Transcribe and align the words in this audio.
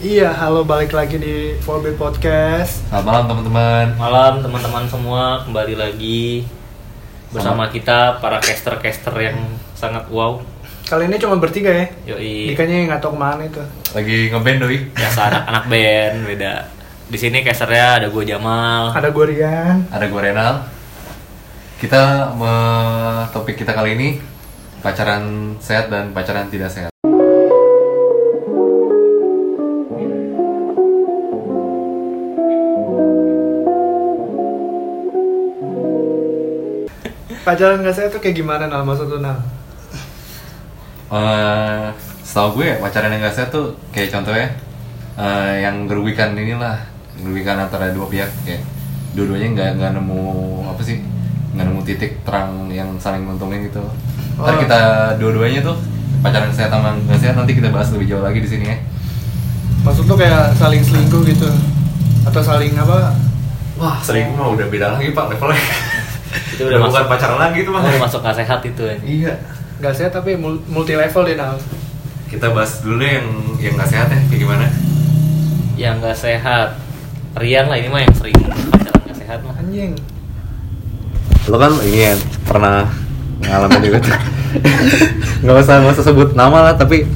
Iya, 0.00 0.32
halo 0.32 0.64
balik 0.64 0.96
lagi 0.96 1.20
di 1.20 1.52
4B 1.60 2.00
Podcast. 2.00 2.88
Selamat 2.88 3.04
malam 3.04 3.24
teman-teman. 3.28 3.86
Malam 4.00 4.34
teman-teman 4.40 4.84
semua 4.88 5.44
kembali 5.44 5.76
lagi 5.76 6.48
bersama 7.28 7.68
kita 7.68 8.16
para 8.16 8.40
caster-caster 8.40 9.12
yang 9.20 9.36
sangat 9.76 10.08
wow. 10.08 10.40
Kali 10.88 11.04
ini 11.04 11.20
cuma 11.20 11.36
bertiga 11.36 11.68
ya. 11.68 12.16
Yoi. 12.16 12.48
Dikanya 12.48 12.88
nggak 12.88 13.00
tahu 13.04 13.12
ke 13.12 13.20
mana 13.20 13.44
itu. 13.44 13.60
Lagi 13.92 14.32
ngeband 14.32 14.58
doi. 14.64 14.78
Biasa 14.88 15.20
anak-anak 15.28 15.64
band 15.68 16.16
beda. 16.32 16.52
Di 17.12 17.18
sini 17.20 17.44
casternya 17.44 18.00
ada 18.00 18.06
gue 18.08 18.24
Jamal. 18.24 18.96
Ada 18.96 19.12
gue 19.12 19.24
Rian. 19.36 19.84
Ada 19.92 20.08
gue 20.08 20.20
Renal. 20.24 20.64
Kita 21.76 22.32
me- 22.40 23.28
topik 23.36 23.60
kita 23.60 23.76
kali 23.76 24.00
ini 24.00 24.08
pacaran 24.80 25.54
sehat 25.60 25.92
dan 25.92 26.16
pacaran 26.16 26.48
tidak 26.48 26.72
sehat. 26.72 26.89
Pacaran 37.40 37.80
nggak 37.80 37.94
saya 37.96 38.08
tuh 38.12 38.20
kayak 38.20 38.36
gimana 38.36 38.68
nal 38.68 38.84
maksud 38.84 39.08
lu 39.08 39.18
nal? 39.24 39.40
Eh, 41.10 41.86
setahu 42.22 42.62
gue 42.62 42.78
pacaran 42.78 43.10
yang 43.10 43.26
gak 43.26 43.34
sehat 43.34 43.50
tuh 43.50 43.74
kayak 43.90 44.14
contohnya 44.14 44.46
eh, 45.18 45.66
yang 45.66 45.88
merugikan 45.90 46.36
inilah 46.38 46.78
merugikan 47.18 47.58
antara 47.58 47.90
dua 47.90 48.06
pihak 48.06 48.30
kayak 48.46 48.62
dua-duanya 49.18 49.48
nggak 49.58 49.70
nggak 49.82 49.90
nemu 49.98 50.22
apa 50.70 50.78
sih 50.86 51.02
nggak 51.50 51.66
nemu 51.66 51.80
titik 51.82 52.22
terang 52.22 52.70
yang 52.70 52.94
saling 53.02 53.26
menguntungin 53.26 53.66
gitu. 53.66 53.82
Ntar 54.38 54.54
Oh. 54.54 54.60
kita 54.62 54.80
dua-duanya 55.18 55.60
tuh 55.66 55.76
pacaran 56.22 56.52
sehat 56.54 56.70
sama 56.70 56.94
nggak 56.94 57.18
sehat 57.18 57.34
nanti 57.34 57.58
kita 57.58 57.74
bahas 57.74 57.90
lebih 57.90 58.14
jauh 58.14 58.22
lagi 58.22 58.38
di 58.38 58.46
sini 58.46 58.64
ya. 58.70 58.78
Maksud 59.82 60.06
tuh 60.06 60.14
kayak 60.14 60.54
saling 60.54 60.84
selingkuh 60.84 61.24
gitu 61.26 61.48
atau 62.22 62.40
saling 62.44 62.76
apa? 62.78 63.16
Wah, 63.80 63.98
selingkuh 63.98 64.36
mah 64.36 64.52
udah 64.54 64.66
beda 64.70 64.86
lagi 64.94 65.10
pak 65.10 65.26
levelnya. 65.34 65.64
Itu 66.30 66.62
udah 66.70 66.80
masuk 66.86 67.06
pacaran 67.10 67.38
lagi 67.38 67.58
itu 67.66 67.70
mah. 67.70 67.82
udah 67.82 68.02
masuk 68.02 68.20
nggak 68.22 68.36
sehat 68.38 68.60
itu 68.62 68.82
ya. 68.86 68.96
Iya. 69.02 69.32
Nggak 69.82 69.94
sehat 69.96 70.12
tapi 70.14 70.36
mul- 70.38 70.62
multi 70.70 70.94
level 70.94 71.22
deh 71.26 71.34
nal. 71.34 71.58
Kita 72.30 72.54
bahas 72.54 72.84
dulu 72.86 73.02
deh 73.02 73.10
yang 73.18 73.28
yang 73.58 73.74
nggak 73.74 73.90
sehat 73.90 74.06
ya, 74.12 74.18
kayak 74.30 74.40
gimana? 74.46 74.66
Yang 75.74 75.94
nggak 76.04 76.18
sehat. 76.18 76.68
Rian 77.38 77.66
lah 77.70 77.78
ini 77.78 77.88
mah 77.90 78.00
yang 78.02 78.14
sering 78.14 78.34
pacaran 78.70 79.00
nggak 79.06 79.18
sehat 79.18 79.38
mah. 79.42 79.54
Anjing. 79.58 79.92
Lo 81.50 81.56
kan 81.58 81.72
ini 81.82 81.98
ya, 82.06 82.14
pernah 82.46 82.86
ngalamin 83.42 83.80
juga 83.82 83.98
tuh. 84.04 84.14
nggak 85.42 85.56
usah 85.58 85.74
nggak 85.82 85.94
usah 85.98 86.06
sebut 86.06 86.28
nama 86.38 86.70
lah, 86.70 86.74
tapi 86.78 87.06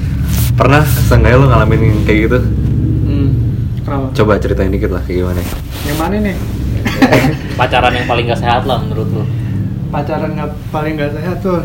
pernah 0.54 0.82
seenggaknya 0.82 1.38
lo 1.38 1.46
ngalamin 1.50 2.02
kayak 2.06 2.18
gitu. 2.30 2.38
Hmm. 3.04 3.28
Kenapa? 3.84 4.06
Coba 4.16 4.32
ceritain 4.40 4.72
dikit 4.72 4.90
lah 4.90 5.02
kayak 5.04 5.22
gimana. 5.22 5.40
Yang 5.84 5.98
mana 6.00 6.14
nih? 6.24 6.36
Pacaran 7.60 7.92
yang 7.94 8.06
paling 8.06 8.24
nggak 8.26 8.40
sehat 8.40 8.62
lah 8.64 8.78
menurut 8.82 9.08
lu. 9.10 9.22
Pacaran 9.88 10.34
nggak 10.34 10.50
paling 10.68 10.94
nggak 10.98 11.12
sehat 11.14 11.38
tuh. 11.40 11.62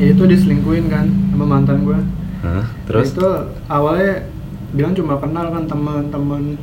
Ya 0.00 0.12
itu 0.12 0.22
diselingkuhin 0.24 0.88
kan 0.88 1.06
sama 1.32 1.44
mantan 1.44 1.84
gue. 1.84 1.98
Hah? 2.40 2.64
Terus? 2.88 3.12
itu 3.12 3.28
awalnya 3.68 4.24
bilang 4.72 4.96
cuma 4.96 5.18
kenal 5.18 5.50
kan 5.50 5.66
teman-teman 5.66 6.56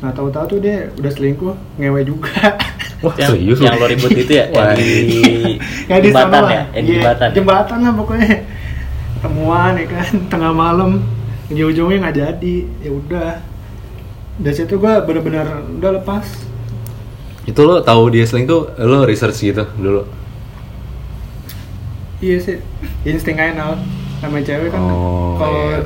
nah 0.00 0.08
tahu-tahu 0.16 0.56
tuh 0.56 0.58
dia 0.64 0.88
udah 0.96 1.12
selingkuh 1.12 1.52
ngewe 1.76 2.00
juga 2.08 2.56
Wah 3.04 3.12
yang, 3.20 3.32
serius 3.36 3.60
yang 3.60 3.76
lo 3.76 3.84
ribut 3.84 4.12
itu 4.12 4.32
ya, 4.32 4.48
yang 4.48 4.72
di 4.76 4.92
Nggak 5.88 6.00
di 6.00 6.08
jembatan 6.08 6.42
ya, 6.48 6.62
yang 6.72 6.84
di 6.84 6.92
Iya, 6.92 6.96
jembatan. 7.00 7.28
jembatan 7.36 7.78
lah 7.84 7.92
pokoknya 7.96 8.32
temuan 9.20 9.72
ya 9.76 9.86
kan 9.92 10.08
tengah 10.32 10.52
malam 10.56 10.90
ujung-ujungnya 11.52 11.96
nggak 12.00 12.16
jadi 12.16 12.54
ya 12.80 12.90
udah 12.96 13.30
dari 14.40 14.54
situ 14.56 14.80
gua 14.80 15.04
bener-bener 15.04 15.44
udah 15.76 15.90
lepas 16.00 16.24
Itu 17.50 17.60
lo 17.68 17.82
tahu 17.82 18.02
dia 18.14 18.24
selingkuh, 18.30 18.62
lo 18.78 18.98
research 19.10 19.38
gitu 19.42 19.64
dulu. 19.76 20.02
iya 22.20 22.36
sih 22.36 22.56
insting 23.08 23.36
aja 23.40 23.52
nal 23.56 23.72
sama 24.20 24.38
cewek 24.44 24.68
kan 24.68 24.82
Oh, 24.84 25.40
kalau 25.40 25.64
iya. 25.72 25.80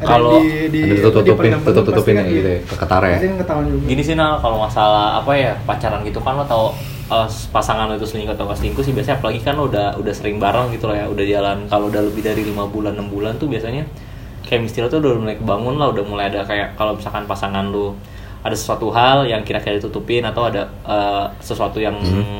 ada 0.00 0.16
Kalau 0.16 0.32
di, 0.40 0.70
di, 0.72 0.80
Ada 0.80 0.94
tutup-tutupin, 1.04 1.50
dipendam-pendam 1.52 1.84
tutup-tutupin 1.84 2.14
pasti 2.14 2.16
ya 2.16 2.22
kan 2.24 2.26
gitu 2.32 2.48
ya, 2.48 2.58
iya. 2.58 2.68
ke 2.70 2.74
ketara 2.80 3.06
ya. 3.10 3.18
kan 3.20 3.64
Gini 3.84 4.02
sih 4.02 4.14
Nal, 4.16 4.40
kalau 4.40 4.56
masalah 4.62 5.20
apa 5.20 5.32
ya 5.36 5.52
pacaran 5.68 6.00
gitu 6.08 6.20
kan 6.24 6.34
lo 6.40 6.44
tau 6.48 6.72
eh, 7.10 7.28
pasangan 7.52 7.84
lo 7.90 7.94
itu 8.00 8.06
selingkuh 8.08 8.34
atau 8.38 8.48
selingkuh 8.54 8.80
sih 8.86 8.94
biasanya 8.96 9.20
apalagi 9.20 9.40
kan 9.44 9.54
lo 9.58 9.68
udah 9.68 9.98
udah 10.00 10.14
sering 10.16 10.40
bareng 10.40 10.72
gitu 10.72 10.88
loh 10.88 10.96
ya 10.96 11.04
udah 11.10 11.24
jalan 11.26 11.58
kalau 11.68 11.92
udah 11.92 12.00
lebih 12.08 12.22
dari 12.24 12.42
lima 12.46 12.64
bulan 12.64 12.96
enam 12.96 13.12
bulan 13.12 13.36
tuh 13.36 13.50
biasanya 13.52 13.84
kayak 14.46 14.70
lo 14.80 14.88
tuh 14.88 14.98
udah 15.04 15.12
mulai 15.20 15.36
kebangun 15.36 15.74
lah 15.76 15.88
udah 15.92 16.04
mulai 16.06 16.24
ada 16.32 16.40
kayak 16.48 16.78
kalau 16.78 16.96
misalkan 16.96 17.28
pasangan 17.28 17.68
lo 17.68 17.98
ada 18.40 18.52
sesuatu 18.52 18.88
hal 18.88 19.24
yang 19.24 19.40
kira-kira 19.40 19.76
ditutupin 19.76 20.22
atau 20.22 20.44
ada 20.44 20.64
eh, 20.82 21.24
sesuatu 21.38 21.76
yang 21.76 21.92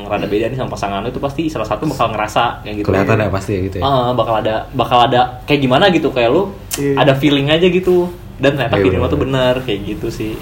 rada 0.03 0.25
beda 0.25 0.47
nih 0.47 0.55
sama 0.55 0.69
pasangan 0.69 0.99
lo 0.99 1.07
itu 1.07 1.17
pasti 1.17 1.45
salah 1.45 1.63
satu 1.63 1.85
bakal 1.85 2.09
ngerasa 2.09 2.61
kayak 2.61 2.75
gitu 2.77 2.87
Kelihatan 2.87 3.17
ya 3.17 3.29
pasti 3.29 3.51
ya 3.51 3.61
gitu 3.61 3.75
ya. 3.77 3.83
Ah, 3.83 4.09
bakal 4.11 4.35
ada 4.37 4.65
bakal 4.71 4.99
ada 4.99 5.21
kayak 5.43 5.61
gimana 5.61 5.89
gitu 5.89 6.09
kayak 6.09 6.29
lu 6.29 6.49
Iya. 6.73 6.95
ada 6.97 7.13
feeling 7.13 7.47
aja 7.47 7.67
gitu 7.67 8.09
dan 8.37 8.55
ternyata 8.55 8.75
Iya, 8.75 8.83
feeling 8.83 8.97
lo 8.97 9.03
bener. 9.03 9.13
tuh 9.13 9.21
benar 9.21 9.53
kayak 9.61 9.79
gitu 9.85 10.07
sih 10.09 10.33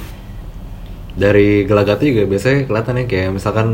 Dari 1.12 1.66
gelagatnya 1.66 2.08
juga 2.08 2.24
biasanya 2.28 2.59
kelihatan 2.64 2.96
ya 2.96 3.06
kayak 3.06 3.30
misalkan 3.34 3.68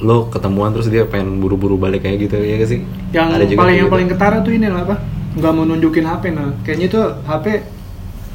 lo 0.00 0.28
ketemuan 0.28 0.72
terus 0.72 0.88
dia 0.88 1.04
pengen 1.04 1.38
buru-buru 1.38 1.76
balik 1.76 2.02
kayak 2.02 2.24
gitu 2.24 2.36
ya 2.36 2.56
gak 2.56 2.68
sih? 2.68 2.80
yang 3.10 3.28
Ada 3.30 3.44
juga 3.46 3.60
paling 3.60 3.76
yang 3.76 3.86
gitu. 3.86 3.94
paling 3.94 4.08
ketara 4.08 4.36
tuh 4.40 4.52
ini 4.52 4.66
lah 4.66 4.82
apa 4.82 4.96
nggak 5.30 5.52
mau 5.54 5.62
nunjukin 5.62 6.04
HP 6.04 6.24
nah 6.30 6.50
kayaknya 6.60 6.86
tuh 6.90 7.04
HP 7.22 7.46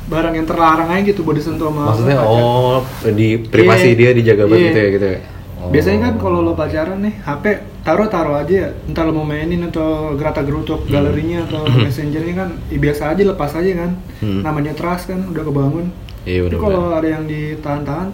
barang 0.06 0.34
yang 0.34 0.46
terlarang 0.46 0.88
aja 0.88 1.02
gitu 1.04 1.22
buat 1.22 1.34
disentuh 1.34 1.68
sama 1.68 1.90
Maksudnya 1.90 2.16
pacar. 2.16 2.30
oh 2.32 2.78
di 3.10 3.28
privasi 3.40 3.88
Iya. 3.88 3.98
dia 3.98 4.10
dijaga 4.14 4.44
banget 4.46 4.60
Iya. 4.60 4.68
gitu 4.68 4.78
ya 4.78 4.90
gitu 4.92 5.08
ya. 5.08 5.20
Oh. 5.58 5.70
biasanya 5.72 6.00
kan 6.04 6.14
kalau 6.16 6.40
lo 6.40 6.54
pacaran 6.54 7.00
nih 7.00 7.14
HP 7.20 7.44
taruh 7.82 8.06
taruh 8.06 8.36
aja 8.36 8.54
ya 8.56 8.68
entah 8.86 9.02
lo 9.02 9.12
mau 9.12 9.26
mainin 9.26 9.66
atau 9.66 9.88
gerata 10.14 10.40
gerutuk 10.40 10.86
galerinya 10.86 11.42
atau 11.44 11.66
messengernya 11.66 12.34
kan 12.36 12.50
ya 12.68 12.78
biasa 12.78 13.04
aja 13.12 13.22
lepas 13.26 13.52
aja 13.52 13.72
kan 13.76 13.92
Hmm. 14.16 14.42
namanya 14.42 14.72
trust 14.72 15.08
kan 15.08 15.26
udah 15.26 15.42
kebangun 15.42 15.90
Iya 16.22 16.46
tapi 16.46 16.58
kalau 16.60 16.90
ada 16.92 17.08
yang 17.08 17.26
ditahan-tahan 17.26 18.14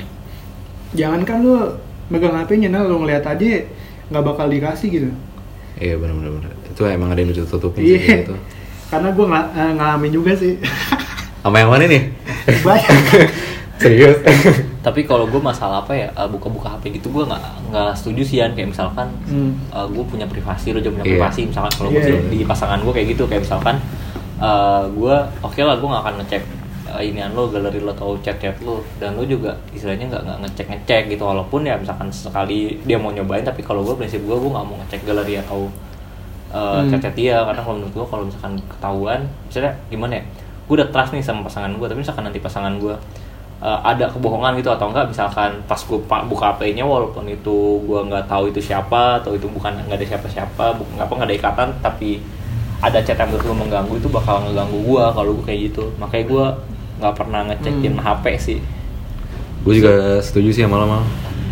jangan 0.91 1.21
kan 1.21 1.39
lo 1.41 1.75
megang 2.07 2.35
HP-nya 2.35 2.67
nah 2.69 2.83
lo 2.83 2.99
ngeliat 2.99 3.23
aja 3.25 3.67
nggak 4.07 4.23
bakal 4.25 4.47
dikasih 4.47 4.87
gitu 4.89 5.09
Iya 5.73 5.95
benar 5.97 6.13
benar 6.15 6.31
benar. 6.33 6.51
Itu 6.67 6.83
emang 6.85 7.09
ada 7.09 7.19
yang 7.19 7.31
ditutupin 7.31 7.79
sih 7.79 7.95
iya 7.97 8.21
gitu. 8.21 8.35
karena 8.87 9.09
gue 9.09 9.25
ngalamin 9.73 10.11
juga 10.13 10.31
sih 10.33 10.55
Sama 11.41 11.57
yang 11.57 11.69
mana 11.69 11.85
nih? 11.85 12.03
banyak 12.61 12.89
Serius? 13.81 14.17
tapi 14.79 15.05
kalau 15.05 15.25
gue 15.25 15.37
masalah 15.37 15.81
apa 15.81 15.93
ya 15.93 16.05
eh, 16.07 16.25
buka-buka 16.25 16.69
HP 16.71 16.97
gitu 16.97 17.09
gue 17.11 17.21
nggak 17.21 17.41
nggak 17.69 17.93
setuju 17.93 18.21
sih 18.21 18.37
Yan. 18.37 18.53
kayak 18.53 18.69
misalkan 18.71 19.09
Hmm. 19.25 19.53
gue 19.69 20.03
punya 20.03 20.25
privasi 20.25 20.69
lo 20.69 20.77
juga 20.77 20.97
punya 20.97 21.05
Iya. 21.05 21.13
privasi 21.17 21.41
misalkan 21.47 21.73
kalau 21.75 21.89
gue 21.89 21.97
Iya, 21.97 22.07
sih 22.07 22.13
iya. 22.15 22.29
di 22.31 22.45
pasangan 22.45 22.79
gue 22.79 22.89
kayak 22.91 23.07
gitu 23.09 23.23
kayak 23.25 23.41
misalkan 23.41 23.75
eh, 24.39 24.83
gue 24.87 25.15
oke 25.39 25.59
lah 25.59 25.75
gue 25.75 25.87
nggak 25.87 26.03
akan 26.03 26.15
ngecek 26.19 26.43
uh, 26.87 26.97
inian 26.99 27.31
lo 27.31 27.47
galeri 27.47 27.79
lo 27.79 27.89
atau 27.91 28.17
chat-chat 28.19 28.57
lo 28.59 28.81
dan 28.97 29.13
lo 29.13 29.23
juga 29.23 29.53
istilahnya 29.71 30.05
nggak 30.07 30.21
nggak 30.23 30.39
ngecek 30.41 30.65
ngecek 30.67 31.03
gitu 31.09 31.23
walaupun 31.23 31.61
ya 31.63 31.77
misalkan 31.77 32.09
sekali 32.09 32.81
dia 32.81 32.97
mau 32.97 33.09
nyobain 33.09 33.41
tapi 33.41 33.61
kalau 33.61 33.81
gue 33.81 33.93
prinsip 33.95 34.19
gue 34.19 34.33
gue 34.35 34.51
nggak 34.51 34.65
mau 34.67 34.77
ngecek 34.77 35.01
galeri 35.03 35.37
atau 35.39 35.69
uh, 36.49 36.81
Hmm. 36.81 36.89
chat-chat 36.89 37.13
dia 37.13 37.37
karena 37.39 37.61
kalau 37.61 37.77
menurut 37.77 37.93
gue 37.95 38.05
kalau 38.07 38.23
misalkan 38.25 38.57
ketahuan 38.67 39.19
misalnya 39.43 39.73
gimana 39.87 40.13
ya 40.15 40.23
gue 40.71 40.75
udah 40.79 40.87
trust 40.87 41.11
nih 41.11 41.19
sama 41.19 41.43
pasangan 41.43 41.75
gue 41.75 41.83
tapi 41.83 41.99
misalkan 41.99 42.23
nanti 42.23 42.39
pasangan 42.39 42.79
gue 42.79 42.95
uh, 43.59 43.79
ada 43.83 44.07
kebohongan 44.07 44.55
gitu 44.55 44.71
atau 44.71 44.87
enggak 44.87 45.11
misalkan 45.11 45.59
pas 45.67 45.83
gue 45.83 45.99
buka 45.99 46.55
HP-nya 46.55 46.87
walaupun 46.87 47.27
itu 47.27 47.83
gue 47.83 47.99
nggak 48.07 48.31
tahu 48.31 48.55
itu 48.55 48.63
siapa 48.63 49.19
atau 49.19 49.35
itu 49.35 49.51
bukan 49.51 49.83
nggak 49.83 49.99
ada 49.99 50.07
siapa-siapa 50.07 50.79
bukan 50.79 50.95
apa 50.95 51.11
nggak 51.11 51.27
ada 51.27 51.35
ikatan 51.35 51.69
tapi 51.83 52.23
ada 52.81 52.97
chat 53.05 53.13
yang 53.13 53.29
gue 53.29 53.55
mengganggu 53.55 53.93
itu 54.01 54.09
bakal 54.09 54.41
ngeganggu 54.41 54.81
gue 54.81 55.03
kalau 55.13 55.31
gue 55.37 55.45
kayak 55.45 55.59
gitu. 55.71 55.93
Makanya 56.01 56.25
gue 56.25 56.45
nggak 56.97 57.13
pernah 57.13 57.41
ngecekin 57.53 57.93
Hmm. 57.93 58.01
HP 58.01 58.25
sih. 58.41 58.59
Gue 59.61 59.73
juga 59.77 60.17
setuju 60.25 60.49
sih 60.49 60.63
sama 60.65 60.81
lo 60.81 60.89
mal. 60.89 61.03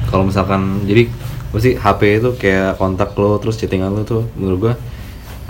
Kalau 0.09 0.25
misalkan 0.25 0.89
jadi 0.89 1.05
apa 1.53 1.57
sih 1.61 1.77
HP 1.77 2.01
itu 2.17 2.29
kayak 2.33 2.81
kontak 2.81 3.13
lo 3.13 3.37
terus 3.37 3.61
chattingan 3.61 3.93
lo 3.93 4.01
tuh 4.01 4.25
menurut 4.33 4.57
gue 4.57 4.73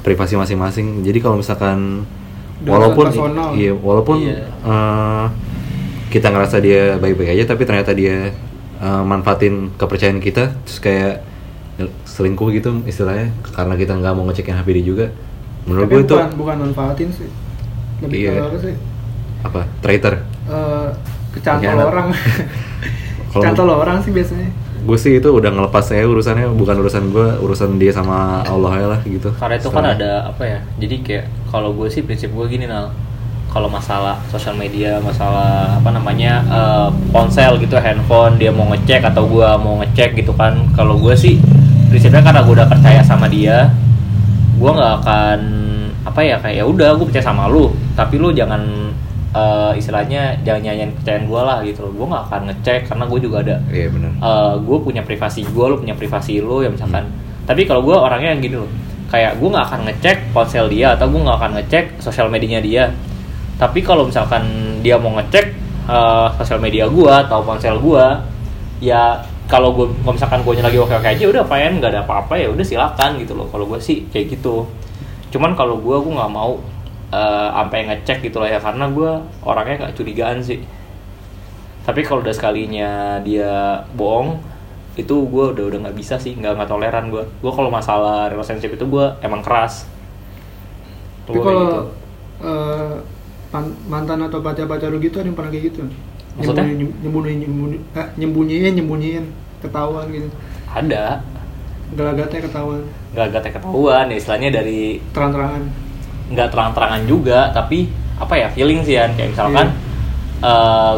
privasi 0.03 0.35
masing-masing. 0.35 0.99
Jadi 1.07 1.23
kalau 1.23 1.39
misalkan 1.39 2.03
Walaupun 2.61 3.05
personal. 3.07 3.49
iya 3.53 3.71
walaupun 3.71 4.15
Iya. 4.19 4.43
eh, 4.45 5.25
kita 6.09 6.27
ngerasa 6.27 6.57
dia 6.57 6.95
baik-baik 6.95 7.31
aja 7.31 7.43
tapi 7.47 7.63
ternyata 7.63 7.91
dia 7.91 8.33
eh, 8.77 9.03
manfaatin 9.03 9.71
kepercayaan 9.73 10.19
kita 10.19 10.51
terus 10.59 10.79
kayak 10.79 11.23
selingkuh 12.03 12.51
gitu 12.51 12.83
istilahnya 12.83 13.31
karena 13.47 13.73
kita 13.73 13.93
nggak 13.93 14.11
mau 14.11 14.25
ngecekin 14.25 14.51
HP 14.53 14.67
dia 14.73 14.85
juga 14.85 15.05
menurut 15.63 15.85
tapi 15.85 15.93
gue 15.93 16.01
itu 16.01 16.13
bukan 16.13 16.29
bukan 16.35 16.55
manfaatin 16.61 17.09
sih 17.09 17.29
lebih 17.99 18.17
Iya. 18.21 18.31
ke 18.33 18.41
apa 18.45 18.57
sih 18.59 18.75
apa 19.39 19.61
traitor 19.79 20.13
Eh, 20.45 20.89
kecantol 21.31 21.61
Pengkhianat. 21.61 22.09
orang 23.29 23.33
Kalau- 23.33 23.43
kecantol 23.53 23.69
orang 23.77 23.97
sih 24.01 24.11
biasanya. 24.11 24.49
Gue 24.79 24.97
sih 24.97 25.19
itu 25.19 25.29
udah 25.29 25.51
ngelepas 25.51 25.83
saya 25.85 26.07
urusannya 26.07 26.49
bukan 26.55 26.75
urusan 26.81 27.03
gue 27.11 27.27
urusan 27.43 27.77
dia 27.77 27.91
sama 27.91 28.41
Allah 28.41 28.73
ya 28.79 28.87
lah 28.89 28.99
gitu. 29.05 29.29
Karena 29.37 29.55
itu 29.55 29.69
kan 29.69 29.85
Setelah- 29.85 29.95
ada 29.95 30.11
apa 30.31 30.43
ya 30.43 30.59
jadi 30.79 30.95
kayak 31.03 31.25
kalau 31.47 31.75
gue 31.75 31.87
sih 31.87 32.01
prinsip 32.01 32.31
gue 32.31 32.45
gini 32.47 32.65
nal. 32.65 32.89
Kalau 33.49 33.65
masalah 33.65 34.21
sosial 34.29 34.53
media 34.53 35.01
masalah 35.01 35.81
apa 35.81 35.89
namanya 35.89 36.45
eh, 36.45 36.87
ponsel 37.09 37.57
gitu 37.57 37.81
handphone 37.81 38.37
dia 38.37 38.53
mau 38.53 38.69
ngecek 38.69 39.01
atau 39.09 39.25
gua 39.25 39.57
mau 39.57 39.81
ngecek 39.81 40.21
gitu 40.21 40.37
kan. 40.37 40.69
Kalau 40.77 41.01
gua 41.01 41.17
sih 41.17 41.41
prinsipnya 41.89 42.21
karena 42.21 42.45
gua 42.45 42.61
udah 42.61 42.69
percaya 42.69 43.01
sama 43.01 43.25
dia 43.25 43.73
gua 44.61 44.77
nggak 44.77 44.93
akan 45.01 45.39
apa 46.05 46.21
ya 46.21 46.37
kayak 46.37 46.61
ya 46.61 46.65
udah 46.69 46.93
gua 46.93 47.09
percaya 47.09 47.25
sama 47.25 47.49
lu. 47.49 47.73
Tapi 47.97 48.21
lu 48.21 48.29
jangan 48.29 48.88
eh, 49.29 49.71
istilahnya 49.77 50.41
jangan 50.41 50.61
nyanyiin 50.65 50.91
kepercayaan 50.97 51.25
gua 51.29 51.41
lah 51.45 51.57
gitu 51.61 51.85
loh. 51.85 51.91
Gua 51.93 52.05
nggak 52.15 52.23
akan 52.29 52.41
ngecek 52.49 52.79
karena 52.89 53.03
gua 53.05 53.19
juga 53.21 53.37
ada 53.45 53.55
Iya 53.69 53.87
benar. 53.93 54.11
gue 54.61 54.77
punya 54.81 55.01
privasi 55.05 55.41
gue 55.45 55.65
lo 55.65 55.75
punya 55.77 55.95
privasi 55.95 56.41
lo 56.41 56.61
ya 56.65 56.69
misalkan. 56.69 57.05
Tapi 57.45 57.65
kalau 57.65 57.81
gue 57.81 57.95
orangnya 57.97 58.35
yang 58.37 58.41
gini 58.41 58.55
loh 58.61 58.69
kayak 59.09 59.41
gue 59.41 59.49
nggak 59.49 59.65
akan 59.65 59.81
ngecek 59.89 60.17
ponsel 60.37 60.69
dia 60.69 60.93
atau 60.93 61.09
gue 61.09 61.17
nggak 61.17 61.37
akan 61.41 61.51
ngecek 61.57 61.85
sosial 62.01 62.29
medianya 62.29 62.61
dia. 62.61 62.83
Tapi 63.57 63.81
kalau 63.81 64.05
misalkan 64.05 64.45
dia 64.85 64.95
mau 65.01 65.13
ngecek 65.17 65.45
eh, 65.89 66.27
sosial 66.37 66.61
media 66.61 66.85
gue 66.85 67.09
atau 67.09 67.41
ponsel 67.41 67.77
gue 67.81 68.05
ya 68.79 69.19
kalau 69.49 69.73
gue 69.73 69.89
kalau 70.05 70.13
misalkan 70.13 70.45
gue 70.45 70.61
lagi 70.61 70.77
oke 70.77 70.93
oke 70.93 71.09
aja 71.09 71.25
udah 71.25 71.41
fine 71.41 71.81
nggak 71.81 71.89
ada 71.89 72.01
apa-apa 72.05 72.37
ya 72.37 72.47
udah 72.53 72.61
silakan 72.65 73.17
gitu 73.17 73.33
loh. 73.33 73.49
Kalau 73.49 73.65
gue 73.65 73.81
sih 73.81 74.05
kayak 74.13 74.37
gitu. 74.37 74.69
Cuman 75.33 75.57
kalau 75.57 75.81
gue 75.81 75.95
gue 76.05 76.13
nggak 76.13 76.31
mau 76.31 76.61
eh, 77.09 77.49
sampai 77.53 77.79
ngecek 77.89 78.17
gitu 78.29 78.37
lah 78.41 78.49
ya 78.49 78.59
karena 78.61 78.85
gue 78.89 79.11
orangnya 79.45 79.75
nggak 79.85 79.95
curigaan 79.97 80.39
sih 80.41 80.61
tapi 81.85 82.05
kalau 82.05 82.21
udah 82.21 82.35
sekalinya 82.35 83.17
dia 83.25 83.81
bohong 83.97 84.37
itu 84.99 85.15
gue 85.25 85.45
udah 85.55 85.63
udah 85.73 85.79
nggak 85.87 85.97
bisa 85.97 86.19
sih 86.19 86.35
nggak 86.35 86.59
nggak 86.59 86.69
toleran 86.69 87.09
gue 87.09 87.23
gue 87.23 87.51
kalau 87.55 87.71
masalah 87.71 88.29
relationship 88.29 88.75
itu 88.75 88.85
gue 88.85 89.05
emang 89.25 89.41
keras 89.41 89.87
Tapi 91.29 91.37
kalau 91.39 91.61
gitu. 91.61 91.81
pan- 93.49 93.77
mantan 93.89 94.25
atau 94.25 94.39
pacar-pacar 94.41 94.89
lu 94.93 95.01
gitu 95.01 95.21
ada 95.21 95.27
yang 95.29 95.37
pernah 95.37 95.51
kayak 95.53 95.73
gitu? 95.73 95.85
Maksudnya? 96.37 96.63
Nyembunyi- 96.65 96.95
nyembunyiin, 97.05 97.39
nyembunyiin, 97.45 97.81
eh, 97.97 98.07
nyembunyiin, 98.17 98.73
nyembunyiin, 98.77 99.25
ketahuan 99.61 100.05
gitu. 100.13 100.29
ada 100.69 101.21
Gelagatnya 101.89 102.39
ketahuan, 102.45 102.81
gak 103.17 103.33
ketahuan 103.33 104.05
ya 104.13 104.15
istilahnya 104.21 104.49
dari 104.61 105.01
terang-terangan. 105.09 105.88
Nggak 106.29 106.47
terang-terangan 106.49 107.01
juga 107.03 107.49
tapi 107.49 107.89
apa 108.15 108.33
ya 108.35 108.47
feeling 108.49 108.81
sih 108.81 108.95
ya 108.95 109.09
kayak 109.09 109.33
misalkan 109.33 109.67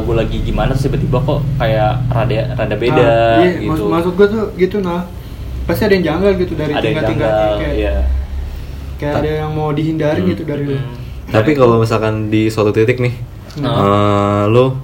gue 0.02 0.16
lagi 0.16 0.38
gimana 0.42 0.72
tiba-tiba 0.72 1.18
kok 1.18 1.42
kayak 1.58 1.98
rada 2.08 2.38
rada 2.54 2.76
beda 2.76 3.02
Nah, 3.02 3.42
iya, 3.42 3.50
gitu 3.58 3.70
maksud, 3.70 3.88
maksud 3.90 4.14
gue 4.14 4.28
tuh 4.28 4.44
gitu 4.56 4.78
nah. 4.80 5.02
Pasti 5.62 5.86
ada 5.86 5.94
yang 5.94 6.06
janggal 6.06 6.32
gitu 6.38 6.54
dari 6.54 6.74
ada 6.74 6.82
yang 6.82 7.00
tingkat-tingkatnya 7.00 7.38
janggal 7.38 7.58
kayak, 7.58 7.76
iya 7.76 7.94
kayak 8.98 9.14
ada 9.18 9.30
yang 9.40 9.52
mau 9.52 9.70
dihindari 9.72 10.22
Hmm. 10.22 10.30
gitu 10.30 10.42
dari 10.44 10.64
lu. 10.64 10.78
Hmm. 10.78 10.94
Tapi 11.32 11.52
kalau 11.54 11.80
misalkan 11.80 12.28
di 12.28 12.50
suatu 12.50 12.70
titik 12.70 12.98
nih, 12.98 13.14
Nah. 13.58 13.74
eh, 13.74 14.44
lu 14.50 14.78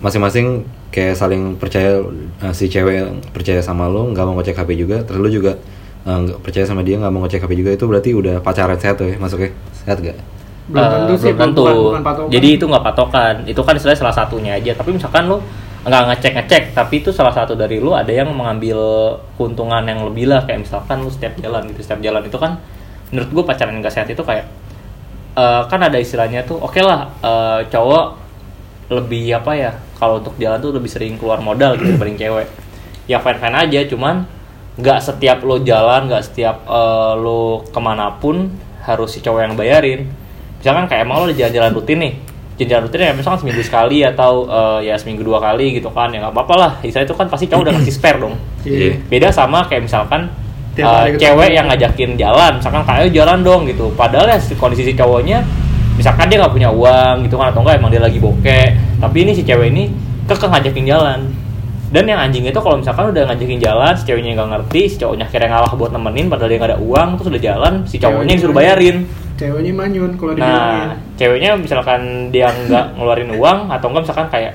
masing-masing 0.00 0.64
kayak 0.88 1.12
saling 1.14 1.56
percaya 1.56 2.00
eh, 2.40 2.52
si 2.52 2.68
cewek 2.68 3.04
percaya 3.32 3.60
sama 3.60 3.88
lu, 3.88 4.12
nggak 4.12 4.24
mau 4.24 4.36
ngecek 4.38 4.56
HP 4.56 4.70
juga, 4.78 5.02
terus 5.02 5.18
lu 5.18 5.28
juga 5.28 5.56
eh, 6.04 6.18
nggak 6.24 6.38
percaya 6.44 6.64
sama 6.64 6.82
dia 6.84 6.96
nggak 7.00 7.12
mau 7.12 7.24
ngecek 7.24 7.44
HP 7.44 7.52
juga 7.56 7.70
itu 7.72 7.84
berarti 7.88 8.10
udah 8.12 8.36
pacaran 8.40 8.76
sehat 8.76 8.96
tuh 9.00 9.08
ya 9.08 9.16
masuknya 9.16 9.50
sehat 9.72 9.98
gak? 10.00 10.16
Belum 10.64 10.80
Eh, 10.80 10.88
tentu 10.88 11.12
sih, 11.20 11.32
belum 11.36 11.40
tentu. 11.52 11.60
bukan, 11.60 11.76
bukan 11.76 12.02
patokan. 12.02 12.30
Jadi 12.32 12.48
itu 12.56 12.64
nggak 12.64 12.84
patokan. 12.84 13.34
Itu 13.44 13.60
kan 13.60 13.74
istilahnya 13.76 14.00
salah 14.00 14.16
satunya 14.16 14.52
aja. 14.56 14.72
Tapi 14.72 14.90
misalkan 14.96 15.28
lu 15.28 15.36
nggak 15.84 16.02
ngecek 16.08 16.32
ngecek, 16.40 16.62
tapi 16.72 16.94
itu 17.04 17.12
salah 17.12 17.28
satu 17.36 17.52
dari 17.52 17.76
lu 17.76 17.92
ada 17.92 18.08
yang 18.08 18.32
mengambil 18.32 18.80
keuntungan 19.36 19.84
yang 19.84 20.00
lebih 20.08 20.24
lah. 20.32 20.40
Kayak 20.48 20.64
misalkan 20.64 21.04
lu 21.04 21.12
setiap 21.12 21.36
jalan 21.36 21.68
gitu, 21.68 21.84
setiap 21.84 22.00
jalan 22.00 22.24
itu 22.24 22.38
kan 22.40 22.56
menurut 23.12 23.28
gue 23.28 23.44
pacaran 23.44 23.76
yang 23.76 23.84
gak 23.84 23.92
sehat 23.92 24.08
itu 24.08 24.24
kayak 24.24 24.48
eh, 25.36 25.62
kan 25.68 25.80
ada 25.84 26.00
istilahnya 26.00 26.48
tuh, 26.48 26.56
oke 26.56 26.80
lah 26.80 27.12
eh, 27.20 27.60
cowok 27.68 28.06
lebih 28.88 29.36
apa 29.36 29.52
ya 29.52 29.70
kalau 30.00 30.20
untuk 30.24 30.32
jalan 30.40 30.60
tuh 30.60 30.72
lebih 30.72 30.88
sering 30.88 31.20
keluar 31.20 31.44
modal 31.44 31.76
gitu 31.76 31.92
dibanding 31.92 32.16
cewek. 32.16 32.48
Ya 33.04 33.20
fine 33.20 33.36
fine 33.36 33.56
aja, 33.56 33.80
cuman 33.92 34.24
nggak 34.74 34.98
setiap 34.98 35.38
lo 35.42 35.62
jalan, 35.62 36.10
nggak 36.10 36.22
setiap 36.24 36.66
eh, 36.66 37.12
lo 37.16 37.62
ke 37.64 37.78
mana 37.78 38.10
pun 38.18 38.50
harus 38.82 39.08
si 39.08 39.22
cowok 39.22 39.40
yang 39.46 39.54
bayarin. 39.54 40.06
Misalkan 40.58 40.88
kayak 40.88 41.04
emang 41.04 41.22
lo 41.22 41.24
udah 41.28 41.36
jalan-jalan 41.36 41.72
rutin 41.74 41.98
nih 42.00 42.14
jalan-jalan 42.54 42.82
rutin 42.86 43.00
ya 43.02 43.14
misalkan 43.18 43.38
seminggu 43.42 43.62
sekali 43.66 43.98
atau 44.06 44.46
eh, 44.46 44.86
ya 44.86 44.94
seminggu 44.94 45.26
dua 45.26 45.42
kali 45.42 45.74
gitu 45.74 45.90
kan 45.90 46.10
ya 46.10 46.22
nggak 46.22 46.34
apa-apa 46.34 46.54
lah. 46.54 46.72
Istilahnya 46.82 47.10
itu 47.10 47.16
kan 47.18 47.26
pasti 47.26 47.44
cowok 47.50 47.62
udah 47.66 47.72
ngasih 47.78 47.94
spare 47.94 48.18
dong. 48.22 48.34
Iya. 48.64 48.96
beda 49.10 49.28
sama 49.28 49.66
kayak 49.66 49.84
misalkan 49.84 50.30
ketemu. 50.74 51.20
cewek 51.22 51.50
yang 51.54 51.66
ngajakin 51.70 52.10
jalan 52.18 52.52
misalkan 52.58 52.82
kayak 52.82 52.98
"Ayo 53.06 53.08
jalan 53.14 53.38
dong 53.46 53.62
gitu. 53.66 53.90
Padahal 53.94 54.26
ya 54.26 54.38
si- 54.42 54.56
kondisi 54.58 54.82
si 54.86 54.94
cowoknya 54.94 55.42
misalkan 55.94 56.26
dia 56.26 56.42
nggak 56.42 56.50
punya 56.50 56.70
uang 56.74 57.22
gitu 57.22 57.38
kan 57.38 57.54
atau 57.54 57.62
enggak 57.62 57.78
emang 57.78 57.90
dia 57.94 58.02
lagi 58.02 58.18
bokeh 58.18 58.66
tapi 58.98 59.16
ini 59.22 59.30
si 59.30 59.46
cewek 59.46 59.70
ini 59.70 59.94
kekeh 60.26 60.50
ngajakin 60.50 60.84
jalan 60.90 61.20
dan 61.88 62.04
yang 62.04 62.18
anjing 62.18 62.42
itu 62.42 62.56
kalau 62.56 62.76
misalkan 62.76 63.10
udah 63.10 63.22
ngajakin 63.26 63.60
jalan 63.60 63.92
si 63.94 64.04
ceweknya 64.04 64.30
nggak 64.34 64.50
ngerti 64.50 64.80
si 64.86 64.96
cowoknya 64.96 65.26
kira 65.28 65.46
ngalah 65.46 65.72
buat 65.72 65.90
nemenin 65.90 66.26
padahal 66.26 66.48
dia 66.48 66.58
nggak 66.58 66.70
ada 66.74 66.80
uang 66.80 67.08
terus 67.16 67.28
udah 67.28 67.42
jalan 67.42 67.74
si 67.84 67.96
cowoknya 67.98 68.30
yang 68.30 68.40
disuruh 68.40 68.56
bayarin 68.56 68.98
Ceweknya 69.34 69.72
manyun 69.74 70.14
kalau 70.14 70.30
Nah, 70.32 70.46
dibilangin. 70.46 70.88
ceweknya 71.18 71.50
misalkan 71.58 72.00
dia 72.30 72.46
nggak 72.46 72.94
ngeluarin 72.94 73.30
uang 73.34 73.58
atau 73.66 73.86
enggak 73.90 74.02
misalkan 74.06 74.26
kayak 74.30 74.52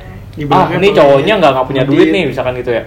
ah 0.48 0.68
ini 0.72 0.88
cowoknya 0.90 1.34
nggak 1.36 1.52
nggak 1.52 1.68
punya 1.68 1.84
duit 1.84 2.08
nih 2.10 2.24
misalkan 2.26 2.56
gitu 2.56 2.72
ya. 2.72 2.84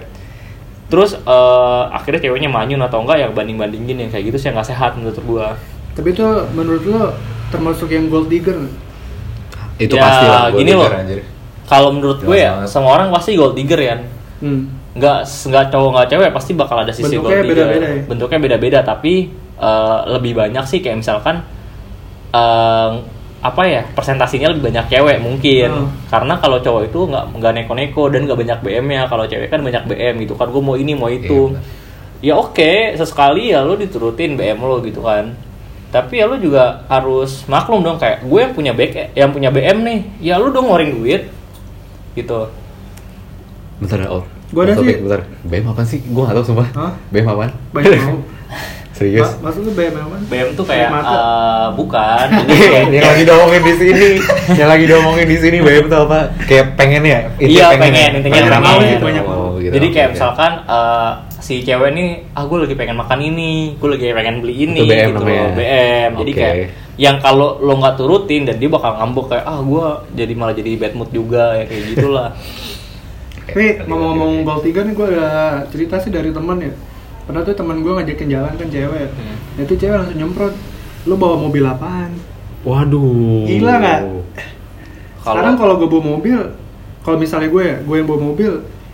Terus 0.89 1.13
eh, 1.15 1.83
akhirnya 1.89 2.17
ceweknya 2.19 2.49
manyun 2.49 2.81
atau 2.81 3.01
enggak 3.01 3.17
yang 3.19 3.31
banding 3.31 3.57
bandingin 3.57 3.97
yang 3.99 4.09
kayak 4.09 4.25
gitu 4.25 4.37
sih 4.39 4.49
nggak 4.49 4.65
sehat 4.65 4.97
menurut 4.97 5.17
gua. 5.21 5.53
Tapi 5.93 6.11
itu 6.11 6.25
menurut 6.51 6.81
lo 6.83 7.13
termasuk 7.49 7.85
yang 7.87 8.09
gold 8.09 8.25
digger? 8.25 8.57
Itu 9.77 9.93
Ya, 9.93 10.01
pasti 10.01 10.25
lah. 10.25 10.45
gini 10.49 10.71
loh. 10.73 10.89
Kalau 11.63 11.89
menurut 11.89 12.19
gue 12.19 12.37
ya 12.37 12.57
banget. 12.57 12.69
semua 12.69 12.91
orang 12.97 13.09
pasti 13.09 13.33
gold 13.33 13.53
digger 13.53 13.77
ya. 13.77 13.95
Hmm. 14.43 14.67
Nggak 14.99 15.19
nggak 15.23 15.65
cowok 15.71 15.89
nggak 15.95 16.07
cewek 16.11 16.29
pasti 16.35 16.51
bakal 16.51 16.77
ada 16.83 16.91
sisi 16.91 17.15
Bentuknya 17.15 17.39
beda-beda 17.47 17.87
ya? 17.87 18.03
Bentuknya 18.03 18.39
beda-beda 18.43 18.79
tapi 18.83 19.13
eh, 19.55 19.99
lebih 20.11 20.35
banyak 20.35 20.65
sih 20.67 20.83
kayak 20.83 20.99
misalkan 20.99 21.47
eh, 22.35 22.91
apa 23.43 23.61
ya 23.67 23.83
persentasinya 23.91 24.51
lebih 24.55 24.71
banyak 24.71 24.85
cewek 24.87 25.17
mungkin 25.19 25.69
Hmm. 25.71 25.87
karena 26.07 26.39
kalau 26.39 26.63
cowok 26.63 26.87
itu 26.87 26.99
nggak 27.11 27.25
nggak 27.39 27.51
neko-neko 27.59 28.03
dan 28.07 28.23
nggak 28.23 28.39
banyak 28.39 28.59
BM 28.63 28.85
nya 28.87 29.01
kalau 29.07 29.27
cewek 29.27 29.51
kan 29.51 29.59
banyak 29.59 29.83
BM 29.83 30.15
gitu 30.23 30.33
kan 30.35 30.47
gue 30.47 30.63
mau 30.63 30.79
ini 30.79 30.95
mau 30.95 31.11
itu 31.11 31.51
Iya, 32.23 32.39
ya 32.39 32.39
oke 32.39 32.95
sesekali 32.95 33.51
ya 33.51 33.67
lo 33.67 33.75
diturutin 33.75 34.39
BM 34.39 34.63
lo 34.63 34.79
gitu 34.79 35.03
kan 35.03 35.35
tapi 35.91 36.23
ya 36.23 36.25
lo 36.25 36.39
juga 36.39 36.87
harus 36.87 37.43
maklum 37.45 37.83
dong 37.83 37.99
kayak 37.99 38.23
gue 38.23 38.39
yang 38.39 38.53
punya 38.55 38.71
BK 38.71 39.11
yang 39.11 39.35
punya 39.35 39.51
BM 39.51 39.77
nih 39.83 39.99
ya 40.23 40.39
lo 40.39 40.47
dong 40.47 40.71
ngeluarin 40.71 40.91
duit 40.95 41.23
gitu 42.15 42.47
Bentar, 43.83 44.07
oh. 44.07 44.23
Gua 44.53 44.61
ada 44.63 44.73
sih. 44.75 44.95
Bentar, 44.95 45.21
BM 45.41 45.65
apaan 45.67 45.83
sih? 45.83 45.99
Gua 46.05 46.29
gak 46.29 46.35
tau 46.37 46.45
sumpah. 46.45 46.67
Hah? 46.71 46.91
BM 47.09 47.25
apaan? 47.27 47.51
Banyak 47.71 47.91
mau. 48.05 48.21
Serius? 48.93 49.25
Ma- 49.41 49.49
Maksud 49.49 49.61
lu 49.65 49.71
BM 49.73 49.95
apa? 49.97 50.17
BM 50.23 50.47
tuh 50.53 50.61
kayak 50.63 50.93
eh, 50.93 51.67
bukan 51.73 52.27
yang 52.93 53.09
lagi 53.09 53.23
diomongin 53.25 53.61
di 53.63 53.73
sini, 53.73 54.07
yang 54.53 54.69
lagi 54.69 54.85
diomongin 54.85 55.25
di 55.25 55.37
sini 55.39 55.57
BM 55.59 55.89
itu 55.89 55.97
apa? 55.99 56.29
Kayak 56.45 56.77
pengen 56.77 57.01
ya? 57.01 57.19
Iya, 57.35 57.65
pengen, 57.73 58.09
intinya 58.15 58.33
Banyak 58.37 58.53
pengen. 58.53 58.61
mau 58.61 58.77
sih, 58.79 58.97
banyak. 59.01 59.23
Oh, 59.25 59.57
gitu, 59.57 59.73
Jadi 59.73 59.87
kayak 59.89 60.09
misalkan 60.13 60.51
eh, 60.63 61.11
si 61.41 61.65
cewek 61.65 61.89
nih, 61.89 62.07
ah 62.31 62.45
gue 62.45 62.57
lagi 62.59 62.75
pengen 62.77 62.95
makan 62.95 63.19
ini, 63.19 63.73
gue 63.75 63.89
lagi 63.89 64.13
pengen 64.13 64.35
beli 64.39 64.55
ini, 64.61 64.79
Itu 64.79 64.85
BM 64.87 65.07
gitu 65.09 65.19
namanya. 65.19 65.41
loh, 65.41 65.49
BM. 65.57 66.11
Jadi 66.15 66.31
Oke. 66.31 66.39
kayak 66.39 66.55
yang 66.93 67.17
kalau 67.17 67.57
lo 67.57 67.73
nggak 67.73 67.97
turutin 67.97 68.45
dan 68.45 68.61
dia 68.61 68.69
bakal 68.69 68.93
ngambek 68.93 69.25
kayak 69.27 69.45
ah 69.49 69.57
gue 69.57 69.85
jadi 70.13 70.33
malah 70.37 70.53
jadi 70.53 70.71
bad 70.77 70.93
mood 70.93 71.09
juga 71.09 71.57
ya 71.57 71.65
kayak 71.65 71.83
gitulah. 71.89 72.29
Tapi 73.43 73.83
ngomong-ngomong 73.83 74.43
gold 74.43 74.63
digger 74.63 74.83
nih 74.83 74.93
gue 74.93 75.07
ada 75.09 75.29
cerita 75.67 75.95
sih 75.97 76.09
dari 76.09 76.29
teman 76.29 76.57
ya. 76.57 76.71
Pernah 77.23 77.41
tuh 77.41 77.53
teman 77.53 77.79
gue 77.79 77.91
ngajakin 77.91 78.29
jalan 78.29 78.53
kan 78.53 78.67
cewek. 78.67 79.07
Hmm. 79.09 79.35
Nah, 79.53 79.61
itu 79.61 79.73
cewek 79.73 79.95
langsung 79.95 80.17
nyemprot. 80.17 80.53
Lu 81.03 81.15
bawa 81.15 81.35
mobil 81.37 81.63
apaan? 81.63 82.11
Waduh. 82.63 83.43
Gila 83.43 83.73
nggak? 83.77 83.99
Sekarang 85.19 85.55
kalau 85.55 85.75
gue 85.77 85.87
bawa 85.87 86.03
mobil, 86.13 86.39
kalau 86.99 87.17
misalnya 87.17 87.47
gue 87.47 87.63
ya, 87.63 87.75
gue 87.79 87.95
yang 87.95 88.07
bawa 88.07 88.21
mobil, 88.25 88.51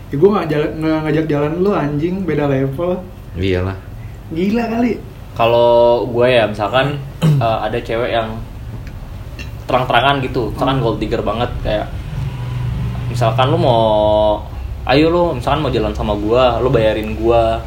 ya 0.08 0.16
gue 0.16 0.28
nggak 0.28 0.46
jalan- 0.46 0.74
ngajak 0.78 1.26
jalan 1.26 1.52
lu 1.58 1.70
anjing, 1.70 2.22
beda 2.22 2.46
level. 2.46 3.02
Iyalah. 3.34 3.78
Gila 4.30 4.64
kali. 4.68 4.92
Kalau 5.32 5.70
gue 6.06 6.26
ya 6.28 6.46
misalkan 6.46 6.98
eh, 7.22 7.58
ada 7.62 7.78
cewek 7.78 8.10
yang 8.10 8.38
terang-terangan 9.64 10.18
gitu, 10.20 10.50
misalkan 10.50 10.76
Hmm. 10.78 10.84
gold 10.84 10.98
digger 10.98 11.22
banget 11.22 11.50
kayak 11.62 11.86
misalkan 13.10 13.50
lu 13.50 13.58
mau 13.58 14.40
ayo 14.86 15.10
lu 15.10 15.36
misalkan 15.36 15.60
mau 15.60 15.70
jalan 15.74 15.92
sama 15.92 16.14
gua, 16.16 16.62
lu 16.62 16.70
bayarin 16.70 17.18
gua 17.18 17.60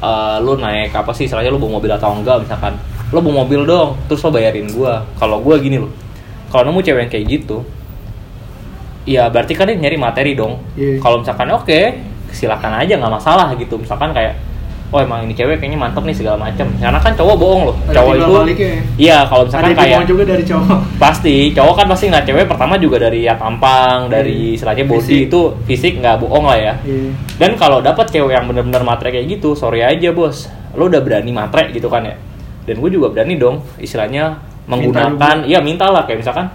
eh, 0.00 0.36
lu 0.40 0.56
naik 0.56 0.94
apa 0.94 1.10
sih 1.12 1.26
istilahnya 1.26 1.50
lu 1.50 1.60
bawa 1.60 1.82
mobil 1.82 1.90
atau 1.92 2.14
enggak 2.14 2.46
misalkan. 2.46 2.78
Lu 3.12 3.20
bawa 3.20 3.44
mobil 3.44 3.66
dong 3.66 3.98
terus 4.06 4.22
lu 4.22 4.30
bayarin 4.30 4.70
gua. 4.72 5.04
Kalau 5.18 5.42
gua 5.42 5.58
gini 5.58 5.82
loh 5.82 6.04
kalau 6.54 6.70
nemu 6.70 6.86
cewek 6.86 7.00
yang 7.02 7.10
kayak 7.10 7.26
gitu 7.26 7.58
ya 9.10 9.26
berarti 9.26 9.58
kan 9.58 9.66
dia 9.66 9.74
nyari 9.74 9.98
materi 9.98 10.38
dong. 10.38 10.62
Iya. 10.78 11.02
kalau 11.02 11.18
misalkan 11.18 11.50
oke 11.50 11.80
silakan 12.30 12.78
aja 12.78 12.94
nggak 12.94 13.10
masalah 13.10 13.50
gitu. 13.58 13.74
Misalkan 13.74 14.14
kayak 14.14 14.38
oh 14.92 15.00
emang 15.00 15.24
ini 15.24 15.34
cewek 15.34 15.58
kayaknya 15.58 15.80
mantep 15.80 16.04
nih 16.04 16.14
segala 16.14 16.36
macam 16.36 16.66
karena 16.76 17.00
kan 17.00 17.12
cowok 17.12 17.36
bohong 17.36 17.62
loh. 17.66 17.76
Ada 17.84 17.94
cowok 17.98 18.12
itu 18.14 18.32
baliknya 18.32 18.68
ya? 18.68 18.80
iya 18.94 19.18
kalau 19.26 19.42
misalkan 19.44 19.66
ada 19.70 19.76
kayak 19.80 20.06
juga 20.06 20.24
dari 20.24 20.44
cowok. 20.44 20.78
Pasti 21.02 21.34
cowok 21.50 21.74
kan 21.74 21.86
pasti 21.88 22.04
nggak 22.08 22.24
cewek 22.24 22.44
pertama 22.46 22.74
juga 22.76 22.96
dari 23.02 23.20
ya 23.22 23.34
tampang 23.34 24.06
dari 24.06 24.34
Iya. 24.34 24.54
istilahnya 24.54 24.84
body 24.84 25.00
Fisik. 25.00 25.26
itu 25.28 25.40
fisik 25.64 25.92
nggak 25.98 26.16
bohong 26.20 26.44
lah 26.46 26.58
ya. 26.58 26.74
Iya. 26.82 27.10
dan 27.38 27.50
kalau 27.54 27.78
dapat 27.80 28.06
cewek 28.08 28.32
yang 28.32 28.46
bener-bener 28.46 28.82
matre 28.82 29.10
kayak 29.10 29.26
gitu 29.28 29.54
sorry 29.54 29.82
aja 29.82 30.10
bos. 30.10 30.46
Lo 30.74 30.86
udah 30.86 30.98
berani 31.00 31.30
matre 31.30 31.70
gitu 31.70 31.86
kan 31.86 32.02
ya? 32.02 32.14
Dan 32.64 32.80
gue 32.80 32.90
juga 32.90 33.10
berani 33.10 33.38
dong 33.38 33.62
istilahnya 33.76 34.38
menggunakan 34.66 35.44
iya 35.44 35.60
minta 35.60 35.86
lah. 35.86 36.02
Kayak 36.04 36.24
misalkan 36.24 36.46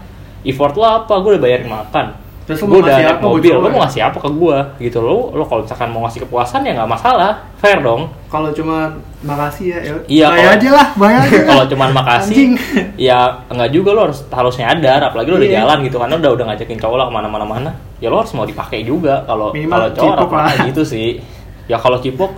effort 0.43 0.75
lo 0.75 0.85
apa? 0.85 1.13
Gue 1.19 1.35
udah 1.35 1.43
bayarin 1.43 1.67
makan 1.67 2.05
Terus 2.49 2.65
gue 2.65 2.79
udah 2.81 2.97
naik 2.97 3.21
mobil. 3.21 3.53
Lo 3.53 3.69
mau 3.69 3.77
ya? 3.77 3.79
ngasih 3.85 4.01
apa 4.09 4.17
ke 4.17 4.29
gue 4.33 4.57
gitu 4.81 4.97
lo 4.99 5.29
lo 5.29 5.45
kalau 5.45 5.61
misalkan 5.61 5.93
mau 5.93 6.01
ngasih 6.01 6.25
kepuasan 6.25 6.65
ya 6.65 6.73
nggak 6.73 6.89
masalah. 6.89 7.45
Fair 7.61 7.77
dong. 7.79 8.09
Kalau 8.25 8.49
cuma 8.49 8.89
makasih 9.21 9.65
ya, 9.69 9.79
ya. 9.85 9.93
Iya, 10.09 10.27
bayar 10.33 10.49
aja 10.57 10.69
lah 10.73 10.87
bayar 10.97 11.19
aja 11.29 11.39
kalau 11.45 11.63
cuman 11.69 11.89
makasih 11.93 12.33
Anjing. 12.33 12.51
ya 12.97 13.19
enggak 13.45 13.69
juga 13.69 13.89
lo 13.93 14.01
harus 14.09 14.25
harus 14.25 14.55
nyadar 14.57 14.97
apalagi 15.03 15.29
lo 15.29 15.37
udah 15.37 15.49
Iya. 15.49 15.57
jalan 15.61 15.77
gitu 15.85 15.97
karena 15.99 16.15
udah 16.17 16.31
udah 16.33 16.45
ngajakin 16.49 16.77
cowok 16.79 16.97
lah 16.97 17.05
ke 17.05 17.13
mana-mana 17.13 17.45
mana 17.45 17.71
ya 17.99 18.07
lo 18.07 18.17
harus 18.17 18.33
mau 18.33 18.47
dipakai 18.47 18.81
juga 18.81 19.21
kalau 19.23 19.53
kalau 19.53 19.87
cowok 19.93 20.15
apa 20.25 20.41
gitu 20.73 20.81
sih. 20.81 21.21
Ya 21.69 21.77
kalau 21.77 22.01
cipok 22.01 22.33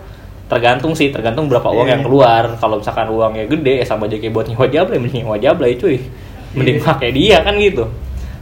tergantung 0.51 0.91
sih 0.91 1.07
tergantung 1.07 1.47
berapa 1.47 1.71
uang 1.71 1.87
Iya. 1.87 1.93
yang 1.95 2.03
keluar. 2.03 2.43
Kalau 2.59 2.83
misalkan 2.83 3.07
uangnya 3.07 3.47
gede 3.47 3.79
ya 3.79 3.85
sama 3.87 4.11
aja 4.11 4.19
kayak 4.19 4.33
buat 4.33 4.45
nyewa 4.45 4.67
jablay 4.67 4.99
mending 4.99 5.23
nyewa 5.23 5.39
jablay 5.39 5.79
cuy. 5.79 6.03
Mending 6.51 6.83
Iya. 6.83 6.87
pakai 6.91 7.09
dia 7.15 7.37
kan 7.39 7.55
gitu 7.55 7.87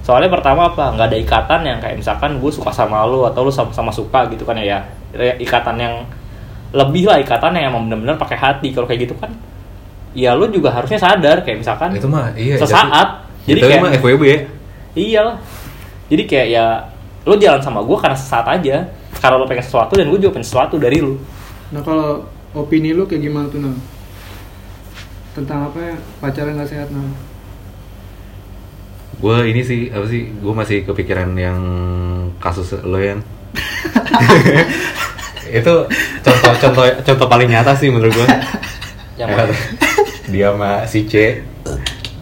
soalnya 0.09 0.33
pertama 0.33 0.73
apa? 0.73 0.89
Nggak 0.97 1.07
ada 1.13 1.17
ikatan 1.21 1.61
yang 1.69 1.77
kayak 1.77 2.01
misalkan 2.01 2.41
gue 2.41 2.49
suka 2.49 2.73
sama 2.73 3.05
lo 3.05 3.29
atau 3.29 3.45
lo 3.45 3.53
sama-sama 3.53 3.93
suka 3.93 4.25
gitu 4.33 4.41
kan 4.41 4.57
ya. 4.57 4.81
Ya 5.13 5.37
ikatan 5.37 5.77
yang 5.77 6.01
lebih 6.73 7.05
lah 7.05 7.21
ikatan 7.21 7.53
yang 7.53 7.69
emang 7.69 7.85
bener-bener 7.85 8.17
pakai 8.17 8.37
hati. 8.41 8.73
Kalau 8.73 8.89
kayak 8.89 9.05
gitu 9.05 9.13
kan 9.21 9.29
ya 10.17 10.33
lo 10.33 10.49
juga 10.49 10.73
harusnya 10.73 10.97
sadar. 10.97 11.45
Kayak 11.45 11.61
misalkan 11.61 11.93
itu 11.93 12.09
mah 12.09 12.33
iya 12.33 12.57
sesaat 12.57 13.29
jadi 13.45 13.61
jadi 13.61 13.69
kayak 13.69 13.81
mah 13.85 13.91
FWB 14.01 14.23
ya. 14.25 14.39
Iya 14.97 15.19
lah. 15.29 15.37
Jadi 16.09 16.23
kayak 16.25 16.47
ya 16.49 16.65
lo 17.29 17.37
jalan 17.37 17.61
sama 17.61 17.85
gue 17.85 17.97
karena 18.01 18.17
sesaat 18.17 18.49
aja. 18.49 18.89
Karena 19.21 19.37
lo 19.37 19.45
pengen 19.45 19.61
sesuatu 19.61 19.93
dan 19.93 20.09
gue 20.09 20.17
juga 20.17 20.33
pengen 20.33 20.49
sesuatu 20.49 20.81
dari 20.81 20.97
lo 20.97 21.13
nah 21.69 21.85
kalau 21.85 22.25
opini 22.57 22.97
lu 22.97 23.05
kayak 23.05 23.29
gimana 23.29 23.45
tuh 23.45 23.61
Nal? 23.61 23.77
tentang 25.37 25.69
apa 25.69 25.77
ya? 25.77 25.95
Pacaran 26.17 26.57
gak 26.57 26.65
sehat 26.65 26.89
Nal? 26.89 27.28
Gue 29.19 29.37
ini 29.45 29.61
sih 29.61 29.91
apa 29.91 30.07
sih 30.07 30.31
gue 30.31 30.53
masih 30.53 30.77
kepikiran 30.83 31.35
yang 31.35 31.59
kasus 32.39 32.71
lo 32.79 32.95
yang 32.95 33.19
itu 35.49 35.73
contoh 36.21 36.53
contoh 36.61 36.83
contoh 37.03 37.27
paling 37.27 37.49
nyata 37.49 37.75
sih 37.75 37.89
menurut 37.89 38.13
gue 38.13 38.27
yang 39.19 39.27
mana? 39.35 39.51
dia 40.29 40.53
sama 40.53 40.71
si 40.85 41.03
C. 41.03 41.41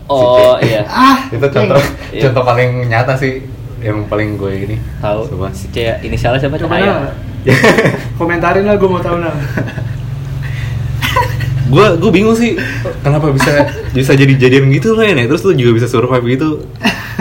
Oh 0.07 0.55
iya. 0.57 0.81
Ah 0.87 1.27
itu 1.27 1.43
contoh 1.43 1.77
Iya. 2.09 2.31
contoh 2.31 2.41
paling 2.41 2.87
nyata 2.87 3.13
sih 3.13 3.43
yang 3.83 4.07
paling 4.07 4.39
gue 4.39 4.51
ini. 4.65 4.75
Tahu. 4.97 5.27
Coba. 5.35 5.51
si 5.53 5.67
C 5.69 5.91
inisialnya 6.01 6.39
siapa? 6.39 6.57
Coba 6.57 6.79
Nal 6.79 7.13
komentarin 8.19 8.65
lah 8.65 8.75
gue 8.75 8.89
mau 8.89 8.97
tahu 8.97 9.19
Nal 9.19 9.31
gue 11.67 11.85
gue 11.99 12.11
bingung 12.15 12.37
sih 12.37 12.55
kenapa 13.03 13.27
bisa 13.35 13.51
bisa 13.91 14.15
jadi 14.15 14.33
jadian 14.39 14.71
gitu 14.71 14.95
loh 14.95 15.03
ya 15.03 15.13
terus 15.27 15.43
lu 15.43 15.51
juga 15.55 15.83
bisa 15.83 15.87
survive 15.91 16.25
gitu. 16.31 16.63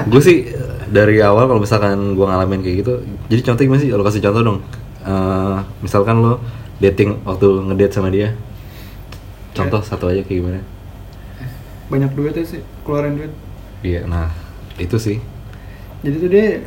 Gue 0.06 0.22
sih 0.22 0.54
dari 0.86 1.18
awal 1.18 1.50
kalau 1.50 1.58
misalkan 1.58 2.14
gue 2.14 2.26
ngalamin 2.26 2.62
kayak 2.62 2.76
gitu 2.86 2.92
jadi 3.26 3.40
contoh 3.42 3.62
gimana 3.66 3.80
sih? 3.82 3.90
Lo 3.90 4.06
kasih 4.06 4.22
contoh 4.22 4.42
dong. 4.42 4.58
Eh, 5.02 5.58
misalkan 5.82 6.22
lo 6.22 6.38
dating 6.78 7.26
waktu 7.26 7.46
ngedate 7.70 7.94
sama 7.94 8.08
dia. 8.14 8.38
Contoh 9.56 9.82
satu 9.82 10.06
aja 10.12 10.22
kayak 10.22 10.38
gimana? 10.38 10.60
Banyak 11.90 12.14
duitnya 12.14 12.46
sih 12.46 12.62
keluarin 12.86 13.18
duit. 13.18 13.32
Iya 13.82 14.06
nah 14.06 14.30
itu 14.78 14.94
sih. 14.98 15.18
Jadi 16.06 16.16
tuh 16.22 16.30
dia 16.30 16.62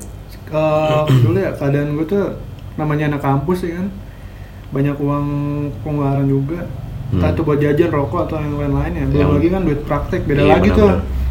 eh, 0.52 1.02
dulu 1.24 1.38
ya 1.40 1.56
keadaan 1.56 1.96
gue 1.96 2.06
tuh 2.08 2.36
namanya 2.76 3.16
anak 3.16 3.24
kampus 3.24 3.64
ya 3.64 3.80
kan. 3.80 3.88
Banyak 4.70 5.00
uang 5.00 5.28
pengeluaran 5.82 6.28
juga 6.28 6.68
entah 7.10 7.28
Hmm. 7.28 7.34
itu 7.34 7.42
buat 7.42 7.58
jajan 7.58 7.90
rokok 7.90 8.20
atau 8.26 8.38
yang 8.38 8.54
lain-lain 8.56 8.92
ya. 8.94 9.06
Belum 9.06 9.20
Yang- 9.20 9.34
lagi 9.34 9.48
kan 9.50 9.62
duit 9.64 9.82
praktek 9.84 10.22
beda 10.24 10.42
Iya, 10.42 10.54
lagi 10.56 10.70
tuh. 10.72 10.90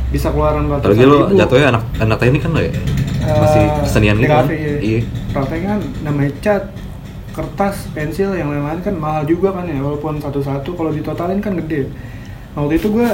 bisa 0.08 0.28
keluaran 0.28 0.64
ratusan 0.66 0.88
apalagi 0.88 1.04
lo 1.04 1.18
jatuhnya 1.30 1.66
anak 1.68 1.82
anak 1.98 2.16
teknik 2.18 2.40
kan 2.40 2.50
lo 2.50 2.60
ya 2.60 2.72
masih 3.20 3.60
Eh, 3.60 3.68
kesenian 3.82 4.16
gitu 4.16 4.30
kan? 4.30 4.44
iya. 4.48 4.74
iya. 4.80 5.00
Praktek 5.30 5.60
kan 5.62 5.78
namanya 6.00 6.32
cat 6.40 6.62
kertas 7.30 7.76
pensil 7.92 8.32
yang 8.32 8.48
lain-lain 8.48 8.80
kan 8.80 8.94
mahal 8.94 9.22
juga 9.22 9.52
kan 9.52 9.64
ya. 9.64 9.78
Walaupun 9.78 10.16
satu-satu 10.16 10.70
kalau 10.72 10.90
ditotalin 10.90 11.38
kan 11.38 11.54
gede. 11.56 11.86
Nah, 12.52 12.64
waktu 12.64 12.74
itu 12.76 12.88
gue 12.90 13.08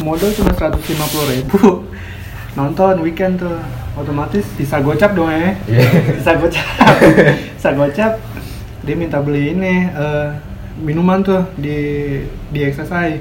modal 0.00 0.30
cuma 0.32 0.50
150 0.50 0.80
ribu. 1.28 1.84
Nonton 2.56 3.02
weekend 3.02 3.36
tuh. 3.36 3.58
Otomatis 3.94 4.44
bisa 4.52 4.76
gocap 4.78 5.12
dong 5.12 5.28
ya 5.28 5.56
bisa 6.14 6.36
gocap. 6.36 6.64
Bisa 7.56 7.72
gocap. 7.72 8.12
Dia 8.80 8.92
minta 8.94 9.18
beli 9.18 9.50
ini 9.50 9.88
eh, 9.88 10.28
minuman 10.78 11.20
tuh 11.20 11.42
di 11.56 11.78
di 12.48 12.60
exercise. 12.60 13.20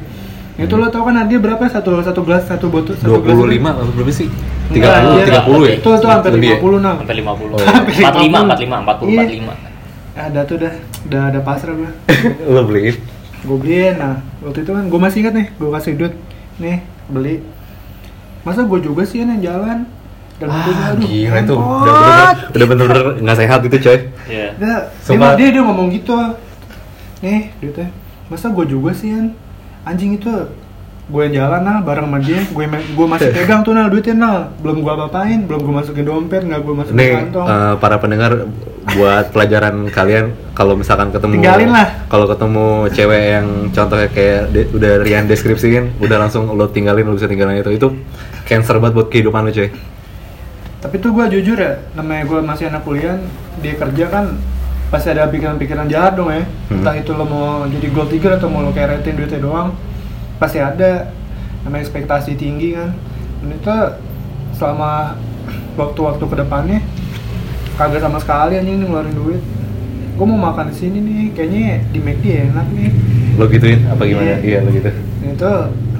Itu 0.55 0.71
Hmm. 0.71 0.81
lo 0.81 0.87
tau 0.87 1.03
kan 1.03 1.19
dia 1.25 1.35
berapa? 1.35 1.59
Satu 1.65 1.99
satu 1.99 2.21
gelas 2.21 2.43
satu 2.45 2.67
botol 2.67 2.95
satu 2.95 3.07
dua 3.09 3.19
gelas 3.21 3.35
puluh 3.35 3.45
itu? 3.45 3.55
lima 3.55 3.69
atau 3.71 3.85
berapa 3.89 4.11
sih? 4.13 4.27
Tiga 4.65 4.87
puluh 4.97 5.13
dia- 5.13 5.27
tiga 5.27 5.41
puluh 5.43 5.63
ya? 5.65 5.75
Itu 5.75 5.89
tuh 5.93 6.09
hampir 6.09 6.31
ya? 6.33 6.55
50 6.57 6.79
nah 6.79 6.93
sampai 6.95 7.15
50 7.15 7.53
Oh, 7.53 7.59
iya. 7.59 7.67
45 8.07 8.39
45 8.41 8.77
40 8.81 9.05
Iya. 9.05 9.21
45 9.21 9.53
ada 10.15 10.41
tuh 10.41 10.57
dah 10.57 10.73
udah 11.05 11.21
ada 11.27 11.39
pasrah 11.39 11.75
gue 11.75 11.91
lo 12.49 12.61
beliin? 12.63 12.95
Gue 13.43 13.57
beliin. 13.59 13.95
Nah 13.95 14.15
waktu 14.39 14.59
itu 14.61 14.71
kan 14.71 14.83
gue 14.85 14.99
masih 14.99 15.17
ingat 15.21 15.33
nih 15.33 15.47
gue 15.51 15.69
kasih 15.69 15.91
duit. 15.93 16.13
Nih 16.55 16.77
beli. 17.05 17.35
Masa 18.41 18.63
gue 18.63 18.79
juga 18.79 19.03
sih 19.03 19.19
yang 19.19 19.37
jalan? 19.37 19.83
Dan 20.35 20.47
ah 20.49 20.95
gila 20.95 21.37
itu. 21.37 21.55
Udah 21.55 21.93
bener-bener 21.93 22.31
udah 22.49 22.65
bener-bener 22.67 23.23
nggak 23.23 23.37
sehat 23.37 23.59
itu 23.61 23.77
coy. 23.77 23.97
Iya. 24.25 24.47
Dia, 24.55 24.73
dia, 25.03 25.29
dia, 25.35 25.47
dia 25.51 25.61
ngomong 25.61 25.87
gitu 25.91 26.15
nih 27.19 27.53
duitnya 27.57 27.87
masa 28.25 28.49
gue 28.49 28.65
juga 28.65 28.91
sih 28.91 29.09
Yan? 29.09 29.31
anjing 29.83 30.15
itu 30.15 30.31
gue 31.05 31.21
yang 31.21 31.35
jalan 31.39 31.61
nah 31.61 31.77
bareng 31.79 32.09
sama 32.09 32.17
dia. 32.17 32.41
Gue 32.49 32.65
gue 32.65 33.07
masih 33.07 33.29
pegang 33.37 33.61
tuh 33.61 33.71
nah 33.71 33.85
duitnya 33.85 34.15
nah 34.15 34.35
belum 34.57 34.81
gue 34.81 34.89
apa-apain 34.89 35.45
belum 35.45 35.61
gue 35.61 35.73
masukin 35.75 36.01
dompet 36.01 36.41
nggak 36.41 36.59
gue 36.59 36.73
masukin 36.73 36.97
Nih 36.97 37.11
kantong. 37.15 37.45
eh, 37.45 37.73
para 37.77 37.95
pendengar 37.97 38.31
buat 38.87 39.29
pelajaran 39.29 39.85
kalian 39.93 40.25
kalau 40.51 40.73
misalkan 40.73 41.09
ketemu 41.09 41.37
Tinggalin 41.37 41.69
lah. 41.69 41.87
kalau 42.05 42.25
ketemu 42.25 42.65
cewek 42.89 43.23
yang 43.31 43.47
contohnya 43.69 44.09
kayak 44.09 44.41
de- 44.49 44.69
udah 44.71 44.93
Rian 44.99 45.25
deskripsiin 45.25 46.01
udah 46.01 46.17
langsung 46.19 46.49
lo 46.49 46.65
tinggalin 46.67 47.05
lo 47.05 47.13
bisa 47.13 47.25
tinggalin 47.25 47.61
itu. 47.61 47.69
Itu 47.71 47.93
cancer 48.43 48.77
banget 48.77 48.93
buat 48.95 49.07
kehidupan 49.07 49.41
lo 49.41 49.53
coy 49.53 49.69
tapi 50.75 50.95
tuh 50.97 51.09
gue 51.11 51.25
jujur 51.31 51.57
ya 51.57 51.81
namanya 51.93 52.23
gue 52.23 52.39
masih 52.41 52.65
anak 52.67 52.81
kuliah 52.81 53.17
dia 53.57 53.73
kerja 53.73 54.05
kan 54.05 54.37
pasti 54.93 55.07
ada 55.11 55.27
pikiran-pikiran 55.29 55.89
jahat 55.89 56.13
dong 56.17 56.29
ya. 56.29 56.45
Hmm. 56.45 56.81
entah 56.81 56.95
itu 56.97 57.11
lo 57.13 57.25
mau 57.25 57.65
jadi 57.65 57.87
gold 57.89 58.09
digger 58.13 58.37
atau 58.37 58.47
mau 58.49 58.61
lo 58.61 58.71
keretin 58.71 59.17
duitnya 59.17 59.41
doang 59.41 59.73
pasti 60.37 60.59
ada. 60.61 61.09
Namanya 61.65 61.81
ekspektasi 61.81 62.37
tinggi 62.37 62.77
kan. 62.77 62.93
Dan 63.41 63.49
itu 63.57 63.77
selama 64.55 65.17
waktu-waktu 65.75 66.23
ke 66.23 66.35
depannya 66.37 66.79
kagak 67.75 68.01
sama 68.05 68.21
sekali 68.21 68.55
anjing 68.55 68.85
ngeluarin 68.85 69.15
duit. 69.17 69.41
Gue 70.15 70.25
mau 70.29 70.39
makan 70.39 70.71
di 70.71 70.75
sini 70.79 70.97
nih 71.03 71.23
kayaknya 71.35 71.83
di 71.91 71.99
McD 71.99 72.25
enak 72.53 72.67
nih. 72.71 72.89
Lo 73.35 73.51
gituin? 73.51 73.83
Apa 73.91 74.07
gimana? 74.07 74.39
Iya. 74.39 74.39
iya 74.39 74.57
lo 74.63 74.69
gitu. 74.71 74.91
Itu 75.25 75.53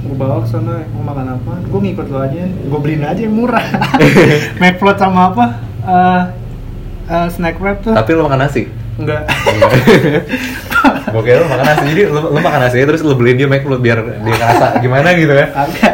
gue 0.05 0.15
bawa 0.15 0.45
ke 0.45 0.47
sana 0.53 0.85
mau 0.93 1.03
makan 1.11 1.35
apa? 1.35 1.53
Gue 1.67 1.79
ngikut 1.81 2.07
lo 2.13 2.19
aja 2.23 2.45
gue 2.45 2.79
beliin 2.79 3.03
aja 3.03 3.21
yang 3.25 3.35
murah. 3.35 3.65
McFloat 4.61 4.97
sama 5.01 5.33
apa? 5.33 5.45
Eh, 5.83 6.21
eh, 7.05 7.27
snack 7.29 7.57
wrap 7.61 7.77
tuh. 7.81 7.93
Tapi 7.93 8.09
lo 8.13 8.25
makan 8.25 8.39
nasi? 8.45 8.69
Enggak. 8.95 9.27
Kira 11.25 11.37
lo 11.41 11.47
makan 11.49 11.65
nasi. 11.65 11.83
Jadi 11.91 12.01
lo, 12.07 12.21
lo 12.31 12.39
makan 12.39 12.59
nasi 12.63 12.77
terus 12.85 13.01
lo 13.01 13.15
beliin 13.17 13.37
dia 13.39 13.47
McFlurry 13.49 13.81
biar 13.81 13.97
dia 14.03 14.33
ngerasa 14.35 14.67
gimana 14.79 15.07
gitu 15.17 15.33
ya? 15.33 15.47
Agak 15.65 15.93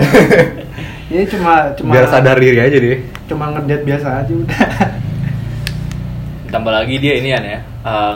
ya 1.11 1.27
cuma 1.27 1.53
cuma 1.75 1.91
biar 1.91 2.07
sadar 2.07 2.39
diri 2.39 2.55
aja 2.55 2.77
dia. 2.79 3.03
cuma 3.27 3.51
ngedet 3.51 3.83
biasa 3.83 4.23
aja 4.23 4.31
udah. 4.31 4.59
Tambah 6.51 6.71
lagi 6.71 6.95
dia 6.99 7.13
ini 7.19 7.29
ya. 7.31 7.59
Eh, 7.63 8.15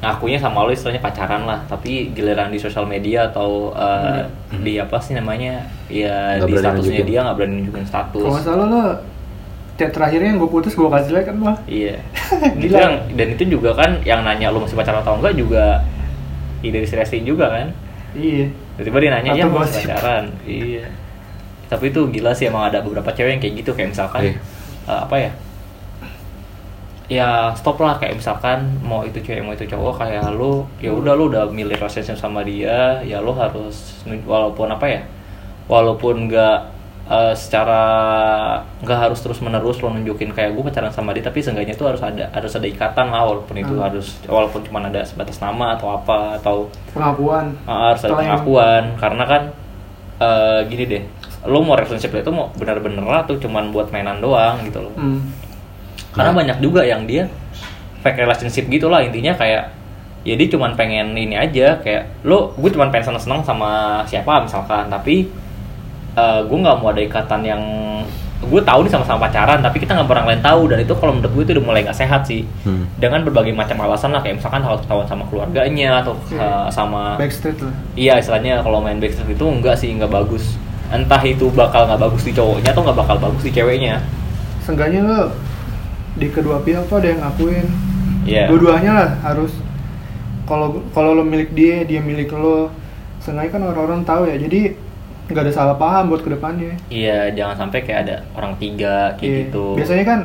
ngakunya 0.00 0.40
sama 0.40 0.64
lo 0.64 0.72
istilahnya 0.72 1.04
pacaran 1.04 1.44
lah 1.44 1.60
tapi 1.68 2.08
giliran 2.16 2.48
di 2.48 2.56
sosial 2.56 2.88
media 2.88 3.28
atau 3.28 3.72
eh, 3.72 4.24
di 4.60 4.76
apa 4.80 4.96
sih 5.00 5.12
namanya? 5.16 5.64
Ya 5.88 6.40
Nggak 6.40 6.48
di 6.48 6.54
statusnya 6.56 6.92
nunjukin. 7.00 7.08
dia 7.08 7.18
nggak 7.24 7.36
berani 7.36 7.54
nunjukin 7.60 7.84
status. 7.88 8.20
Kalau 8.20 8.32
nggak 8.36 8.46
salah 8.48 8.66
lo 8.68 8.84
chat 9.80 9.90
terakhirnya 9.90 10.36
yang 10.36 10.38
gue 10.38 10.50
putus 10.52 10.76
gue 10.76 10.84
kasih 10.84 11.16
like 11.16 11.24
kan 11.24 11.40
lo 11.40 11.56
iya. 11.64 11.96
Itu 12.60 12.68
Gila. 12.68 12.76
yang 12.76 12.94
dan 13.16 13.26
itu 13.32 13.42
juga 13.48 13.72
kan 13.72 13.96
yang 14.04 14.20
nanya 14.20 14.52
lo 14.52 14.60
masih 14.60 14.76
pacaran 14.76 15.00
atau 15.00 15.16
enggak 15.16 15.32
juga 15.34 15.80
ide 16.60 16.84
diskresi 16.84 17.24
juga 17.24 17.48
kan? 17.48 17.72
Iya. 18.12 18.52
Tiba-tiba 18.76 18.98
dia 19.00 19.10
nanya 19.16 19.30
ya 19.32 19.48
masih 19.48 19.88
pacaran. 19.88 20.24
Iya. 20.44 20.86
Tapi 21.72 21.88
itu 21.88 22.00
gila 22.12 22.36
sih 22.36 22.52
emang 22.52 22.68
ada 22.68 22.84
beberapa 22.84 23.08
cewek 23.08 23.38
yang 23.38 23.40
kayak 23.40 23.54
gitu. 23.64 23.70
Kayak 23.72 23.96
misalkan 23.96 24.20
Iya. 24.28 24.34
eh, 24.86 25.00
apa 25.08 25.16
ya? 25.16 25.30
Ya 27.10 27.28
stop 27.58 27.80
lah. 27.82 27.98
Kayak 27.98 28.22
misalkan 28.22 28.78
mau 28.84 29.02
itu 29.02 29.18
cewek 29.18 29.42
mau 29.42 29.54
itu 29.56 29.66
cowok 29.66 30.04
kayak 30.04 30.30
lu 30.30 30.62
ya 30.78 30.94
udah 30.94 31.12
lu 31.18 31.26
udah 31.26 31.50
milih 31.50 31.74
relationship 31.74 32.14
sama 32.14 32.46
dia 32.46 33.02
ya 33.02 33.18
lu 33.18 33.34
harus 33.34 34.04
walaupun 34.28 34.70
apa 34.70 34.86
ya? 34.86 35.00
Walaupun 35.66 36.30
nggak 36.30 36.58
eh, 37.10 37.34
secara 37.34 37.82
nggak 38.80 38.98
harus 39.00 39.18
terus 39.18 39.38
menerus 39.40 39.78
lo 39.78 39.90
nunjukin 39.90 40.30
kayak 40.30 40.52
gue 40.52 40.62
pacaran 40.62 40.88
sama 40.88 41.10
dia 41.10 41.20
tapi 41.20 41.38
seenggaknya 41.38 41.74
itu 41.74 41.82
harus 41.82 41.98
ada 42.00 42.30
harus 42.30 42.52
ada 42.52 42.64
ikatan 42.64 43.06
lah 43.06 43.22
walaupun 43.24 43.56
itu 43.56 43.72
Hmm. 43.72 43.82
harus 43.82 44.06
walaupun 44.24 44.62
cuma 44.62 44.78
ada 44.80 45.02
sebatas 45.02 45.36
nama 45.36 45.74
atau 45.74 45.90
apa 45.92 46.38
atau 46.38 46.56
pengakuan 46.90 47.50
Ah, 47.64 47.90
harus 47.90 48.00
ada 48.00 48.14
yang- 48.14 48.20
pengakuan 48.38 48.82
karena 48.96 49.24
kan 49.24 49.42
eh, 50.18 50.60
gini 50.66 50.84
deh 50.86 51.02
lo 51.42 51.58
mau 51.58 51.72
relationship 51.72 52.12
itu 52.14 52.28
mau 52.28 52.52
bener-bener 52.52 53.00
atau 53.02 53.34
cuman 53.34 53.68
buat 53.68 53.88
mainan 53.88 54.20
doang 54.20 54.60
gitu 54.62 54.78
loh 54.80 54.92
Hmm. 54.92 55.24
karena 56.12 56.30
Nah. 56.30 56.36
banyak 56.36 56.58
juga 56.60 56.82
yang 56.82 57.04
dia 57.04 57.26
fake 58.00 58.16
relationship 58.18 58.64
gitu 58.66 58.86
lah 58.86 59.00
intinya 59.00 59.32
kayak 59.32 59.72
ya 60.20 60.36
dia 60.36 60.48
cuman 60.48 60.72
pengen 60.74 61.10
ini 61.12 61.32
aja 61.32 61.80
kayak 61.80 62.22
lo 62.22 62.52
gue 62.54 62.68
cuman 62.68 62.88
pengen 62.88 63.08
seneng-seneng 63.08 63.40
sama 63.40 63.70
siapa 64.04 64.40
misalkan 64.40 64.86
tapi 64.86 65.24
eh, 66.12 66.40
gue 66.42 66.58
nggak 66.58 66.76
mau 66.76 66.88
ada 66.88 67.00
ikatan 67.00 67.40
yang 67.42 67.62
gue 68.40 68.56
tahu 68.58 68.80
nih 68.80 68.90
sama-sama 68.90 69.28
pacaran 69.28 69.60
tapi 69.60 69.76
kita 69.78 69.92
nggak 69.92 70.08
pernah 70.08 70.24
lain 70.24 70.40
tahu 70.40 70.64
dan 70.66 70.80
itu 70.80 70.96
kalau 70.96 71.12
menurut 71.12 71.28
gue 71.30 71.42
itu 71.44 71.52
udah 71.52 71.64
mulai 71.66 71.80
nggak 71.82 71.92
sehat 71.94 72.24
sih 72.24 72.48
Hmm. 72.64 72.88
dengan 72.96 73.20
berbagai 73.20 73.52
macam 73.52 73.76
alasan 73.80 74.10
lah 74.10 74.20
kayak 74.20 74.40
misalkan 74.40 74.60
hal 74.60 74.80
ketahuan 74.80 75.04
sama 75.04 75.28
keluarganya 75.28 76.00
atau 76.00 76.16
Iya. 76.26 76.40
eh, 76.40 76.68
sama 76.70 77.16
backstreet 77.16 77.60
lah 77.60 77.74
Iya 77.94 78.14
istilahnya 78.16 78.60
kalau 78.60 78.80
main 78.80 78.96
backstreet 78.96 79.28
itu 79.30 79.44
enggak 79.44 79.76
sih 79.76 79.92
enggak 79.92 80.08
bagus. 80.08 80.56
Entah 80.88 81.20
itu 81.20 81.46
bakal 81.50 81.84
nggak 81.84 82.00
bagus 82.00 82.22
di 82.22 82.32
cowoknya 82.32 82.72
atau 82.72 82.82
nggak 82.82 82.98
bakal 82.98 83.16
bagus 83.20 83.42
di 83.42 83.52
ceweknya. 83.52 84.00
seenggaknya 84.60 85.00
lo 85.00 85.20
di 86.12 86.26
kedua 86.26 86.60
pihak 86.60 86.84
tuh 86.86 86.96
ada 86.96 87.08
yang 87.08 87.20
ngakuin 87.20 87.66
Iya. 88.22 88.44
dua-duanya 88.48 88.90
lah 88.94 89.10
harus 89.22 89.52
kalau 90.42 90.80
kalau 90.90 91.12
lo 91.12 91.22
milik 91.22 91.52
dia 91.52 91.84
dia 91.84 92.00
milik 92.00 92.32
lo 92.32 92.72
seenggaknya 93.18 93.50
kan 93.50 93.62
orang-orang 93.64 94.00
tahu 94.02 94.26
ya 94.26 94.36
jadi 94.36 94.74
nggak 95.30 95.44
ada 95.44 95.52
salah 95.52 95.76
paham 95.76 96.08
buat 96.08 96.20
ke 96.20 96.30
depannya 96.30 96.74
Iya 96.86 97.30
jangan 97.32 97.56
sampai 97.58 97.78
kayak 97.80 98.00
ada 98.04 98.16
orang 98.32 98.54
tiga 98.56 99.14
kayak 99.14 99.24
Iya. 99.24 99.38
gitu. 99.46 99.64
biasanya 99.74 100.04
kan 100.04 100.20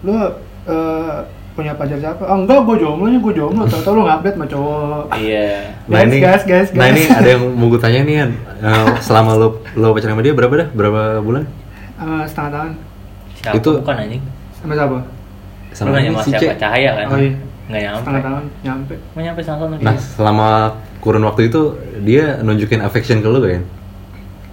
lo 0.00 0.16
eh, 0.64 1.16
punya 1.52 1.74
pacar 1.74 1.98
siapa 1.98 2.22
oh 2.22 2.38
enggak 2.38 2.62
gue 2.62 2.76
jomblo 2.78 3.06
nya 3.06 3.18
gue 3.18 3.34
jomblo 3.34 3.66
tau-tau 3.66 3.92
lo 3.92 4.02
ngupdate 4.04 4.34
sama 4.34 4.46
cowok 4.46 5.02
Iya. 5.12 5.48
Nah 5.84 5.98
Guys, 5.98 6.06
ini, 6.06 6.16
guys, 6.20 6.42
guys, 6.44 6.68
nah 6.70 6.86
guys. 6.86 6.94
ini 6.94 7.02
ada 7.08 7.28
yang 7.28 7.42
mau 7.50 7.66
gue 7.66 7.78
tanya 7.78 8.00
nih. 8.00 8.16
Eh, 8.58 8.88
selama 9.00 9.30
lo 9.34 9.48
lo 9.72 9.90
pacaran 9.90 10.12
sama 10.12 10.22
dia 10.22 10.32
berapa 10.32 10.54
dah? 10.54 10.68
Berapa 10.70 11.00
bulan? 11.18 11.42
Eh, 11.98 12.22
setengah 12.24 12.50
tahun 12.52 12.70
Siapa 13.34 13.54
Itu- 13.54 13.78
bukan 13.78 13.96
anjing? 13.96 14.22
sama 14.54 14.74
siapa 14.74 14.98
Lu 15.78 15.90
nanya 15.90 16.10
sama 16.10 16.22
si 16.22 16.30
siapa? 16.32 16.42
C. 16.42 16.58
Cahaya 16.58 16.90
kan? 16.96 17.06
Oh, 17.08 17.18
iya. 17.18 17.32
Nggak 17.68 17.80
nyampe. 17.80 17.98
setengah 18.00 18.22
tahun 18.22 18.44
nyampe 18.60 18.94
Nggak 19.12 19.24
nyampe 19.24 19.40
setengah 19.40 19.58
tahun. 19.60 19.70
Nah 19.80 19.94
selama 19.98 20.48
kurun 20.98 21.22
waktu 21.22 21.42
itu 21.44 21.60
dia 22.00 22.24
nunjukin 22.38 22.80
affection 22.80 23.18
ke 23.18 23.26
lo 23.26 23.38
gak 23.38 23.52
ya? 23.52 23.60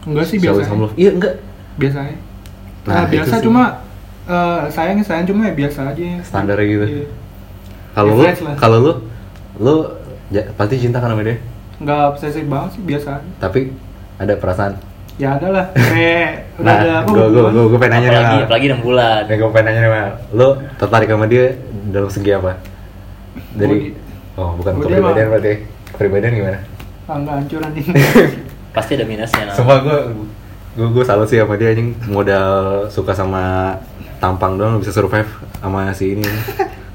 Enggak 0.05 0.25
sih 0.25 0.38
biasa. 0.38 0.62
Iya 0.95 1.12
enggak. 1.12 1.33
biasanya 1.75 2.15
Nah, 2.85 2.93
nah, 2.93 3.05
biasa 3.09 3.35
cuma 3.41 3.63
eh, 4.25 4.62
sayang 4.69 5.01
sayang 5.01 5.25
cuma 5.25 5.50
ya 5.50 5.53
biasa 5.55 5.89
aja 5.89 6.05
Standar 6.21 6.57
gitu. 6.62 6.85
Iya. 6.85 7.05
Kalau 7.91 8.13
lah. 8.15 8.55
kalau 8.55 8.77
lo, 8.79 8.93
lo 9.57 9.75
ja- 10.27 10.45
pasti 10.53 10.77
cinta 10.77 11.00
kan 11.00 11.09
sama 11.09 11.21
dia. 11.21 11.41
nggak 11.75 12.00
obsesif 12.07 12.45
banget 12.45 12.69
sih 12.71 12.81
biasa 12.83 13.07
aja. 13.17 13.29
Tapi 13.39 13.74
ada 14.15 14.33
perasaan. 14.35 14.74
ya 15.15 15.39
ada 15.39 15.47
lah 15.47 15.65
kayak 15.75 16.59
udah 16.59 16.67
Nah, 16.67 16.75
ada 16.77 16.91
apa 17.00 17.09
gue 17.09 17.25
gue 17.31 17.63
gue 17.65 17.79
pengen 17.79 17.91
nanya 17.95 18.07
nih. 18.07 18.12
apalagi 18.12 18.35
Mal. 18.35 18.45
apalagi 18.45 18.65
enam 18.67 18.81
bulan. 18.81 19.21
Nih 19.25 19.35
gue 19.35 19.50
pengen 19.50 19.65
nanya 19.65 19.81
nih. 19.81 20.12
Lo 20.31 20.47
tertarik 20.75 21.07
sama 21.07 21.25
dia 21.25 21.45
dalam 21.89 22.09
segi 22.12 22.31
apa? 22.31 22.51
Dari 23.51 23.77
oh 24.35 24.50
bukan 24.55 24.71
kepribadian 24.77 25.27
berarti. 25.29 25.53
Kepribadian 25.89 26.33
gimana? 26.33 26.59
ah, 27.05 27.15
nggak 27.15 27.35
hancur 27.38 27.62
anjing 27.62 27.85
Pasti 28.75 29.00
ada 29.00 29.05
minusnya. 29.08 29.50
Nah. 29.50 29.55
Sumpah 29.55 29.77
gue 29.82 29.98
gue 30.75 30.88
gue 30.91 31.03
salut 31.08 31.24
sih 31.32 31.39
sama 31.39 31.55
dia 31.55 31.72
anjing 31.72 31.96
modal 32.12 32.84
suka 32.91 33.15
sama 33.15 33.72
tampang 34.20 34.60
doang 34.60 34.84
bisa 34.84 34.91
survive 34.91 35.32
sama 35.63 35.96
si 35.96 36.20
ini. 36.20 36.27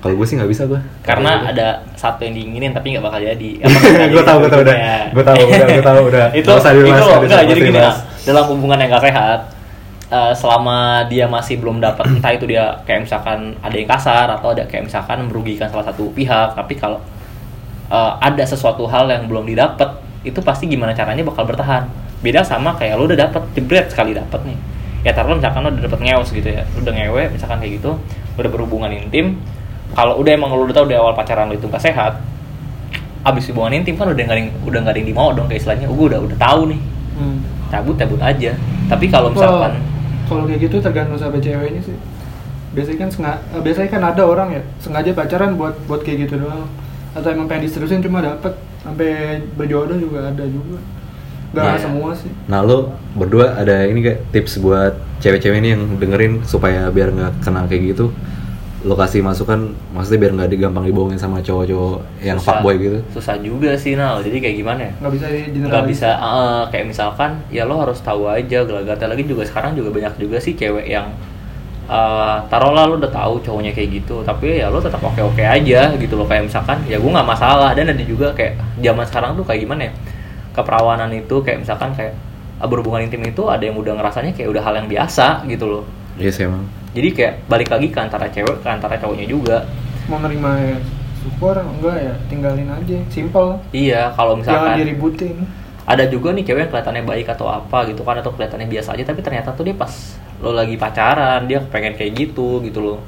Kalau 0.01 0.17
gue 0.17 0.27
sih 0.29 0.37
nggak 0.37 0.49
bisa 0.53 0.69
gue. 0.69 0.81
Karena 1.05 1.49
ada 1.49 1.85
satu 1.97 2.25
yang 2.25 2.37
diinginin 2.37 2.77
tapi 2.77 2.93
nggak 2.93 3.05
bakal 3.05 3.21
jadi. 3.21 3.51
Gue 4.17 4.25
tahu 4.25 4.49
gue 4.49 4.49
tahu 4.49 4.63
udah. 4.65 4.77
Gue 5.13 5.25
tahu 5.25 5.37
udah 5.45 5.67
gue 5.69 5.85
tahu 5.85 6.01
udah. 6.09 6.27
itu 6.41 6.49
itu 6.49 7.05
loh 7.05 7.21
enggak 7.21 7.45
jadi 7.45 7.61
gini 7.61 7.81
lah 7.81 7.97
dalam 8.25 8.45
hubungan 8.53 8.79
yang 8.81 8.91
gak 8.93 9.05
sehat 9.09 9.41
eh, 10.11 10.33
selama 10.37 11.09
dia 11.09 11.27
masih 11.27 11.59
belum 11.61 11.81
dapat 11.81 12.05
entah 12.19 12.33
itu 12.35 12.45
dia 12.49 12.81
kayak 12.85 13.09
misalkan 13.09 13.57
ada 13.61 13.75
yang 13.75 13.89
kasar 13.89 14.27
atau 14.29 14.53
ada 14.53 14.65
kayak 14.69 14.89
misalkan 14.91 15.27
merugikan 15.29 15.69
salah 15.71 15.87
satu 15.89 16.13
pihak 16.13 16.57
tapi 16.57 16.75
kalau 16.77 17.01
eh, 17.89 18.13
ada 18.21 18.45
sesuatu 18.45 18.85
hal 18.89 19.09
yang 19.09 19.25
belum 19.27 19.49
didapat 19.49 20.00
itu 20.27 20.39
pasti 20.45 20.69
gimana 20.69 20.93
caranya 20.93 21.25
bakal 21.25 21.49
bertahan. 21.49 21.89
Beda 22.21 22.45
sama 22.45 22.77
kayak 22.77 23.01
lo 23.01 23.09
udah 23.09 23.19
dapat 23.29 23.43
jebret 23.57 23.89
sekali 23.89 24.13
dapat 24.13 24.45
nih. 24.45 24.59
Ya 25.01 25.17
taruh 25.17 25.37
misalkan 25.37 25.65
lo 25.65 25.73
udah 25.73 25.85
dapet 25.89 26.01
ngeos 26.05 26.29
gitu 26.29 26.49
ya 26.49 26.63
lo 26.77 26.85
udah 26.85 26.93
ngewe 26.93 27.23
misalkan 27.33 27.57
kayak 27.61 27.81
gitu 27.81 27.97
udah 28.37 28.51
berhubungan 28.53 28.93
intim 28.93 29.41
kalau 29.97 30.21
udah 30.21 30.33
emang 30.33 30.53
lo 30.53 30.65
udah 30.69 30.77
tahu 30.77 30.87
dari 30.89 31.01
awal 31.01 31.17
pacaran 31.17 31.49
lo 31.51 31.57
itu 31.57 31.67
gak 31.67 31.83
sehat 31.83 32.21
abis 33.21 33.53
hubungan 33.53 33.85
intim 33.85 34.01
kan 34.01 34.09
udah 34.09 34.25
nggak 34.25 34.65
udah 34.65 34.79
nggak 34.81 34.93
ada 34.97 35.01
yang 35.05 35.09
dimau 35.13 35.29
dong 35.37 35.45
kayak 35.45 35.61
istilahnya 35.61 35.87
gue 35.93 36.07
udah 36.09 36.21
udah 36.25 36.39
tahu 36.41 36.61
nih. 36.73 36.81
Hmm. 37.21 37.39
cabut 37.69 37.95
cabut 38.01 38.21
aja. 38.25 38.57
Tapi 38.89 39.07
kalau 39.13 39.29
misalkan 39.29 39.77
kalau 40.25 40.49
kayak 40.49 40.61
gitu 40.65 40.77
tergantung 40.81 41.21
sama 41.21 41.37
ceweknya 41.37 41.83
sih. 41.85 41.97
Biasanya 42.73 42.99
kan 43.03 43.11
sengaja 43.13 43.41
biasanya 43.61 43.89
kan 43.93 44.03
ada 44.09 44.23
orang 44.25 44.49
ya 44.57 44.63
sengaja 44.81 45.11
pacaran 45.13 45.61
buat 45.61 45.77
buat 45.85 46.01
kayak 46.01 46.27
gitu 46.29 46.41
doang. 46.41 46.65
Atau 47.13 47.29
emang 47.37 47.45
pengen 47.45 47.69
diserusin 47.69 48.01
cuma 48.01 48.25
dapet 48.25 48.57
sampai 48.81 49.41
berjodoh 49.55 49.97
juga 49.97 50.33
ada 50.33 50.45
juga. 50.45 50.79
Gak 51.51 51.65
Nah, 51.67 51.79
semua 51.83 52.11
sih. 52.15 52.31
Nah 52.47 52.63
lo 52.63 52.95
berdua 53.19 53.59
ada 53.59 53.83
ini 53.83 54.07
gak 54.07 54.31
tips 54.31 54.63
buat 54.63 54.95
cewek-cewek 55.19 55.59
ini 55.59 55.75
yang 55.75 55.83
dengerin 55.99 56.47
supaya 56.47 56.87
biar 56.89 57.11
nggak 57.11 57.43
kena 57.43 57.67
kayak 57.67 57.93
gitu? 57.93 58.15
Lo 58.81 58.95
kasih 58.97 59.21
masukan 59.21 59.75
maksudnya 59.93 60.25
biar 60.25 60.33
nggak 60.39 60.51
digampang 60.57 60.87
dibohongin 60.87 61.19
sama 61.19 61.43
cowok-cowok 61.43 62.23
yang 62.23 62.39
susah- 62.39 62.63
fuckboy 62.63 62.75
gitu? 62.79 62.99
Susah 63.13 63.37
juga 63.43 63.75
sih 63.75 63.99
Nal. 63.99 64.23
Jadi 64.23 64.39
kayak 64.39 64.57
gimana 64.57 64.81
ya? 64.89 64.93
Nggak 65.03 65.13
bisa 65.19 65.27
di 65.29 65.59
nggak 65.61 65.85
bisa 65.91 66.09
eh, 66.15 66.63
kayak 66.71 66.87
misalkan 66.87 67.31
ya 67.51 67.67
lo 67.67 67.83
harus 67.83 67.99
tahu 68.01 68.31
aja 68.31 68.63
gelagatnya. 68.63 69.11
Lagi 69.11 69.27
juga 69.27 69.43
sekarang 69.43 69.75
juga 69.75 69.91
banyak 69.91 70.15
juga 70.23 70.39
sih 70.39 70.55
cewek 70.55 70.87
yang 70.87 71.11
eh 71.91 72.37
taruhlah 72.47 72.87
lo 72.87 72.95
udah 73.03 73.11
tahu 73.11 73.43
cowoknya 73.43 73.75
kayak 73.75 73.99
gitu 73.99 74.23
tapi 74.23 74.63
ya 74.63 74.71
lo 74.71 74.79
tetap 74.79 75.03
oke 75.03 75.19
oke 75.19 75.43
aja 75.43 75.91
gitu 75.99 76.15
loh. 76.15 76.27
Kayak 76.31 76.47
misalkan 76.47 76.79
ya 76.87 77.03
gue 77.03 77.11
nggak 77.11 77.27
masalah. 77.27 77.75
Dan 77.75 77.91
ada 77.91 78.05
juga 78.07 78.31
kayak 78.31 78.63
zaman 78.79 79.05
sekarang 79.11 79.31
tuh 79.35 79.43
kayak 79.43 79.67
gimana 79.67 79.91
ya? 79.91 79.93
Keperawanan 80.55 81.11
itu 81.11 81.37
kayak 81.43 81.67
misalkan 81.67 81.91
kayak 81.99 82.15
ah, 82.63 82.67
berhubungan 82.71 83.03
intim 83.03 83.27
itu 83.27 83.43
ada 83.51 83.67
yang 83.67 83.75
udah 83.75 83.99
ngerasanya 83.99 84.39
kayak 84.39 84.55
udah 84.55 84.63
hal 84.63 84.75
yang 84.79 84.87
biasa 84.87 85.43
gitu 85.51 85.67
loh. 85.67 85.85
Iya 86.15 86.31
sih 86.31 86.47
emang. 86.47 86.63
Jadi 86.95 87.09
kayak 87.11 87.35
balik 87.51 87.69
lagi 87.75 87.91
ke 87.91 87.99
antara 87.99 88.27
cewek 88.31 88.63
ke 88.63 88.69
antara 88.71 88.95
cowoknya 88.95 89.27
juga. 89.27 89.67
Mau 90.07 90.23
nerima 90.23 90.59
ya 90.63 90.79
syukur 91.21 91.59
enggak 91.59 91.97
ya? 92.01 92.15
Tinggalin 92.31 92.71
aja 92.71 92.99
simple 93.13 93.61
iya 93.75 94.09
kalau 94.17 94.39
jangan 94.41 94.47
misalkan 94.47 94.71
diributin. 94.81 95.37
ada 95.85 96.05
juga 96.07 96.31
nih 96.33 96.45
cewek 96.47 96.61
yang 96.65 96.71
kelihatannya 96.71 97.03
baik 97.03 97.27
atau 97.35 97.47
apa 97.51 97.79
gitu 97.91 98.07
kan 98.07 98.15
atau 98.23 98.31
kelihatannya 98.31 98.69
biasa 98.71 98.95
aja 98.95 99.05
tapi 99.11 99.21
ternyata 99.27 99.51
tuh 99.53 99.67
dia 99.67 99.75
pas 99.75 99.91
lo 100.41 100.57
lagi 100.57 100.77
pacaran 100.81 101.45
dia 101.45 101.61
pengen 101.61 101.95
kayak 101.97 102.13
gitu 102.17 102.65
gitu 102.65 102.81
loh. 102.81 102.99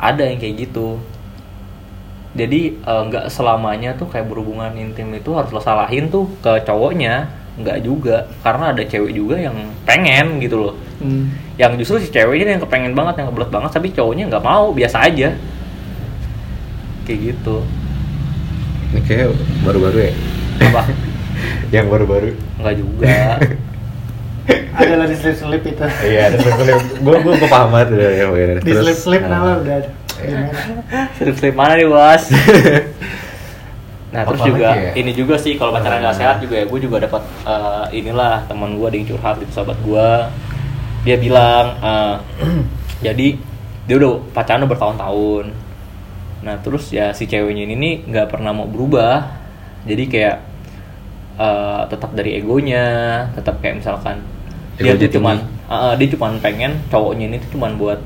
Ada 0.00 0.32
yang 0.32 0.40
kayak 0.40 0.68
gitu. 0.68 0.98
Jadi 2.34 2.80
eh, 2.80 3.02
nggak 3.08 3.30
selamanya 3.30 3.94
tuh 3.94 4.10
kayak 4.10 4.26
berhubungan 4.26 4.72
intim 4.74 5.12
itu 5.14 5.30
harus 5.36 5.52
lo 5.52 5.60
salahin 5.60 6.08
tuh 6.08 6.26
ke 6.40 6.64
cowoknya. 6.64 7.28
Nggak 7.54 7.78
juga 7.86 8.26
karena 8.42 8.74
ada 8.74 8.82
cewek 8.82 9.14
juga 9.14 9.38
yang 9.38 9.54
pengen 9.84 10.40
gitu 10.42 10.58
loh. 10.58 10.76
Hmm. 10.94 11.26
yang 11.58 11.74
justru 11.74 11.98
si 11.98 12.08
ceweknya 12.08 12.54
yang 12.54 12.62
kepengen 12.62 12.94
banget 12.94 13.18
yang 13.18 13.28
kebelet 13.34 13.50
banget 13.50 13.70
tapi 13.74 13.90
cowoknya 13.90 14.24
nggak 14.30 14.44
mau 14.44 14.72
biasa 14.72 15.06
aja. 15.06 15.36
Kayak 17.04 17.20
gitu. 17.34 17.56
Ini 18.94 19.00
kayak 19.04 19.28
baru-baru 19.66 19.98
ya? 20.08 20.12
Apa? 20.70 20.82
Yang 21.74 21.86
baru-baru. 21.90 22.30
Nggak 22.62 22.74
juga 22.78 23.18
ada 24.74 24.94
lah 25.00 25.06
di 25.08 25.16
slip 25.16 25.36
slip 25.38 25.62
itu. 25.64 25.84
Iya 26.04 26.20
ada 26.28 26.36
slip 26.42 26.54
gue 26.58 27.14
gue 27.16 27.32
gue 27.40 27.48
paham 27.48 27.68
banget 27.72 27.88
udah 27.96 28.10
ya 28.12 28.24
oke, 28.28 28.42
di 28.60 28.72
slip 28.74 28.98
slip 28.98 29.22
nah. 29.24 29.40
nala 29.40 29.52
udah 29.64 29.74
ada. 29.80 29.90
Gimana? 30.14 30.50
Slip 31.16 31.36
slip 31.38 31.54
mana 31.56 31.72
nih 31.78 31.88
bos? 31.88 32.24
nah 34.14 34.22
terus 34.30 34.46
juga 34.46 34.78
ya? 34.78 34.94
ini 34.94 35.10
juga 35.10 35.34
sih 35.34 35.58
kalau 35.58 35.74
pacaran 35.74 35.98
nggak 35.98 36.14
sehat 36.14 36.38
juga 36.38 36.54
ya 36.62 36.70
gue 36.70 36.80
juga 36.86 37.02
dapat 37.02 37.18
eh, 37.50 37.98
inilah 37.98 38.46
teman 38.46 38.78
gue 38.78 38.86
ada 38.86 38.94
yang 38.94 39.08
curhat 39.10 39.42
itu 39.42 39.50
sahabat 39.50 39.74
gue 39.82 40.08
dia 41.02 41.16
bilang 41.18 41.66
eh, 41.82 42.16
jadi 43.10 43.34
dia 43.84 43.96
udah 44.00 44.22
pacaran 44.32 44.64
udah 44.64 44.70
bertahun-tahun. 44.70 45.44
Nah 46.44 46.56
terus 46.60 46.88
ya 46.92 47.12
si 47.12 47.28
ceweknya 47.28 47.68
ini 47.68 47.74
nih 47.76 47.94
nggak 48.08 48.26
pernah 48.32 48.52
mau 48.52 48.68
berubah. 48.68 49.44
Jadi 49.84 50.04
kayak 50.08 50.36
eh, 51.36 51.82
tetap 51.92 52.10
dari 52.16 52.38
egonya 52.38 52.86
tetap 53.36 53.60
kayak 53.60 53.84
misalkan 53.84 54.33
dia 54.78 54.94
tuh 54.98 55.10
cuman 55.18 55.36
eh, 55.70 55.92
dia 55.98 56.08
cuman 56.14 56.38
pengen 56.42 56.72
cowoknya 56.90 57.24
ini 57.30 57.36
tuh 57.38 57.58
cuman 57.58 57.78
buat 57.78 57.98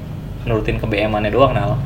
nurutin 0.45 0.77
ke 0.77 0.87
BM-annya 0.87 1.33
doang 1.33 1.53
nah 1.57 1.77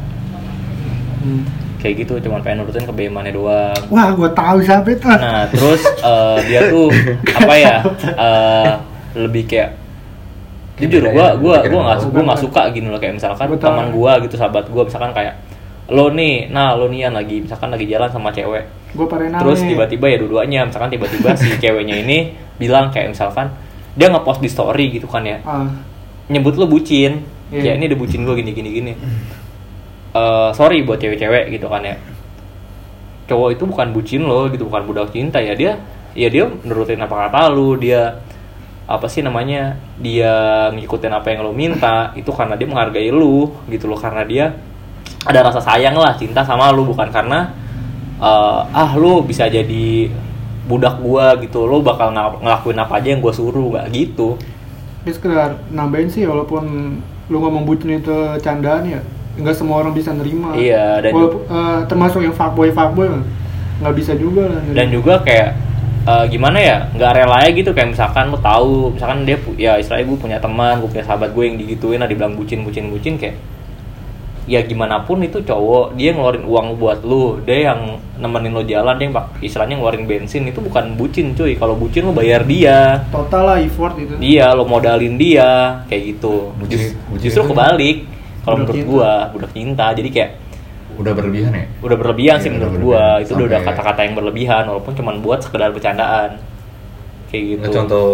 Hmm. 1.23 1.47
kayak 1.79 2.03
gitu 2.03 2.19
cuman 2.19 2.43
pengen 2.43 2.67
nurutin 2.67 2.83
kebemannya 2.83 3.31
doang 3.31 3.79
Wah, 3.95 4.11
gue 4.11 4.27
tahu 4.35 4.59
siapa 4.59 4.91
itu. 4.91 5.07
Nah, 5.07 5.47
terus 5.55 5.87
eh, 5.87 6.37
dia 6.51 6.67
tuh 6.67 6.91
apa 7.31 7.55
ya? 7.55 7.79
eh, 8.27 8.73
lebih 9.15 9.47
kayak 9.47 9.79
jujur 10.83 11.05
gua 11.15 11.37
Bikin 11.37 11.43
gua 11.47 11.83
nggak 11.95 11.99
gua 12.11 12.23
nggak 12.33 12.41
suka 12.43 12.63
gini 12.75 12.89
loh 12.91 12.99
kayak 12.99 13.15
misalkan 13.21 13.47
teman 13.55 13.93
gua 13.95 14.19
gitu 14.19 14.35
sahabat 14.35 14.67
gua 14.67 14.83
misalkan 14.83 15.15
kayak 15.15 15.39
lo 15.93 16.11
nih 16.11 16.49
nah 16.51 16.75
lo 16.75 16.89
nih 16.91 17.07
lagi 17.13 17.45
misalkan 17.45 17.71
lagi 17.71 17.87
jalan 17.87 18.11
sama 18.11 18.35
cewek 18.35 18.65
Gue 18.93 19.09
terus 19.09 19.61
tiba-tiba 19.65 20.05
ya 20.05 20.17
dua-duanya 20.21 20.61
misalkan 20.69 20.91
tiba-tiba 20.93 21.33
si 21.37 21.49
ceweknya 21.63 22.03
ini 22.03 22.35
bilang 22.57 22.89
kayak 22.93 23.13
misalkan 23.13 23.53
dia 23.93 24.09
ngepost 24.09 24.41
di 24.41 24.49
story 24.49 24.97
gitu 24.97 25.07
kan 25.09 25.25
ya. 25.25 25.39
Ah, 25.45 25.69
nyebut 26.33 26.57
lo 26.57 26.69
bucin. 26.69 27.29
Iya. 27.53 27.77
ya 27.77 27.77
ini 27.77 27.85
udah 27.93 27.99
bucin 28.01 28.25
gue 28.25 28.35
gini 28.41 28.51
gini 28.57 28.71
gini. 28.73 28.93
Eh, 30.13 30.51
sorry 30.57 30.85
buat 30.85 30.97
cewek-cewek 31.01 31.53
gitu 31.53 31.69
kan 31.69 31.85
ya. 31.85 31.97
Cowok 33.29 33.49
itu 33.53 33.65
bukan 33.69 33.93
bucin 33.93 34.25
lo 34.25 34.49
gitu 34.49 34.65
bukan 34.69 34.89
budak 34.89 35.13
cinta 35.13 35.37
ya. 35.41 35.53
Dia 35.53 35.77
ya 36.17 36.29
dia 36.33 36.49
nurutin 36.49 37.01
apa 37.01 37.29
kata 37.29 37.53
lu 37.53 37.77
dia 37.77 38.21
apa 38.89 39.09
sih 39.09 39.25
namanya 39.25 39.77
dia 40.01 40.69
ngikutin 40.73 41.13
apa 41.13 41.33
yang 41.33 41.41
lo 41.45 41.53
minta 41.57 42.13
itu 42.13 42.29
karena 42.33 42.57
dia 42.57 42.69
menghargai 42.69 43.13
lu 43.13 43.53
gitu 43.69 43.85
loh. 43.89 44.01
Karena 44.01 44.25
dia 44.25 44.57
ada 45.29 45.41
rasa 45.45 45.61
sayang 45.61 45.97
lah 46.01 46.17
cinta 46.17 46.41
sama 46.49 46.73
lu 46.73 46.89
bukan 46.89 47.13
karena 47.13 47.53
eh, 48.17 48.61
ah 48.73 48.91
lu 48.97 49.21
bisa 49.29 49.45
jadi 49.53 50.09
budak 50.73 50.97
gua 50.99 51.37
gitu 51.37 51.63
lo 51.63 51.79
bakal 51.81 52.09
ngel- 52.11 52.41
ngelakuin 52.41 52.79
apa 52.79 52.97
aja 52.97 53.09
yang 53.09 53.21
gua 53.21 53.31
suruh 53.31 53.69
nggak 53.71 53.93
gitu 53.93 54.41
Ini 55.03 55.11
sekedar 55.11 55.61
nambahin 55.69 56.07
sih, 56.07 56.25
walaupun 56.25 56.65
lu 57.27 57.37
ngomong 57.37 57.63
bucin 57.63 57.93
itu 57.93 58.15
candaan 58.39 58.87
ya, 58.87 59.01
nggak 59.35 59.51
semua 59.53 59.83
orang 59.83 59.91
bisa 59.91 60.11
nerima. 60.11 60.55
Iya, 60.55 61.01
dan 61.01 61.11
Walaupun, 61.11 61.43
eh, 61.45 61.81
termasuk 61.87 62.21
yang 62.21 62.31
fuckboy 62.31 62.71
fuckboy 62.71 63.11
nggak 63.79 63.95
bisa 63.95 64.15
juga 64.15 64.47
lah. 64.47 64.63
nerima. 64.63 64.77
dan 64.79 64.87
juga 64.89 65.15
kayak 65.21 65.49
eh, 66.03 66.25
gimana 66.29 66.55
ya 66.57 66.77
nggak 66.89 67.13
rela 67.13 67.39
ya 67.43 67.51
gitu 67.51 67.71
kayak 67.71 67.89
misalkan 67.91 68.27
lo 68.27 68.39
tahu 68.39 68.91
misalkan 68.91 69.23
dia 69.23 69.37
ya 69.57 69.75
istilahnya 69.77 70.07
gue 70.07 70.19
punya 70.21 70.39
teman 70.39 70.79
gue 70.79 70.89
punya 70.89 71.03
sahabat 71.03 71.31
gue 71.31 71.45
yang 71.45 71.57
digituin 71.57 71.99
lah 71.99 72.07
dibilang 72.07 72.35
bucin 72.35 72.63
bucin 72.63 72.87
bucin 72.89 73.15
kayak 73.17 73.35
ya 74.53 74.61
gimana 74.61 75.01
pun 75.01 75.17
itu 75.19 75.41
cowok 75.41 75.97
dia 75.97 76.13
ngeluarin 76.13 76.45
uang 76.45 76.77
buat 76.77 77.01
lu. 77.01 77.41
Dia 77.41 77.73
yang 77.73 77.81
nemenin 78.21 78.53
lo 78.53 78.61
jalan 78.63 79.01
dia 79.01 79.09
yang 79.09 79.17
bak- 79.17 79.41
istilahnya 79.41 79.81
ngeluarin 79.81 80.05
bensin 80.05 80.45
itu 80.45 80.61
bukan 80.61 80.93
bucin 80.93 81.33
cuy. 81.33 81.57
Kalau 81.57 81.73
bucin 81.73 82.05
lo 82.05 82.13
bayar 82.13 82.45
dia. 82.45 83.09
Total 83.09 83.43
lah 83.43 83.59
effort 83.59 83.97
itu. 83.97 84.13
dia 84.21 84.53
lo 84.53 84.69
modalin 84.69 85.17
dia. 85.17 85.81
Kayak 85.89 86.03
gitu. 86.13 86.53
Bucin- 86.55 86.93
bucin 87.09 87.25
justru 87.25 87.49
kebalik. 87.49 88.05
Kalau 88.43 88.57
menurut 88.61 88.77
cinta. 88.77 88.91
gua 88.91 89.11
budak 89.33 89.51
cinta. 89.51 89.87
Jadi 89.91 90.11
kayak 90.11 90.31
Udah 90.93 91.13
berlebihan 91.17 91.57
ya? 91.57 91.65
udah 91.81 91.97
berlebihan 91.97 92.37
Iya, 92.37 92.43
sih 92.45 92.49
udah 92.51 92.59
menurut 92.61 92.73
berlebihan. 92.77 93.09
gua. 93.09 93.23
Itu 93.25 93.33
udah 93.33 93.47
udah 93.49 93.61
kata-kata 93.65 94.01
yang 94.03 94.15
berlebihan 94.15 94.63
walaupun 94.69 94.93
cuma 94.93 95.11
buat 95.17 95.41
sekedar 95.41 95.73
bercandaan. 95.73 96.31
Kayak 97.27 97.45
gitu. 97.49 97.61
Nggak, 97.65 97.73
contoh 97.73 98.09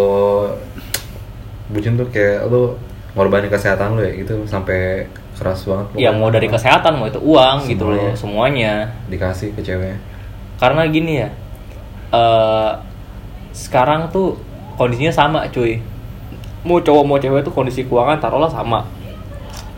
bucin 1.68 1.98
tuh 1.98 2.06
kayak 2.08 2.46
lu 2.46 2.78
ngorbanin 3.12 3.50
kesehatan 3.50 3.98
lu 3.98 4.02
ya 4.02 4.12
gitu. 4.14 4.46
Sampai 4.46 5.10
keras 5.38 5.62
banget 5.62 5.86
ya 5.94 6.10
mau 6.10 6.28
dari 6.28 6.50
kesehatan 6.50 6.98
mau 6.98 7.06
itu 7.06 7.22
uang 7.22 7.70
gitu 7.70 7.86
Semua. 7.86 7.96
loh 7.96 8.12
semuanya. 8.18 8.72
dikasih 9.06 9.54
ke 9.54 9.62
cewek. 9.62 9.96
Karena 10.58 10.82
gini 10.90 11.22
ya 11.22 11.28
eh 12.10 12.72
sekarang 13.54 14.10
tuh 14.10 14.34
kondisinya 14.74 15.14
sama 15.14 15.46
cuy. 15.54 15.78
Mau 16.66 16.82
cowok 16.82 17.04
mau 17.06 17.18
cewek 17.22 17.46
tuh 17.46 17.54
kondisi 17.54 17.86
keuangan 17.86 18.18
taruhlah 18.18 18.50
sama. 18.50 18.82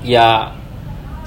Ya 0.00 0.56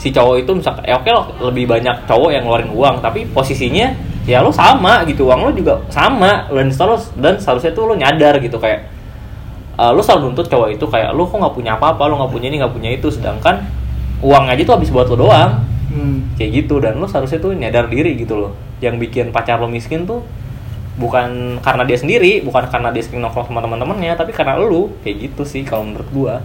si 0.02 0.10
cowok 0.10 0.42
itu 0.42 0.52
misalkan 0.58 0.84
ya 0.90 0.98
oke 0.98 1.10
loh 1.14 1.30
lebih 1.54 1.70
banyak 1.70 2.10
cowok 2.10 2.34
yang 2.34 2.44
ngeluarin 2.44 2.74
uang 2.74 2.96
tapi 3.00 3.30
posisinya 3.30 3.94
ya 4.26 4.42
lo 4.42 4.50
sama 4.50 5.06
gitu 5.06 5.30
uang 5.30 5.40
lo 5.48 5.52
juga 5.54 5.78
sama 5.94 6.50
dan 6.50 6.68
selalu 6.74 6.98
dan 7.22 7.38
seharusnya 7.38 7.72
tuh 7.76 7.86
lo 7.88 7.94
nyadar 7.94 8.42
gitu 8.42 8.58
kayak 8.58 8.90
eh, 9.78 9.92
lo 9.94 10.02
selalu 10.02 10.34
nuntut 10.34 10.50
cowok 10.50 10.74
itu 10.74 10.86
kayak 10.90 11.14
lo 11.14 11.30
kok 11.30 11.38
nggak 11.38 11.56
punya 11.56 11.72
apa-apa 11.78 12.10
lo 12.10 12.18
nggak 12.20 12.32
punya 12.34 12.48
ini 12.50 12.58
nggak 12.58 12.74
punya 12.74 12.90
itu 12.90 13.08
sedangkan 13.14 13.62
uang 14.24 14.44
aja 14.48 14.62
tuh 14.64 14.76
habis 14.80 14.90
buat 14.90 15.12
lo 15.12 15.28
doang. 15.28 15.70
Hmm. 15.94 16.34
kayak 16.34 16.66
gitu 16.66 16.82
dan 16.82 16.98
lo 16.98 17.06
seharusnya 17.06 17.38
tuh 17.38 17.54
nyadar 17.54 17.86
diri 17.86 18.18
gitu 18.18 18.34
loh 18.34 18.58
yang 18.82 18.98
bikin 18.98 19.30
pacar 19.30 19.62
lo 19.62 19.70
miskin 19.70 20.10
tuh 20.10 20.26
bukan 20.94 21.58
karena 21.62 21.84
dia 21.86 21.98
sendiri 21.98 22.42
bukan 22.46 22.70
karena 22.70 22.94
dia 22.94 23.02
sering 23.02 23.22
nongkrong 23.22 23.50
sama 23.50 23.62
teman-temannya 23.62 24.14
tapi 24.14 24.34
karena 24.34 24.58
lo. 24.58 24.94
Kayak 25.02 25.30
gitu 25.30 25.44
sih 25.46 25.62
kalau 25.66 25.86
menurut 25.86 26.10
gua. 26.14 26.36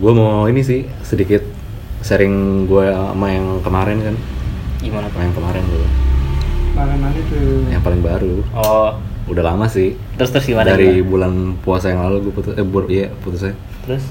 Gue 0.00 0.12
mau 0.16 0.48
ini 0.48 0.64
sih 0.64 0.88
sedikit 1.04 1.44
sharing 2.00 2.64
gue 2.64 2.88
sama 2.88 3.26
yang 3.28 3.60
kemarin 3.60 4.00
kan. 4.00 4.16
Gimana 4.80 5.12
sama 5.12 5.12
tuh 5.12 5.20
yang 5.28 5.36
kemarin 5.36 5.62
gue 5.68 5.88
Mana 6.72 7.08
itu? 7.12 7.40
yang 7.68 7.82
paling 7.84 8.00
baru. 8.00 8.40
Oh. 8.56 8.96
Udah 9.28 9.44
lama 9.44 9.68
sih. 9.68 10.00
Terus 10.16 10.32
terus 10.32 10.48
gimana 10.48 10.72
dari 10.72 11.04
gimana? 11.04 11.08
bulan 11.12 11.32
puasa 11.60 11.92
yang 11.92 12.00
lalu 12.08 12.28
gue 12.28 12.32
putus 12.32 12.52
eh 12.56 12.64
bur, 12.64 12.88
iya 12.88 13.12
putusnya. 13.20 13.52
Terus 13.84 14.04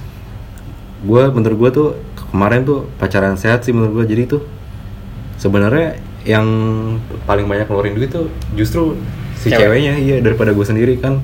gue 0.99 1.23
menurut 1.31 1.57
gue 1.57 1.71
tuh 1.71 1.87
kemarin 2.29 2.67
tuh 2.67 2.85
pacaran 2.99 3.39
sehat 3.39 3.63
sih 3.63 3.71
menurut 3.71 4.03
gue 4.03 4.05
jadi 4.15 4.23
tuh 4.27 4.41
sebenarnya 5.39 5.97
yang 6.27 6.45
paling 7.23 7.47
banyak 7.47 7.65
ngeluarin 7.71 7.95
duit 7.95 8.11
tuh 8.11 8.27
justru 8.53 8.99
si 9.39 9.47
Cewek. 9.47 9.59
ceweknya 9.63 9.93
iya 9.95 10.19
daripada 10.19 10.51
gue 10.51 10.65
sendiri 10.67 10.99
kan. 10.99 11.23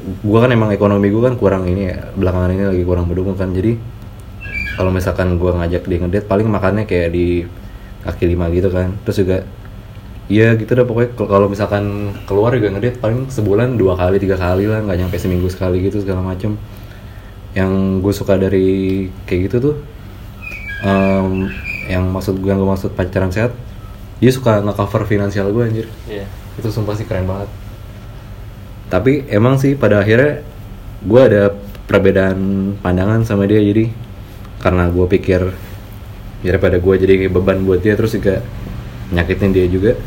Gue 0.00 0.38
kan 0.40 0.48
emang 0.48 0.72
ekonomi 0.72 1.12
gue 1.12 1.20
kan 1.20 1.36
kurang 1.36 1.68
ini 1.68 1.92
ya 1.92 2.08
belakangan 2.16 2.50
ini 2.56 2.64
lagi 2.72 2.82
kurang 2.88 3.04
mendukung 3.04 3.36
kan. 3.36 3.52
Jadi 3.52 3.76
kalau 4.80 4.88
misalkan 4.88 5.36
gue 5.36 5.52
ngajak 5.52 5.84
dia 5.84 5.98
ngedate 6.00 6.24
paling 6.24 6.48
makannya 6.48 6.88
kayak 6.88 7.12
di 7.12 7.44
kaki 8.08 8.24
lima 8.24 8.48
gitu 8.48 8.72
kan. 8.72 8.96
Terus 9.04 9.18
juga 9.20 9.38
Iya 10.30 10.54
gitu 10.54 10.78
dah 10.78 10.86
pokoknya 10.86 11.10
Kal- 11.18 11.26
kalau 11.26 11.50
misalkan 11.50 12.14
keluar 12.22 12.54
juga 12.54 12.70
ngedate 12.70 13.02
paling 13.02 13.26
sebulan 13.34 13.74
dua 13.74 13.98
kali 13.98 14.22
tiga 14.22 14.38
kali 14.38 14.70
lah 14.70 14.78
nggak 14.78 15.02
nyampe 15.02 15.18
seminggu 15.18 15.50
sekali 15.50 15.82
gitu 15.82 16.06
segala 16.06 16.22
macem 16.22 16.54
yang 17.52 17.98
gue 17.98 18.12
suka 18.12 18.34
dari 18.34 18.68
kayak 19.24 19.40
gitu 19.50 19.56
tuh 19.60 19.76
em, 20.80 21.50
yang 21.86 22.06
maksud 22.06 22.38
gue 22.38 22.46
yang 22.46 22.58
gue 22.58 22.68
maksud 22.68 22.94
pacaran 22.94 23.28
sehat 23.28 23.50
dia 24.20 24.30
suka 24.30 24.60
nge-cover 24.60 25.02
finansial 25.04 25.50
gue 25.50 25.62
anjir 25.62 25.86
Iya. 26.06 26.28
itu 26.56 26.68
sumpah 26.68 26.94
sih 26.94 27.04
keren 27.04 27.26
banget 27.26 27.50
tapi 28.86 29.24
emang 29.26 29.56
sih 29.56 29.74
pada 29.74 29.98
akhirnya 29.98 30.42
gue 31.00 31.20
ada 31.20 31.42
perbedaan 31.86 32.38
pandangan 32.78 33.22
sama 33.22 33.46
dia 33.46 33.58
jadi 33.58 33.90
karena 34.60 34.86
gue 34.86 35.06
pikir 35.08 35.50
daripada 36.40 36.78
gue 36.78 36.94
jadi 36.96 37.26
beban 37.26 37.62
buat 37.62 37.80
dia 37.80 37.94
terus 37.94 38.12
juga 38.12 38.44
nyakitin 39.10 39.50
dia 39.50 39.66
juga 39.66 39.98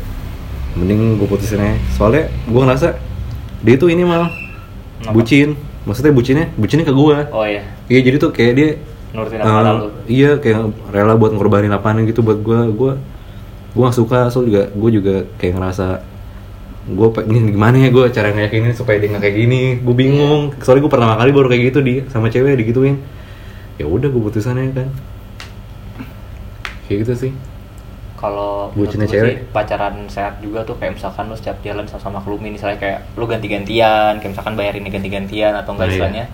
mending 0.74 1.20
gue 1.20 1.28
putusin 1.28 1.60
aja 1.60 1.76
soalnya 1.92 2.24
gue 2.44 2.60
ngerasa 2.60 2.88
dia 3.60 3.76
tuh 3.76 3.88
ini 3.88 4.02
malah 4.02 4.30
Kenapa? 4.98 5.12
bucin 5.12 5.48
maksudnya 5.84 6.12
bucinnya 6.12 6.46
bucinnya 6.56 6.86
ke 6.88 6.94
gue 6.94 7.18
oh 7.30 7.44
iya. 7.44 7.62
Iya 7.88 8.00
jadi 8.00 8.16
tuh 8.16 8.30
kayak 8.32 8.52
dia 8.56 8.68
nurutin 9.14 9.38
eh, 9.38 9.44
apa 9.44 9.52
kata 9.52 9.70
lu. 9.72 9.86
iya 10.10 10.30
kayak 10.40 10.60
rela 10.90 11.14
buat 11.14 11.32
ngorbanin 11.36 11.72
apaan 11.72 12.02
gitu 12.08 12.24
buat 12.24 12.40
gue 12.40 12.58
gue 12.74 12.92
gue 13.74 13.82
gak 13.84 13.96
suka 13.96 14.32
so 14.32 14.42
juga 14.42 14.70
gue 14.72 14.90
juga 14.90 15.14
kayak 15.38 15.54
ngerasa 15.60 15.86
gue 16.84 17.08
pengen 17.16 17.48
gimana 17.48 17.80
ya 17.80 17.88
gue 17.88 18.04
cara 18.12 18.28
ngeyakinin 18.36 18.76
supaya 18.76 19.00
dia 19.00 19.08
nggak 19.08 19.24
kayak 19.24 19.36
gini. 19.40 19.80
Gue 19.80 19.96
bingung. 19.96 20.52
Soalnya 20.60 20.84
gue 20.84 20.92
pertama 20.92 21.16
kali 21.16 21.32
baru 21.32 21.48
kayak 21.48 21.72
gitu 21.72 21.80
di 21.80 22.04
sama 22.12 22.28
cewek 22.28 22.60
digituin. 22.60 23.00
Ya 23.80 23.88
udah 23.88 24.12
gue 24.12 24.20
putusannya 24.20 24.68
kan. 24.76 24.92
Kayak 26.84 27.08
gitu 27.08 27.12
sih 27.16 27.32
kalau 28.24 28.72
Bucinnya 28.72 29.04
cewek. 29.04 29.20
sih, 29.20 29.36
pacaran 29.52 30.08
sehat 30.08 30.40
juga 30.40 30.64
tuh 30.64 30.80
kayak 30.80 30.96
misalkan 30.96 31.28
lu 31.28 31.36
setiap 31.36 31.60
jalan 31.60 31.84
sama-sama 31.84 32.24
kelumi 32.24 32.56
misalnya 32.56 32.80
kayak 32.80 33.04
lu 33.20 33.28
ganti-gantian 33.28 34.16
kayak 34.16 34.32
misalkan 34.32 34.56
bayar 34.56 34.74
ini 34.74 34.88
ganti-gantian 34.88 35.52
atau 35.52 35.76
enggak 35.76 35.84
Nah, 35.84 35.92
iya. 35.92 35.96
istilahnya 36.00 36.24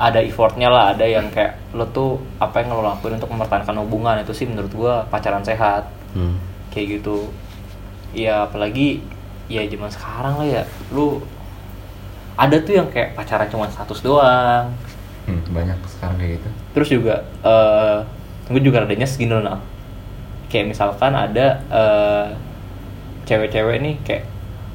ada 0.00 0.18
effortnya 0.18 0.68
lah 0.72 0.84
ada 0.90 1.06
yang 1.06 1.30
kayak 1.30 1.60
lu 1.70 1.86
tuh 1.94 2.18
apa 2.42 2.64
yang 2.64 2.74
lo 2.74 2.82
lakuin 2.82 3.14
untuk 3.14 3.30
mempertahankan 3.30 3.78
hubungan 3.78 4.18
itu 4.18 4.32
sih 4.34 4.50
menurut 4.50 4.72
gua 4.74 5.06
pacaran 5.06 5.46
sehat 5.46 5.86
hmm. 6.18 6.34
kayak 6.74 6.98
gitu 6.98 7.30
ya 8.10 8.50
apalagi 8.50 9.04
ya 9.46 9.62
zaman 9.70 9.86
sekarang 9.86 10.34
lah 10.34 10.48
ya 10.50 10.62
lu 10.90 11.22
ada 12.34 12.56
tuh 12.58 12.74
yang 12.74 12.88
kayak 12.90 13.14
pacaran 13.14 13.46
cuma 13.46 13.70
status 13.70 14.02
doang 14.02 14.74
Hmm, 15.28 15.46
banyak 15.52 15.78
sekarang 15.86 16.16
kayak 16.18 16.32
gitu 16.42 16.48
terus 16.74 16.88
juga 16.90 17.14
eh 17.44 17.98
gue 18.50 18.62
juga 18.66 18.82
adanya 18.82 19.06
segini 19.06 19.30
loh. 19.30 19.62
Kayak 20.50 20.74
misalkan 20.74 21.14
ada 21.14 21.62
eh, 21.70 22.26
cewek-cewek 23.24 23.76
nih 23.78 23.94
kayak 24.02 24.24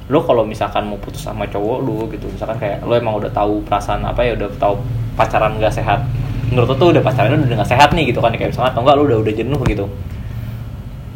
lo 0.08 0.22
kalau 0.22 0.46
misalkan 0.46 0.86
mau 0.86 1.02
putus 1.02 1.26
sama 1.26 1.50
cowok 1.50 1.78
lu 1.82 2.06
gitu 2.14 2.30
misalkan 2.30 2.56
kayak 2.62 2.78
lo 2.86 2.94
emang 2.94 3.20
udah 3.20 3.32
tahu 3.34 3.60
perasaan 3.66 4.06
apa 4.06 4.22
ya 4.22 4.38
udah 4.38 4.50
tahu 4.56 4.78
pacaran 5.18 5.58
gak 5.58 5.74
sehat 5.74 6.06
menurut 6.54 6.72
lo 6.72 6.76
tuh 6.78 6.90
udah 6.94 7.04
pacaran 7.04 7.42
udah 7.42 7.58
gak 7.66 7.72
sehat 7.74 7.90
nih 7.92 8.14
gitu 8.14 8.22
kan 8.22 8.32
kayak 8.38 8.54
misalkan 8.54 8.72
atau 8.72 8.82
enggak 8.86 8.96
lo 8.96 9.04
udah 9.10 9.18
udah 9.26 9.34
jenuh 9.34 9.62
gitu. 9.66 9.86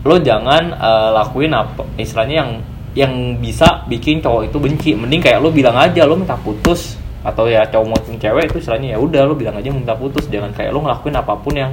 Lo 0.08 0.16
jangan 0.18 0.74
eh, 0.74 1.10
lakuin 1.14 1.54
apa 1.54 1.86
istilahnya 2.02 2.36
yang 2.42 2.52
yang 2.98 3.14
bisa 3.38 3.86
bikin 3.86 4.20
cowok 4.20 4.50
itu 4.50 4.58
benci 4.58 4.90
mending 4.98 5.22
kayak 5.22 5.38
lo 5.38 5.54
bilang 5.54 5.78
aja 5.78 6.10
lo 6.10 6.18
minta 6.18 6.34
putus 6.34 6.98
atau 7.22 7.46
ya 7.46 7.62
cowok 7.70 7.88
maupun 7.94 8.16
cewek 8.18 8.50
itu 8.50 8.58
istilahnya 8.58 8.96
ya 8.96 8.98
udah 8.98 9.22
lo 9.30 9.38
bilang 9.38 9.54
aja 9.54 9.70
minta 9.70 9.94
putus 9.94 10.26
jangan 10.34 10.50
kayak 10.56 10.74
lo 10.74 10.82
ngelakuin 10.82 11.14
apa 11.14 11.34
pun 11.38 11.54
yang 11.54 11.72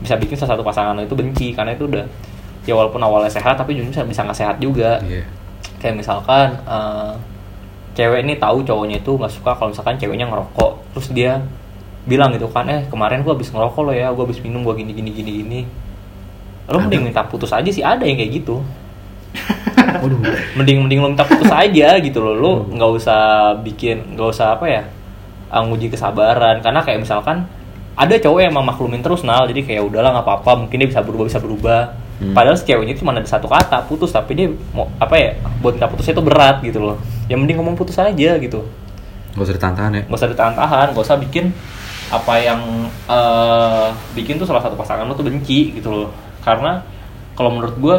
bisa 0.00 0.16
bikin 0.16 0.36
salah 0.36 0.56
satu 0.56 0.64
pasangan 0.64 0.96
lo 0.96 1.04
itu 1.04 1.12
benci 1.12 1.52
karena 1.52 1.76
itu 1.76 1.84
udah 1.84 2.04
ya 2.64 2.74
walaupun 2.76 3.00
awalnya 3.00 3.32
sehat 3.32 3.56
tapi 3.56 3.76
juga 3.76 3.92
bisa 3.92 4.02
bisa 4.04 4.20
nggak 4.24 4.38
sehat 4.38 4.56
juga. 4.60 5.00
Iya. 5.04 5.24
kayak 5.80 5.96
misalkan 5.96 6.60
eh, 6.68 7.12
cewek 7.96 8.20
ini 8.24 8.36
tahu 8.36 8.60
cowoknya 8.64 9.00
itu 9.00 9.16
nggak 9.16 9.32
suka 9.32 9.56
kalau 9.56 9.72
misalkan 9.72 9.96
ceweknya 9.96 10.28
ngerokok. 10.28 10.72
Terus 10.96 11.08
dia 11.12 11.40
bilang 12.04 12.32
gitu 12.32 12.48
kan 12.48 12.64
eh 12.68 12.84
kemarin 12.88 13.20
gua 13.24 13.36
habis 13.36 13.52
ngerokok 13.52 13.82
lo 13.88 13.92
ya 13.92 14.08
gua 14.12 14.24
habis 14.24 14.40
minum 14.40 14.64
gua 14.64 14.76
gini 14.76 14.92
gini 14.92 15.10
gini 15.12 15.30
gini. 15.44 15.60
Lo 16.68 16.80
mending 16.80 17.08
minta 17.08 17.24
putus 17.24 17.50
aja 17.52 17.68
sih 17.68 17.80
ada 17.80 18.04
yang 18.04 18.16
kayak 18.20 18.44
gitu. 18.44 18.60
Waduh. 20.02 20.20
mending 20.60 20.84
mending 20.84 21.00
lo 21.00 21.08
minta 21.12 21.24
putus 21.24 21.48
aja 21.48 21.96
gitu 21.96 22.18
loh. 22.20 22.34
Lo 22.36 22.52
nggak 22.68 22.90
usah 23.00 23.20
bikin 23.64 24.16
nggak 24.16 24.28
usah 24.36 24.56
apa 24.56 24.66
ya 24.68 24.82
ah, 25.48 25.64
nguji 25.64 25.88
kesabaran. 25.88 26.60
Karena 26.60 26.80
kayak 26.84 27.00
misalkan 27.04 27.48
ada 28.00 28.14
cowok 28.16 28.38
yang 28.40 28.56
emang 28.56 28.64
maklumin 28.72 29.04
terus 29.04 29.20
nal. 29.20 29.44
Jadi 29.44 29.60
kayak 29.68 29.84
udahlah 29.84 30.16
nggak 30.16 30.24
apa-apa. 30.24 30.64
Mungkin 30.64 30.76
dia 30.80 30.88
bisa 30.88 31.04
berubah 31.04 31.24
bisa 31.28 31.40
berubah. 31.40 31.82
Hmm. 32.20 32.36
padahal 32.36 32.52
si 32.52 32.68
ceweknya 32.68 33.00
cuma 33.00 33.16
ada 33.16 33.24
satu 33.24 33.48
kata 33.48 33.84
putus. 33.84 34.12
Tapi 34.12 34.32
dia 34.36 34.48
mau 34.72 34.88
apa 34.96 35.16
ya 35.20 35.30
buat 35.60 35.76
minta 35.76 35.88
putusnya 35.88 36.16
itu 36.16 36.24
berat 36.24 36.64
gitu 36.64 36.80
loh. 36.80 36.96
Yang 37.28 37.38
mending 37.44 37.56
ngomong 37.60 37.76
putus 37.76 38.00
aja 38.00 38.40
gitu. 38.40 38.64
Gak 39.36 39.44
usah 39.44 39.54
ditahan 39.56 39.92
ya. 39.92 40.02
nggak 40.08 40.20
usah 40.20 40.30
ditahan-tahan. 40.32 40.86
Nggak 40.96 41.04
usah 41.04 41.18
bikin 41.20 41.52
apa 42.10 42.34
yang 42.40 42.60
eh, 42.88 43.88
bikin 44.16 44.40
tuh 44.40 44.48
salah 44.48 44.64
satu 44.64 44.74
pasangan 44.74 45.04
lo 45.04 45.12
tuh 45.12 45.28
benci 45.28 45.76
gitu 45.76 45.92
loh. 45.92 46.08
Karena 46.40 46.80
kalau 47.36 47.52
menurut 47.52 47.76
gue 47.76 47.96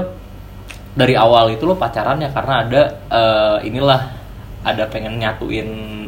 dari 0.97 1.15
awal 1.15 1.53
itu 1.53 1.63
lo 1.63 1.77
pacaran 1.77 2.17
ya 2.21 2.29
karena 2.33 2.65
ada 2.65 2.81
eh, 3.09 3.57
inilah 3.69 4.01
ada 4.61 4.85
pengen 4.89 5.17
nyatuin 5.17 6.00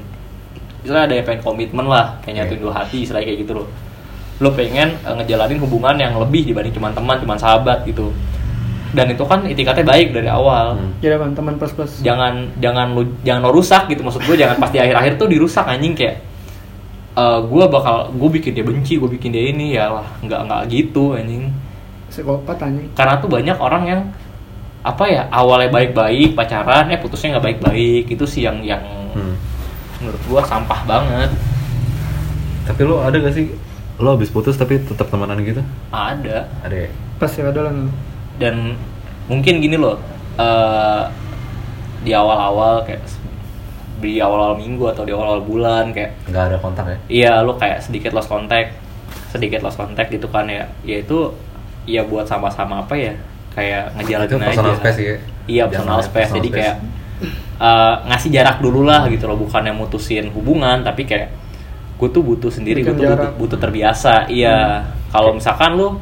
istilah 0.83 1.07
ada 1.07 1.15
yang 1.15 1.25
pengen 1.25 1.41
komitmen 1.41 1.87
lah 1.87 2.19
kayak 2.21 2.43
nyatuin 2.43 2.59
dua 2.59 2.73
hati 2.83 3.07
istilahnya 3.07 3.31
kayak 3.31 3.39
gitu 3.47 3.53
loh. 3.63 3.67
Lo 4.43 4.51
pengen 4.51 4.99
eh, 4.99 5.13
ngejalanin 5.15 5.59
hubungan 5.63 5.95
yang 5.95 6.13
lebih 6.19 6.43
dibanding 6.43 6.75
cuma 6.75 6.91
teman 6.91 7.17
cuma 7.23 7.39
sahabat 7.39 7.87
gitu. 7.87 8.11
Dan 8.93 9.09
itu 9.09 9.23
kan 9.25 9.41
itikatnya 9.47 9.87
baik 9.87 10.13
dari 10.13 10.29
awal. 10.29 10.77
Hmm. 10.77 10.91
ya 11.01 11.15
teman 11.17 11.55
plus 11.57 11.73
plus. 11.73 12.03
Jangan 12.03 12.51
jangan 12.59 12.93
lu 12.93 13.15
jangan 13.23 13.41
lo 13.47 13.55
rusak 13.55 13.89
gitu 13.89 14.03
maksud 14.03 14.21
gue 14.27 14.35
jangan 14.37 14.59
pas 14.59 14.69
di 14.69 14.77
akhir-akhir 14.77 15.17
tuh 15.17 15.31
dirusak 15.31 15.65
anjing 15.65 15.95
kayak 15.95 16.21
eh 17.13 17.39
gue 17.41 17.63
bakal 17.71 18.11
gue 18.11 18.29
bikin 18.41 18.51
dia 18.57 18.65
benci 18.65 18.99
gue 18.99 19.09
bikin 19.09 19.31
dia 19.31 19.49
ini 19.49 19.77
ya 19.79 19.87
lah 19.87 20.07
nggak 20.19 20.41
nggak 20.45 20.61
gitu 20.67 21.15
anjing. 21.15 21.47
Psikopat 22.11 22.59
anjing. 22.59 22.91
Karena 22.93 23.17
tuh 23.23 23.31
banyak 23.31 23.57
orang 23.57 23.83
yang 23.87 24.01
apa 24.83 25.07
ya 25.07 25.31
awalnya 25.31 25.71
baik-baik 25.71 26.35
pacaran 26.35 26.91
eh 26.91 26.99
putusnya 26.99 27.39
nggak 27.39 27.45
baik-baik 27.47 28.03
itu 28.11 28.25
sih 28.27 28.43
yang 28.43 28.59
yang 28.67 28.83
Hmm. 29.13 29.37
Menurut 29.99 30.21
gue 30.21 30.41
sampah 30.43 30.79
banget 30.83 31.29
Tapi 32.63 32.81
lo 32.81 32.99
ada 32.99 33.17
gak 33.17 33.35
sih? 33.35 33.51
Lo 33.97 34.15
habis 34.15 34.27
putus 34.27 34.55
tapi 34.55 34.79
tetap 34.79 35.07
temenan 35.07 35.37
gitu? 35.39 35.59
ada 35.89 36.47
Ada 36.61 36.75
ya? 36.77 36.89
pasti 37.13 37.39
ada 37.39 37.59
lah 37.61 37.73
dan 38.35 38.75
mungkin 39.25 39.59
gini 39.59 39.75
loh 39.75 39.95
eh 40.35 41.03
di 42.01 42.11
awal-awal 42.11 42.83
kayak 42.83 42.99
di 43.99 44.19
awal-awal 44.19 44.59
minggu 44.59 44.83
atau 44.89 45.07
di 45.07 45.15
awal-awal 45.15 45.39
bulan 45.39 45.91
kayak 45.91 46.11
Gak 46.27 46.51
ada 46.51 46.57
kontak 46.59 46.85
ya? 46.85 46.97
Iya, 47.07 47.33
lo 47.39 47.55
kayak 47.55 47.79
sedikit 47.79 48.11
lost 48.11 48.27
contact, 48.27 48.75
sedikit 49.31 49.63
lost 49.63 49.79
contact 49.79 50.11
gitu 50.11 50.27
kan 50.27 50.43
ya. 50.51 50.67
Ya 50.83 50.99
itu 50.99 51.31
ya 51.85 52.03
buat 52.03 52.27
sama-sama 52.27 52.83
apa 52.83 52.91
ya? 52.95 53.15
Kayak 53.55 53.95
ngejalanin 53.95 54.27
Itu 54.27 54.35
aja. 54.35 54.47
personal 54.51 54.75
space 54.75 54.99
ya? 54.99 55.15
Iya, 55.45 55.63
personal 55.69 55.99
space. 56.01 56.11
personal 56.11 56.35
Jadi 56.35 56.49
space. 56.49 56.57
kayak 56.59 56.75
eh, 57.57 57.95
ngasih 58.07 58.29
jarak 58.29 58.59
dulu 58.59 58.83
lah 58.83 59.07
gitu 59.07 59.25
loh, 59.25 59.35
bukannya 59.35 59.71
mutusin 59.71 60.29
hubungan, 60.31 60.81
tapi 60.81 61.03
kayak 61.03 61.31
gue 61.95 62.09
tuh 62.09 62.19
butuh 62.19 62.51
sendiri, 62.51 62.81
gue 62.81 62.91
tuh 62.91 63.05
butuh. 63.05 63.29
Hmm. 63.31 63.39
butuh 63.39 63.57
terbiasa. 63.57 64.27
Iya, 64.27 64.83
kalau 65.09 65.33
misalkan 65.33 65.73
lo 65.73 65.99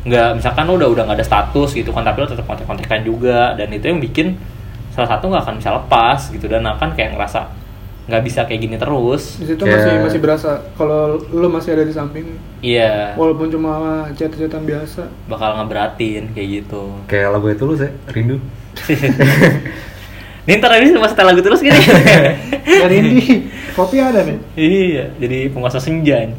nggak 0.00 0.40
misalkan 0.40 0.64
lo 0.64 0.80
udah 0.80 0.88
udah 0.88 1.02
nggak 1.04 1.18
ada 1.20 1.26
status 1.26 1.76
gitu 1.76 1.92
kan 1.92 2.00
tapi 2.00 2.24
lo 2.24 2.28
tetap 2.28 2.48
kontak-kontakan 2.48 3.04
juga 3.04 3.52
dan 3.52 3.68
itu 3.68 3.84
yang 3.84 4.00
bikin 4.00 4.32
salah 4.96 5.12
satu 5.12 5.28
nggak 5.28 5.44
akan 5.44 5.54
bisa 5.60 5.70
lepas 5.76 6.18
gitu 6.32 6.48
dan 6.48 6.64
akan 6.64 6.96
kayak 6.96 7.12
ngerasa 7.12 7.52
nggak 8.08 8.22
bisa 8.24 8.48
kayak 8.48 8.64
gini 8.64 8.76
terus 8.80 9.36
di 9.36 9.44
situ 9.44 9.60
Kayak- 9.60 9.76
masih 9.76 9.92
masih 10.00 10.20
berasa 10.24 10.50
kalau 10.72 11.20
lu 11.20 11.52
masih 11.52 11.76
ada 11.76 11.84
di 11.84 11.92
samping 11.92 12.26
Iya, 12.60 13.12
walaupun 13.12 13.52
cuma 13.52 13.72
chat-chatan 14.12 14.64
biasa 14.64 15.04
bakal 15.24 15.56
ngeberatin 15.56 16.32
kayak 16.32 16.48
gitu. 16.60 16.96
Kayak 17.04 17.36
lagu 17.36 17.46
itu 17.48 17.62
lu 17.64 17.72
saya 17.72 17.92
rindu. 18.08 18.36
Ini 20.48 20.56
ntar 20.56 20.72
habis 20.72 20.90
mas 20.96 21.12
setel 21.12 21.26
lagu 21.28 21.40
terus 21.44 21.60
gini. 21.60 21.76
dari 22.82 22.96
ini 23.02 23.16
kopi 23.76 24.00
ada 24.00 24.24
nih 24.24 24.38
iya, 24.56 25.04
jadi 25.20 25.52
penguasa 25.52 25.76
senja. 25.76 26.24
nih. 26.24 26.38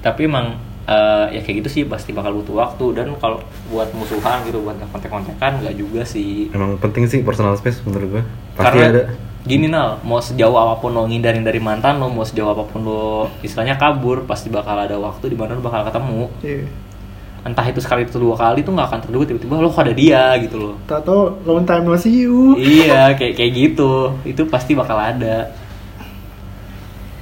Tapi 0.00 0.24
emang 0.24 0.56
eh, 0.88 1.26
ya 1.36 1.40
kayak 1.44 1.64
gitu 1.64 1.68
sih 1.68 1.82
pasti 1.84 2.16
bakal 2.16 2.40
butuh 2.40 2.56
waktu 2.56 2.96
dan 2.96 3.12
kalau 3.20 3.42
buat 3.68 3.92
musuhan 3.92 4.46
gitu 4.48 4.64
buat 4.64 4.80
kontek-kontekan 4.92 5.60
nggak 5.60 5.76
juga 5.76 6.02
sih. 6.08 6.48
Emang 6.56 6.80
penting 6.80 7.04
sih 7.04 7.20
personal 7.20 7.56
space 7.60 7.84
menurut 7.84 8.20
gua. 8.20 8.22
Pasti 8.56 8.64
Karena 8.80 8.84
ada. 8.88 9.02
gini 9.46 9.66
nal, 9.70 10.00
mau 10.02 10.18
sejauh 10.18 10.56
apa 10.56 10.80
pun 10.80 10.90
lo 10.90 11.06
ngindarin 11.06 11.44
dari 11.44 11.60
mantan 11.62 12.02
lo, 12.02 12.10
mau 12.10 12.26
sejauh 12.26 12.50
apa 12.50 12.64
pun 12.66 12.80
lo 12.82 13.30
istilahnya 13.44 13.78
kabur, 13.78 14.24
pasti 14.26 14.50
bakal 14.50 14.74
ada 14.74 14.96
waktu 14.98 15.30
di 15.30 15.36
mana 15.38 15.54
lo 15.54 15.62
bakal 15.62 15.86
ketemu. 15.86 16.24
iya 16.42 16.85
Entah 17.46 17.62
itu 17.62 17.78
sekali 17.78 18.02
atau 18.02 18.18
dua 18.18 18.34
kali 18.34 18.60
tuh 18.60 18.74
nggak 18.74 18.86
akan 18.90 19.00
terduga 19.06 19.24
tiba-tiba 19.30 19.54
lo 19.56 19.70
kok 19.70 19.86
ada 19.86 19.94
dia 19.94 20.34
gitu 20.42 20.56
loh. 20.58 20.74
tak 20.82 21.06
tau 21.06 21.38
long 21.46 21.62
time 21.62 21.86
no 21.86 21.94
see 21.94 22.26
you 22.26 22.58
iya 22.58 23.14
kayak 23.14 23.38
kayak 23.38 23.52
gitu 23.54 24.18
itu 24.26 24.42
pasti 24.50 24.74
bakal 24.74 24.98
ada 24.98 25.54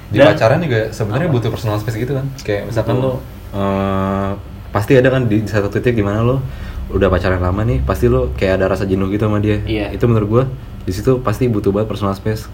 Di 0.08 0.16
Dan- 0.16 0.32
pacaran 0.32 0.62
juga 0.62 0.88
sebenarnya 0.88 1.28
butuh 1.28 1.50
personal 1.50 1.76
space 1.76 1.98
gitu 1.98 2.14
kan. 2.14 2.24
Kayak 2.40 2.70
misalkan 2.70 2.96
lo 2.98 3.20
eh, 3.52 4.30
pasti 4.70 4.94
ada 4.94 5.08
kan 5.08 5.26
di 5.26 5.44
satu 5.44 5.68
titik 5.68 5.92
di 5.92 6.00
mana 6.00 6.22
lo 6.22 6.40
udah 6.88 7.08
pacaran 7.08 7.40
lama 7.40 7.60
nih, 7.60 7.82
pasti 7.82 8.06
lo 8.06 8.30
kayak 8.32 8.60
ada 8.60 8.70
rasa 8.70 8.84
jenuh 8.84 9.10
gitu 9.10 9.26
sama 9.26 9.42
dia. 9.42 9.58
Iya. 9.60 9.90
Itu 9.90 10.06
menurut 10.06 10.28
gua 10.28 10.44
di 10.82 10.92
situ 10.92 11.20
pasti 11.20 11.48
butuh 11.48 11.68
banget 11.68 11.88
personal 11.90 12.14
space. 12.14 12.48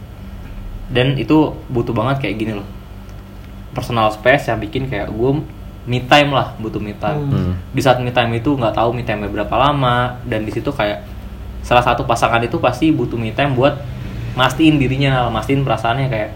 dan 0.91 1.15
itu 1.15 1.55
butuh 1.71 1.95
banget 1.95 2.19
kayak 2.19 2.35
gini 2.35 2.53
loh 2.59 2.67
personal 3.71 4.11
space 4.11 4.51
yang 4.51 4.59
bikin 4.59 4.91
kayak 4.91 5.07
gue 5.07 5.31
me 5.89 6.05
time 6.05 6.31
lah 6.33 6.53
butuh 6.61 6.81
me 6.81 6.93
time. 6.97 7.25
Hmm. 7.31 7.55
di 7.73 7.81
saat 7.81 8.01
me 8.01 8.13
time 8.13 8.37
itu 8.37 8.53
nggak 8.53 8.77
tahu 8.77 8.93
me 8.93 9.05
time 9.05 9.25
berapa 9.29 9.55
lama 9.57 10.21
dan 10.29 10.45
di 10.45 10.53
situ 10.53 10.69
kayak 10.69 11.05
salah 11.65 11.85
satu 11.85 12.05
pasangan 12.05 12.41
itu 12.45 12.57
pasti 12.61 12.93
butuh 12.93 13.17
me 13.17 13.33
time 13.33 13.57
buat 13.57 13.81
mastiin 14.37 14.77
dirinya 14.79 15.29
mastiin 15.33 15.67
perasaannya 15.67 16.09
kayak 16.09 16.31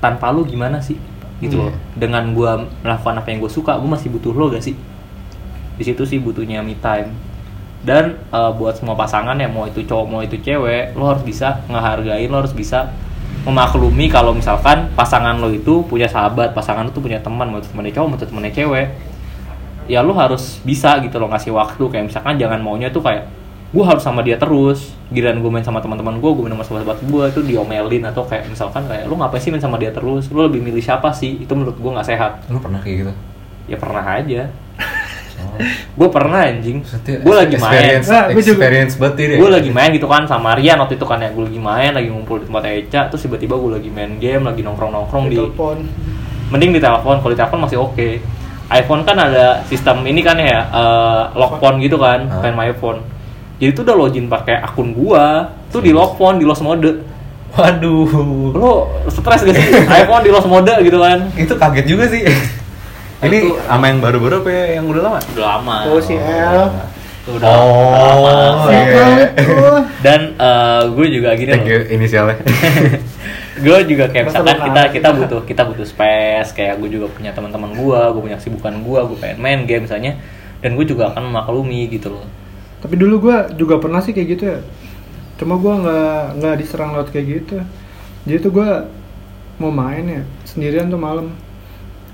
tanpa 0.00 0.30
lu 0.30 0.44
gimana 0.44 0.78
sih? 0.80 0.96
Gitu 1.40 1.56
loh. 1.56 1.72
Dengan 1.96 2.32
gua 2.32 2.64
melakukan 2.80 3.20
apa 3.20 3.28
yang 3.32 3.44
gue 3.44 3.52
suka 3.52 3.76
gue 3.76 3.88
masih 3.88 4.08
butuh 4.12 4.32
lo 4.32 4.52
gak 4.52 4.64
sih? 4.64 4.76
Di 5.76 5.84
situ 5.84 6.08
sih 6.08 6.16
butuhnya 6.20 6.64
me 6.64 6.76
time. 6.78 7.12
Dan 7.84 8.16
eh, 8.18 8.52
buat 8.56 8.76
semua 8.78 8.96
pasangan 8.96 9.36
ya 9.36 9.48
mau 9.48 9.68
itu 9.68 9.84
cowok 9.84 10.06
mau 10.08 10.20
itu 10.24 10.40
cewek 10.40 10.96
lo 10.96 11.12
harus 11.12 11.24
bisa 11.24 11.60
ngehargain 11.68 12.28
lo 12.28 12.40
harus 12.40 12.54
bisa 12.56 12.92
memaklumi 13.46 14.10
kalau 14.10 14.34
misalkan 14.34 14.90
pasangan 14.98 15.38
lo 15.38 15.54
itu 15.54 15.86
punya 15.86 16.10
sahabat 16.10 16.50
pasangan 16.50 16.82
lo 16.82 16.90
tuh 16.90 17.00
punya 17.00 17.22
teman 17.22 17.46
mau 17.46 17.62
itu 17.62 17.70
temannya 17.70 17.94
cowok 17.94 18.06
mau 18.10 18.16
itu 18.18 18.26
temannya 18.26 18.52
cewek 18.52 18.86
ya 19.86 20.02
lo 20.02 20.12
harus 20.18 20.58
bisa 20.66 20.98
gitu 20.98 21.22
loh 21.22 21.30
ngasih 21.30 21.54
waktu 21.54 21.78
kayak 21.86 22.10
misalkan 22.10 22.34
jangan 22.42 22.58
maunya 22.58 22.90
tuh 22.90 23.06
kayak 23.06 23.30
gue 23.70 23.84
harus 23.86 24.02
sama 24.02 24.22
dia 24.26 24.34
terus 24.34 24.94
giliran 25.14 25.38
gue 25.38 25.50
main 25.50 25.62
sama 25.62 25.78
teman-teman 25.78 26.18
gue 26.18 26.30
gue 26.34 26.42
main 26.42 26.58
sama 26.58 26.82
sahabat 26.82 26.98
gue 27.02 27.24
itu 27.30 27.40
diomelin 27.46 28.02
atau 28.10 28.26
kayak 28.26 28.50
misalkan 28.50 28.82
kayak 28.90 29.06
lo 29.06 29.14
ngapain 29.14 29.38
sih 29.38 29.54
main 29.54 29.62
sama 29.62 29.78
dia 29.78 29.94
terus 29.94 30.26
lo 30.34 30.50
lebih 30.50 30.58
milih 30.62 30.82
siapa 30.82 31.14
sih 31.14 31.38
itu 31.38 31.52
menurut 31.54 31.78
gue 31.78 31.90
nggak 31.94 32.06
sehat 32.06 32.32
Lo 32.50 32.58
pernah 32.58 32.82
kayak 32.82 32.96
gitu? 33.06 33.12
ya 33.66 33.76
pernah 33.78 34.02
aja. 34.02 34.42
Gue 35.92 36.08
pernah 36.08 36.40
anjing. 36.42 36.78
Gue 37.20 37.34
lagi 37.34 37.54
main. 37.54 37.72
experience, 37.72 38.06
Nah, 38.06 38.24
experience 38.30 38.92
banget 38.94 39.16
ini. 39.22 39.34
gue 39.36 39.50
lagi 39.50 39.70
main 39.70 39.90
gitu 39.90 40.04
kan 40.04 40.22
sama 40.24 40.54
Rian 40.54 40.76
waktu 40.76 40.94
itu 40.94 41.04
kan 41.04 41.18
ya. 41.18 41.28
Gue 41.28 41.44
lagi 41.44 41.58
main 41.58 41.90
lagi 41.92 42.08
ngumpul 42.08 42.40
di 42.40 42.46
tempat 42.46 42.62
Eca 42.64 43.00
terus 43.06 43.22
tiba-tiba 43.22 43.54
gue 43.54 43.70
lagi 43.74 43.88
main 43.88 44.16
game 44.16 44.42
lagi 44.42 44.60
nongkrong 44.60 44.90
nongkrong 44.90 45.24
di 45.26 45.30
di 45.30 45.36
telepon 45.38 45.76
mending 46.46 46.70
di 46.70 46.80
telepon 46.80 47.18
kalau 47.18 47.32
di 47.32 47.38
telepon 47.38 47.58
masih 47.60 47.78
oke. 47.80 48.08
iPhone 48.68 49.02
kan 49.02 49.14
ada 49.16 49.62
sistem 49.64 50.02
ini 50.02 50.20
kan 50.20 50.34
ya 50.36 50.58
eh, 50.64 51.22
lock 51.32 51.58
phone 51.58 51.78
gitu 51.78 51.96
kan 51.96 52.26
Ah. 52.28 52.38
kayak 52.40 52.54
my 52.54 52.66
iPhone 52.68 52.98
jadi 53.56 53.70
tuh 53.72 53.82
udah 53.82 53.96
login 53.96 54.26
pakai 54.26 54.58
akun 54.58 54.90
gua 54.90 55.48
tuh 55.68 55.78
di 55.78 55.88
lock 55.88 56.14
phone 56.14 56.36
di 56.36 56.44
lost 56.44 56.60
mode. 56.60 57.14
Waduh. 57.48 58.04
lo 58.52 58.70
stres 59.08 59.40
gak 59.40 59.54
sih? 59.54 59.64
iPhone 60.02 60.20
di 60.20 60.28
lost 60.28 60.44
mode 60.44 60.68
gitu 60.78 60.98
kan. 60.98 61.24
Itu 61.32 61.56
kaget 61.56 61.86
juga 61.86 62.04
sih. 62.04 62.20
Ini 63.16 63.38
Itu- 63.48 63.56
sama 63.64 63.84
yang 63.88 63.98
baru-baru 64.04 64.44
apa 64.44 64.50
ya, 64.52 64.64
yang 64.76 64.84
udah 64.86 65.02
lama? 65.02 65.18
udah 65.32 65.44
lama. 65.56 65.76
Oh 65.88 66.00
si 66.00 66.14
L 66.16 66.68
Tuh 67.26 67.32
udah, 67.42 67.48
udah 67.48 68.14
lama. 68.14 68.30
Oh, 68.30 68.68
Si 68.68 68.74
iya. 68.76 69.06
Dan 69.98 70.20
gue 70.94 71.06
juga 71.10 71.34
gini 71.34 71.50
Thank 71.50 71.66
loh. 71.66 71.72
you 71.74 71.80
inisialnya. 71.90 72.36
gue 73.66 73.78
juga 73.88 74.04
kayak 74.12 74.30
Masa 74.30 74.44
misalkan 74.44 74.58
kita 74.68 74.82
kita 74.92 75.08
butuh 75.16 75.40
kita 75.42 75.62
butuh 75.64 75.86
space 75.88 76.52
kayak 76.52 76.76
gue 76.76 76.92
juga 76.92 77.08
punya 77.08 77.32
teman-teman 77.32 77.72
gue 77.72 78.00
gue 78.12 78.22
punya 78.22 78.36
kesibukan 78.36 78.84
gue 78.84 79.00
gue 79.00 79.16
pengen 79.16 79.38
main 79.40 79.60
game 79.64 79.88
misalnya 79.88 80.20
dan 80.60 80.76
gue 80.76 80.84
juga 80.84 81.08
akan 81.10 81.32
memaklumi 81.32 81.88
gitu 81.88 82.12
loh. 82.12 82.26
Tapi 82.76 82.94
dulu 82.94 83.26
gua 83.26 83.48
juga 83.56 83.80
pernah 83.80 83.98
sih 83.98 84.12
kayak 84.12 84.28
gitu 84.36 84.44
ya. 84.46 84.60
Cuma 85.40 85.56
gua 85.56 85.80
nggak 85.80 86.20
nggak 86.38 86.54
diserang 86.60 86.92
laut 86.94 87.08
kayak 87.10 87.26
gitu. 87.42 87.56
Jadi 88.28 88.38
tuh 88.38 88.52
gua 88.52 88.86
mau 89.56 89.72
main 89.72 90.04
ya 90.04 90.22
sendirian 90.44 90.86
tuh 90.86 91.00
malam 91.00 91.32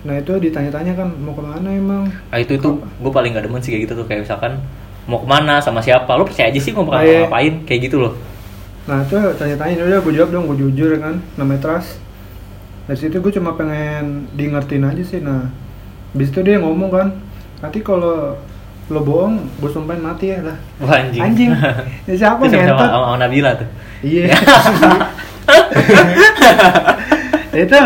nah 0.02 0.18
itu 0.18 0.34
ditanya-tanya 0.34 0.98
kan 0.98 1.08
mau 1.14 1.30
ke 1.30 1.42
mana 1.42 1.68
emang? 1.70 2.10
Nah 2.10 2.38
itu 2.38 2.58
itu. 2.58 2.68
Gue 2.98 3.12
paling 3.14 3.32
gak 3.32 3.46
demen 3.46 3.62
sih 3.62 3.70
kayak 3.70 3.82
gitu 3.86 4.02
tuh. 4.02 4.06
Kayak 4.06 4.26
misalkan 4.26 4.58
mau 5.06 5.22
ke 5.22 5.26
mana? 5.26 5.62
Sama 5.62 5.78
siapa? 5.78 6.10
Lo 6.14 6.26
percaya 6.26 6.50
aja 6.50 6.58
sih 6.58 6.74
mau 6.74 6.82
bakal 6.82 7.00
Oh, 7.00 7.06
iya. 7.06 7.18
ngapain. 7.24 7.54
Kayak 7.62 7.80
gitu 7.86 7.96
loh. 8.02 8.12
Nah 8.82 9.06
itu 9.06 9.14
tanya-tanya 9.38 9.86
udah 9.86 10.00
gue 10.02 10.12
jawab 10.12 10.30
dong 10.30 10.44
gue 10.50 10.58
jujur 10.58 10.98
kan 10.98 11.22
namanya 11.38 11.60
trust 11.62 12.02
dari 12.82 12.98
situ 12.98 13.22
gue 13.22 13.30
cuma 13.30 13.54
pengen 13.54 14.26
di 14.34 14.50
ngertiin 14.50 14.82
aja 14.82 15.02
sih. 15.06 15.22
Nah 15.22 15.46
habis 16.10 16.34
itu 16.34 16.42
dia 16.42 16.58
ngomong 16.58 16.90
kan 16.90 17.08
nanti 17.62 17.78
kalau 17.78 18.34
lo 18.90 19.00
bohong 19.00 19.38
gue 19.62 19.70
sumpahin 19.70 20.02
mati 20.02 20.34
ya 20.34 20.42
lah. 20.42 20.58
Wah, 20.82 20.98
anjing. 20.98 21.22
Anjing. 21.22 21.50
Ya, 22.10 22.14
siapa 22.18 22.42
Terus 22.42 22.58
sama, 22.58 22.66
ngentot? 22.66 22.88
sama, 22.90 23.06
sama 23.06 23.16
Nabila 23.22 23.50
tuh. 23.54 23.68
Iya. 24.02 24.34
Itu 27.62 27.80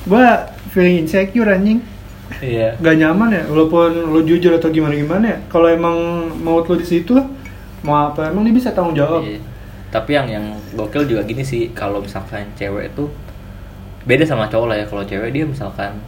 gue 0.00 0.26
feeling 0.70 1.02
insecure 1.02 1.46
anjing 1.46 1.82
iya 2.38 2.78
gak 2.78 2.96
nyaman 2.96 3.28
ya 3.30 3.42
walaupun 3.50 3.90
lo 4.08 4.22
jujur 4.22 4.54
atau 4.54 4.70
gimana 4.70 4.94
gimana 4.94 5.24
ya 5.26 5.38
kalau 5.50 5.66
emang 5.66 5.96
mau 6.40 6.62
lo 6.62 6.74
di 6.74 6.86
situ 6.86 7.18
mau 7.82 8.08
apa 8.08 8.30
emang 8.30 8.46
dia 8.46 8.54
bisa 8.54 8.70
tanggung 8.70 8.94
jawab 8.94 9.24
Iya. 9.24 9.40
Tapi 9.90 10.14
yang 10.14 10.30
yang 10.30 10.46
gokil 10.70 11.02
juga 11.02 11.26
gini 11.26 11.42
sih, 11.42 11.74
kalau 11.74 11.98
misalkan 11.98 12.46
cewek 12.54 12.94
itu 12.94 13.10
beda 14.06 14.22
sama 14.22 14.46
cowok 14.46 14.66
lah 14.70 14.76
ya. 14.78 14.86
Kalau 14.86 15.02
cewek 15.02 15.34
dia 15.34 15.42
misalkan 15.42 15.98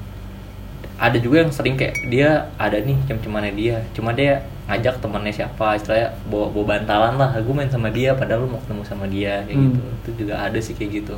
ada 1.03 1.19
juga 1.19 1.43
yang 1.43 1.51
sering 1.51 1.75
kayak 1.75 1.99
dia 2.07 2.47
ada 2.55 2.79
nih 2.79 2.95
cem-cemannya 3.11 3.59
dia, 3.59 3.83
cuma 3.91 4.15
dia 4.15 4.47
ngajak 4.71 5.03
temannya 5.03 5.35
siapa, 5.35 5.75
istilahnya 5.75 6.15
bawa 6.31 6.55
bawa 6.55 6.79
bantalan 6.79 7.19
lah, 7.19 7.35
gue 7.35 7.51
main 7.51 7.67
sama 7.67 7.91
dia, 7.91 8.15
padahal 8.15 8.47
lu 8.47 8.55
mau 8.55 8.63
ketemu 8.63 8.83
sama 8.87 9.11
dia 9.11 9.43
kayak 9.43 9.59
Hmm. 9.59 9.67
gitu. 9.75 9.83
Itu 9.99 10.11
juga 10.23 10.35
ada 10.39 10.59
sih 10.63 10.75
kayak 10.79 10.91
gitu. 11.03 11.17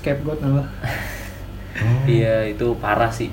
Scapegoat 0.00 0.40
lah 0.40 0.68
Iya 2.08 2.50
itu 2.50 2.74
parah 2.82 3.08
sih. 3.14 3.30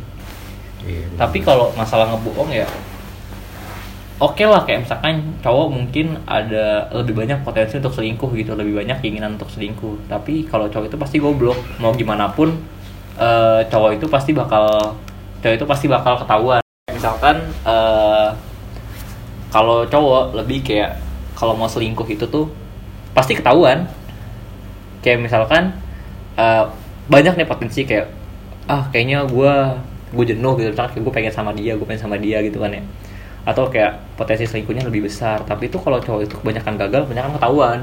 Iya. 0.85 1.09
Tapi 1.17 1.41
kalau 1.41 1.73
masalah 1.73 2.13
ngebohong 2.13 2.53
ya 2.53 2.67
oke 4.17 4.41
lah 4.49 4.65
kayak 4.65 4.89
misalkan 4.89 5.21
cowok 5.45 5.67
mungkin 5.69 6.17
ada 6.25 6.89
lebih 6.89 7.13
banyak 7.13 7.45
potensi 7.45 7.77
untuk 7.77 7.93
selingkuh 7.93 8.33
gitu, 8.33 8.57
lebih 8.57 8.81
banyak 8.81 8.97
keinginan 9.01 9.37
untuk 9.37 9.49
selingkuh. 9.53 10.09
Tapi 10.09 10.45
kalau 10.49 10.69
cowok 10.69 10.89
itu 10.89 10.97
pasti 10.97 11.17
goblok, 11.21 11.57
mau 11.77 11.93
gimana 11.93 12.29
pun 12.33 12.53
eh, 13.17 13.61
cowok 13.69 13.91
itu 13.97 14.05
pasti 14.09 14.33
bakal 14.33 14.97
cowok 15.41 15.55
itu 15.57 15.65
pasti 15.69 15.85
bakal 15.85 16.13
ketahuan. 16.21 16.61
Misalkan 16.89 17.45
eh, 17.65 18.29
kalau 19.53 19.85
cowok 19.85 20.33
lebih 20.33 20.65
kayak 20.65 20.97
kalau 21.37 21.53
mau 21.53 21.69
selingkuh 21.69 22.05
itu 22.09 22.25
tuh 22.25 22.49
pasti 23.13 23.37
ketahuan. 23.37 23.85
Kayak 25.05 25.29
misalkan 25.29 25.77
eh, 26.37 26.63
banyak 27.07 27.33
nih 27.35 27.47
potensi 27.47 27.83
kayak 27.83 28.07
ah 28.67 28.87
kayaknya 28.91 29.23
gue 29.25 29.53
gue 30.07 30.25
jenuh 30.27 30.53
gitu 30.55 30.71
misalkan 30.71 31.03
gue 31.03 31.13
pengen 31.13 31.31
sama 31.31 31.51
dia 31.51 31.75
gue 31.75 31.83
pengen 31.83 32.01
sama 32.01 32.15
dia 32.15 32.39
gitu 32.41 32.59
kan 32.59 32.71
ya. 32.71 32.83
Atau 33.47 33.71
kayak 33.71 34.03
potensi 34.19 34.43
selingkuhnya 34.43 34.83
lebih 34.83 35.07
besar. 35.07 35.39
Tapi 35.43 35.71
itu 35.71 35.79
kalau 35.79 35.99
cowok 35.99 36.21
itu 36.23 36.35
kebanyakan 36.35 36.73
gagal 36.77 37.01
kebanyakan 37.07 37.31
ketahuan. 37.39 37.79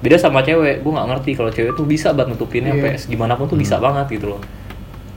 Beda 0.00 0.16
sama 0.20 0.40
cewek 0.44 0.84
gue 0.84 0.92
nggak 0.92 1.08
ngerti 1.08 1.30
kalau 1.32 1.50
cewek 1.52 1.72
tuh 1.72 1.84
bisa 1.88 2.12
banget 2.12 2.36
nutupinnya 2.36 2.72
Iya. 2.72 2.96
sampai 2.96 3.12
gimana 3.12 3.32
pun 3.36 3.46
tuh 3.48 3.56
bisa 3.56 3.76
banget 3.76 4.08
gitu 4.12 4.36
loh. 4.36 4.40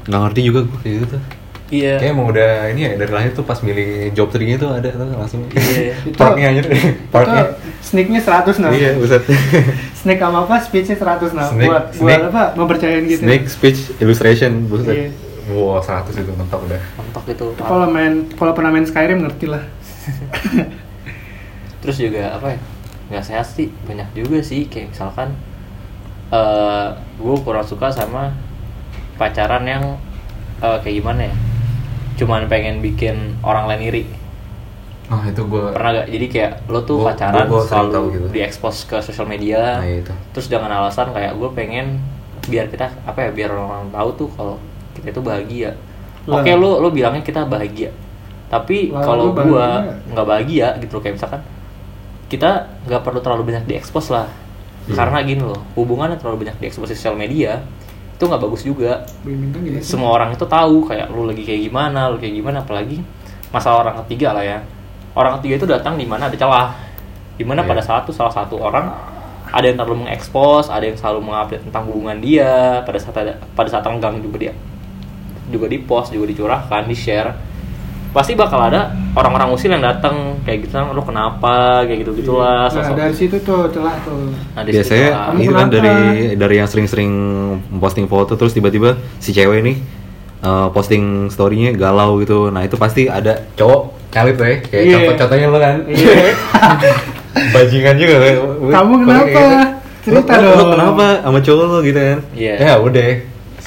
Nggak 0.08 0.20
ngerti 0.28 0.40
juga 0.48 0.60
gue 0.68 0.78
kayak 0.84 0.96
gitu. 1.04 1.06
tuh 1.16 1.22
iya. 1.70 1.96
Kayak 1.98 2.12
emang 2.12 2.28
udah 2.28 2.52
ini 2.70 2.82
ya 2.82 2.92
dari 2.96 3.10
lahir 3.10 3.32
tuh 3.32 3.42
pas 3.42 3.58
milih 3.60 3.90
job 4.12 4.28
tree 4.28 4.54
tuh 4.56 4.70
ada 4.70 4.90
tuh 4.90 5.06
langsung 5.14 5.46
Iya. 5.50 5.94
Itu- 6.10 6.18
partnya 6.18 6.46
aja 6.50 6.62
partnya 7.08 7.42
itu 7.42 7.54
sneaknya 7.80 8.20
100 8.20 8.60
nah 8.60 8.70
iya 8.70 8.92
buset. 8.94 9.24
Snake 10.00 10.18
sama 10.18 10.44
apa 10.44 10.56
speechnya 10.60 10.96
100 10.96 11.32
nah 11.32 11.48
Snake- 11.48 11.68
buat 11.68 11.86
snake- 11.92 12.22
buat 12.22 12.32
apa 12.32 12.44
mempercayain 12.56 13.04
gitu. 13.06 13.22
Snake 13.22 13.46
speech 13.46 13.80
illustration 13.98 14.66
buset. 14.66 14.96
Iya. 14.96 15.10
wow 15.50 15.78
100 15.78 16.14
itu 16.16 16.32
mentok 16.32 16.62
udah. 16.64 16.82
Mentok 16.96 17.24
gitu 17.28 17.46
Itu 17.52 17.62
kalau 17.62 17.88
main 17.88 18.30
kalau 18.32 18.54
pernah 18.54 18.70
main 18.70 18.84
Skyrim 18.84 19.20
ngerti 19.20 19.46
lah. 19.48 19.64
Terus 21.82 21.96
juga 21.98 22.34
apa 22.34 22.54
ya? 22.54 22.60
Nggak 23.10 23.24
sehat 23.26 23.48
sih 23.48 23.68
banyak 23.84 24.10
juga 24.14 24.38
sih. 24.40 24.66
Kayak 24.66 24.94
misalkan 24.94 25.34
eh 26.30 26.88
gue 27.16 27.36
kurang 27.40 27.64
suka 27.64 27.90
sama 27.90 28.30
pacaran 29.16 29.66
yang 29.66 29.84
eh, 30.60 30.78
kayak 30.80 30.96
gimana 30.96 31.22
ya 31.26 31.36
cuman 32.20 32.46
pengen 32.46 32.80
bikin 32.80 33.16
orang 33.42 33.66
lain 33.66 33.82
iri 33.86 34.04
oh 35.08 35.22
itu 35.24 35.42
gue 35.42 35.64
pernah 35.72 35.92
gak 35.96 36.08
jadi 36.08 36.26
kayak 36.28 36.52
lo 36.68 36.80
tuh 36.84 36.98
Gua- 37.00 37.10
pacaran 37.10 37.48
gua- 37.48 37.50
gua 37.56 37.64
selalu 37.66 38.02
gitu. 38.12 38.26
diekspos 38.30 38.84
ke 38.84 38.98
sosial 39.00 39.26
media 39.26 39.80
Nah, 39.80 39.88
iya 39.88 39.98
itu. 40.00 40.14
terus 40.32 40.46
dengan 40.46 40.70
alasan 40.70 41.10
kayak 41.10 41.34
gue 41.34 41.50
pengen 41.52 41.98
biar 42.46 42.68
kita 42.68 42.92
apa 43.04 43.20
ya 43.20 43.30
biar 43.32 43.50
orang 43.52 43.90
tahu 43.90 44.10
tuh 44.16 44.30
kalau 44.32 44.56
kita 44.94 45.10
itu 45.10 45.22
bahagia 45.22 45.72
oke 46.26 46.52
lo 46.54 46.78
lo 46.78 46.90
bilangnya 46.90 47.22
kita 47.22 47.42
bahagia 47.44 47.90
tapi 48.48 48.90
kalau 48.92 49.32
bahagia. 49.32 49.98
nggak 50.08 50.28
bahagia 50.28 50.68
gitu 50.78 50.92
loh 50.92 51.02
kayak 51.02 51.16
misalkan 51.16 51.42
kita 52.28 52.50
nggak 52.84 53.02
perlu 53.02 53.20
terlalu 53.20 53.44
banyak 53.48 53.66
diekspos 53.66 54.10
lah 54.10 54.30
Iya. 54.82 54.96
karena 54.96 55.18
gini 55.22 55.44
loh 55.44 55.62
hubungannya 55.74 56.18
terlalu 56.18 56.44
banyak 56.44 56.58
diekspos 56.60 56.90
di 56.90 56.96
sosial 56.96 57.14
media 57.14 57.62
itu 58.20 58.28
nggak 58.28 58.42
bagus 58.44 58.62
juga 58.68 59.08
Bintang 59.24 59.64
gitu 59.64 59.80
semua 59.80 60.12
orang 60.12 60.36
itu 60.36 60.44
tahu 60.44 60.84
kayak 60.84 61.08
lu 61.08 61.24
lagi 61.24 61.48
kayak 61.48 61.72
gimana, 61.72 62.12
lu 62.12 62.20
kayak 62.20 62.36
gimana, 62.36 62.68
apalagi 62.68 63.00
masalah 63.56 63.88
orang 63.88 63.96
ketiga 64.04 64.36
lah 64.36 64.44
ya. 64.44 64.60
Orang 65.16 65.40
ketiga 65.40 65.64
itu 65.64 65.68
datang 65.72 65.96
di 65.96 66.04
mana 66.04 66.28
ada 66.28 66.36
celah, 66.36 66.76
di 67.40 67.48
mana 67.48 67.64
Iya. 67.64 67.70
pada 67.72 67.82
saat 67.82 68.04
itu 68.04 68.12
salah 68.12 68.36
satu 68.36 68.60
orang 68.60 68.92
ada 69.50 69.66
yang 69.66 69.80
terlalu 69.80 70.04
mengekspos, 70.06 70.68
ada 70.68 70.84
yang 70.84 71.00
selalu 71.00 71.32
mengupdate 71.32 71.64
tentang 71.64 71.88
hubungan 71.88 72.20
dia, 72.20 72.84
pada 72.84 73.00
saat 73.00 73.16
ada, 73.18 73.40
pada 73.56 73.72
saat 73.72 73.88
renggang 73.88 74.20
juga 74.20 74.38
dia 74.38 74.54
juga 75.50 75.66
di 75.66 75.82
post, 75.82 76.14
juga 76.14 76.30
dicurahkan, 76.30 76.86
di 76.86 76.94
share. 76.94 77.49
Pasti 78.10 78.34
bakal 78.34 78.58
ada 78.64 78.90
orang-orang 79.12 79.50
usil 79.50 79.70
yang 79.70 79.80
datang 79.80 80.42
kayak 80.42 80.66
gitu, 80.66 80.82
lu 80.90 81.02
kenapa, 81.02 81.84
kayak 81.84 82.02
gitu 82.02 82.12
gitulah. 82.16 82.66
nah 82.66 82.90
dari 82.92 83.14
situ 83.14 83.38
tuh 83.40 83.70
celah 83.70 83.94
tuh 84.00 84.34
Nah, 84.52 84.64
biasanya 84.64 85.08
itu 85.36 85.52
kan 85.52 85.68
kenapa? 85.68 85.76
dari 85.76 85.98
dari 86.34 86.56
yang 86.56 86.66
sering-sering 86.66 87.12
posting 87.76 88.06
foto 88.06 88.34
terus 88.34 88.52
tiba-tiba 88.52 88.98
si 89.18 89.30
cewek 89.30 89.62
nih 89.62 89.78
eh, 90.40 90.68
posting 90.70 91.04
storynya 91.28 91.70
galau 91.72 92.18
gitu 92.18 92.48
nah 92.48 92.62
itu 92.62 92.76
pasti 92.76 93.06
ada 93.06 93.46
cowok 93.54 93.82
kali 94.10 94.34
tuh 94.34 94.42
ya 94.44 94.56
kayak 94.64 94.82
Iya. 94.82 94.96
contoh-contohnya 94.98 95.48
lo 95.48 95.60
kan 95.60 95.76
Iya. 95.86 96.16
bajingan 97.54 97.96
juga 97.96 98.16
kan 98.18 98.34
Kamu 98.72 98.94
kenapa? 99.00 99.42
Cerita 100.00 100.34
Lo- 100.34 100.42
lo- 100.42 100.50
lo 100.50 100.56
dong. 100.56 100.72
kenapa 100.74 101.06
sama 101.22 101.40
cowok 101.40 101.66
lo 101.68 101.80
gitu 101.84 102.00
kan 102.00 102.20
Iya. 102.34 102.54
ya 102.58 102.74
udah 102.80 103.10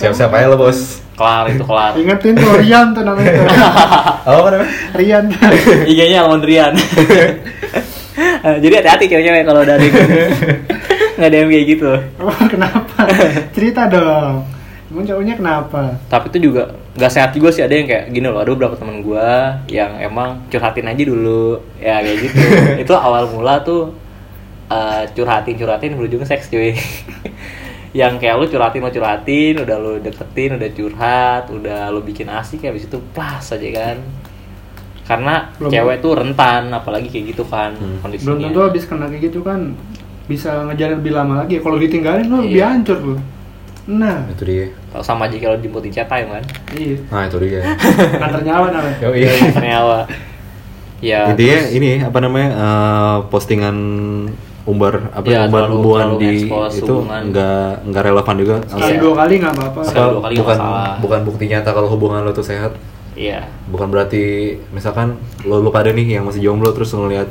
siap-siap 0.02 0.34
aja 0.34 0.46
lo 0.50 0.58
bos 0.58 0.98
kelar 1.14 1.44
itu 1.46 1.62
kelar. 1.62 1.92
ingetin 1.94 2.34
tuh 2.34 2.52
Rian 2.58 2.86
tuh 2.90 3.02
namanya 3.06 3.30
apa 4.26 4.48
namanya 4.50 4.72
Rian 4.98 5.24
IG-nya 5.90 6.26
Mondrian. 6.26 6.74
Eh, 8.42 8.56
Jadi 8.66 8.74
hati-hati 8.74 9.04
cewek-cewek 9.06 9.46
kalau 9.46 9.62
dari 9.62 9.86
nggak 11.12 11.28
ada 11.28 11.36
yang 11.38 11.50
kayak 11.54 11.66
gitu. 11.70 11.90
oh, 12.18 12.42
kenapa 12.50 13.06
cerita 13.54 13.86
dong 13.86 14.42
emang 14.92 15.08
cowoknya 15.08 15.34
kenapa 15.40 15.96
Tapi 16.10 16.28
itu 16.28 16.52
juga 16.52 16.76
nggak 16.92 17.12
sehat 17.12 17.30
juga 17.32 17.48
sih 17.48 17.64
ada 17.64 17.72
yang 17.72 17.88
kayak 17.88 18.12
gini 18.12 18.26
loh. 18.28 18.42
Ada 18.42 18.50
beberapa 18.52 18.76
teman 18.76 19.00
gua 19.00 19.62
yang 19.70 19.96
emang 20.02 20.44
curhatin 20.52 20.84
aja 20.90 21.02
dulu, 21.08 21.62
ya 21.80 22.04
kayak 22.04 22.18
gitu. 22.28 22.40
itu 22.84 22.92
awal 22.92 23.24
mula 23.32 23.64
tuh 23.64 23.96
eh, 24.68 25.08
curhatin 25.16 25.56
curhatin 25.56 25.96
berujung 25.96 26.26
seks 26.26 26.52
cuy. 26.52 26.76
Yang 27.92 28.16
kayak 28.16 28.34
lu 28.34 28.46
curhatin 28.46 28.80
lu 28.80 28.90
curhatin, 28.90 29.54
udah 29.58 29.76
lu 29.76 29.92
deketin, 29.98 30.50
udah 30.54 30.70
curhat, 30.70 31.44
udah 31.46 31.80
lu 31.88 32.00
bikin 32.00 32.26
asik 32.26 32.60
kayak 32.60 32.72
habis 32.72 32.86
itu 32.86 32.98
plus 33.08 33.46
aja 33.48 33.68
kan. 33.70 33.96
Karena 35.02 35.34
Belum- 35.54 35.68
cewek 35.68 35.96
tuh 35.98 36.12
rentan, 36.14 36.70
apalagi 36.70 37.06
kayak 37.06 37.24
gitu 37.30 37.44
kan 37.44 37.72
Hmm. 37.72 38.00
kondisinya. 38.00 38.32
belum 38.32 38.38
tentu 38.46 38.60
habis 38.62 38.84
kena 38.84 39.06
kayak 39.06 39.22
gitu 39.28 39.40
kan 39.40 39.76
bisa 40.22 40.64
ngejalan 40.64 40.96
lebih 40.96 41.12
lama 41.12 41.34
lagi 41.36 41.58
kalau 41.58 41.76
ditinggalin 41.76 42.24
lo 42.24 42.40
lebih 42.40 42.56
Iya. 42.56 42.68
hancur 42.70 42.98
lo 43.02 43.16
nah 43.82 44.22
itu 44.24 44.42
dia 44.42 44.70
Kalau 44.88 45.02
sama 45.02 45.26
aja 45.26 45.34
kalau 45.36 45.58
jemput 45.58 45.82
di 45.82 45.90
chat 45.90 46.06
time 46.06 46.30
kan. 46.30 46.44
iya 46.72 46.96
nah 47.10 47.26
itu 47.26 47.36
dia 47.42 47.60
antar 48.24 48.40
nyawa 48.40 48.66
namanya 48.70 48.96
Yo, 49.02 49.10
iya. 49.12 49.30
Nyawa. 49.52 49.98
Ya. 51.02 51.20
intinya 51.28 51.58
terus- 51.58 51.74
ini 51.74 51.90
apa 52.00 52.18
namanya 52.22 52.48
eh, 52.54 53.16
postingan 53.26 53.76
umbar 54.62 55.10
apa 55.10 55.26
Ya, 55.26 55.44
umbar 55.44 55.66
terlalu- 55.66 55.76
hubungan 55.76 56.06
terlalu 56.08 56.20
di 56.20 56.30
expose 56.40 56.74
itu 56.78 56.94
nggak 57.02 57.70
nggak 57.84 58.02
relevan 58.04 58.34
juga 58.36 58.54
sekali 58.62 58.86
Iya. 58.88 59.00
dua 59.00 59.14
kali 59.16 59.32
nggak 59.36 59.52
apa-apa 59.52 59.80
Sekali 59.82 60.06
dua 60.08 60.22
kali 60.22 60.34
bukan 60.36 60.56
masalah. 60.56 60.94
bukan 60.98 61.20
bukti 61.24 61.44
nyata 61.46 61.70
kalau 61.70 61.88
hubungan 61.88 62.20
lo 62.20 62.30
tuh 62.30 62.44
sehat 62.44 62.72
Iya. 63.12 63.40
bukan 63.66 63.88
berarti 63.88 64.22
misalkan 64.70 65.18
lo 65.42 65.58
lu 65.58 65.68
pada 65.68 65.90
nih 65.90 66.16
yang 66.16 66.24
masih 66.24 66.40
jomblo 66.40 66.70
terus 66.70 66.90
ngeliat 66.90 67.26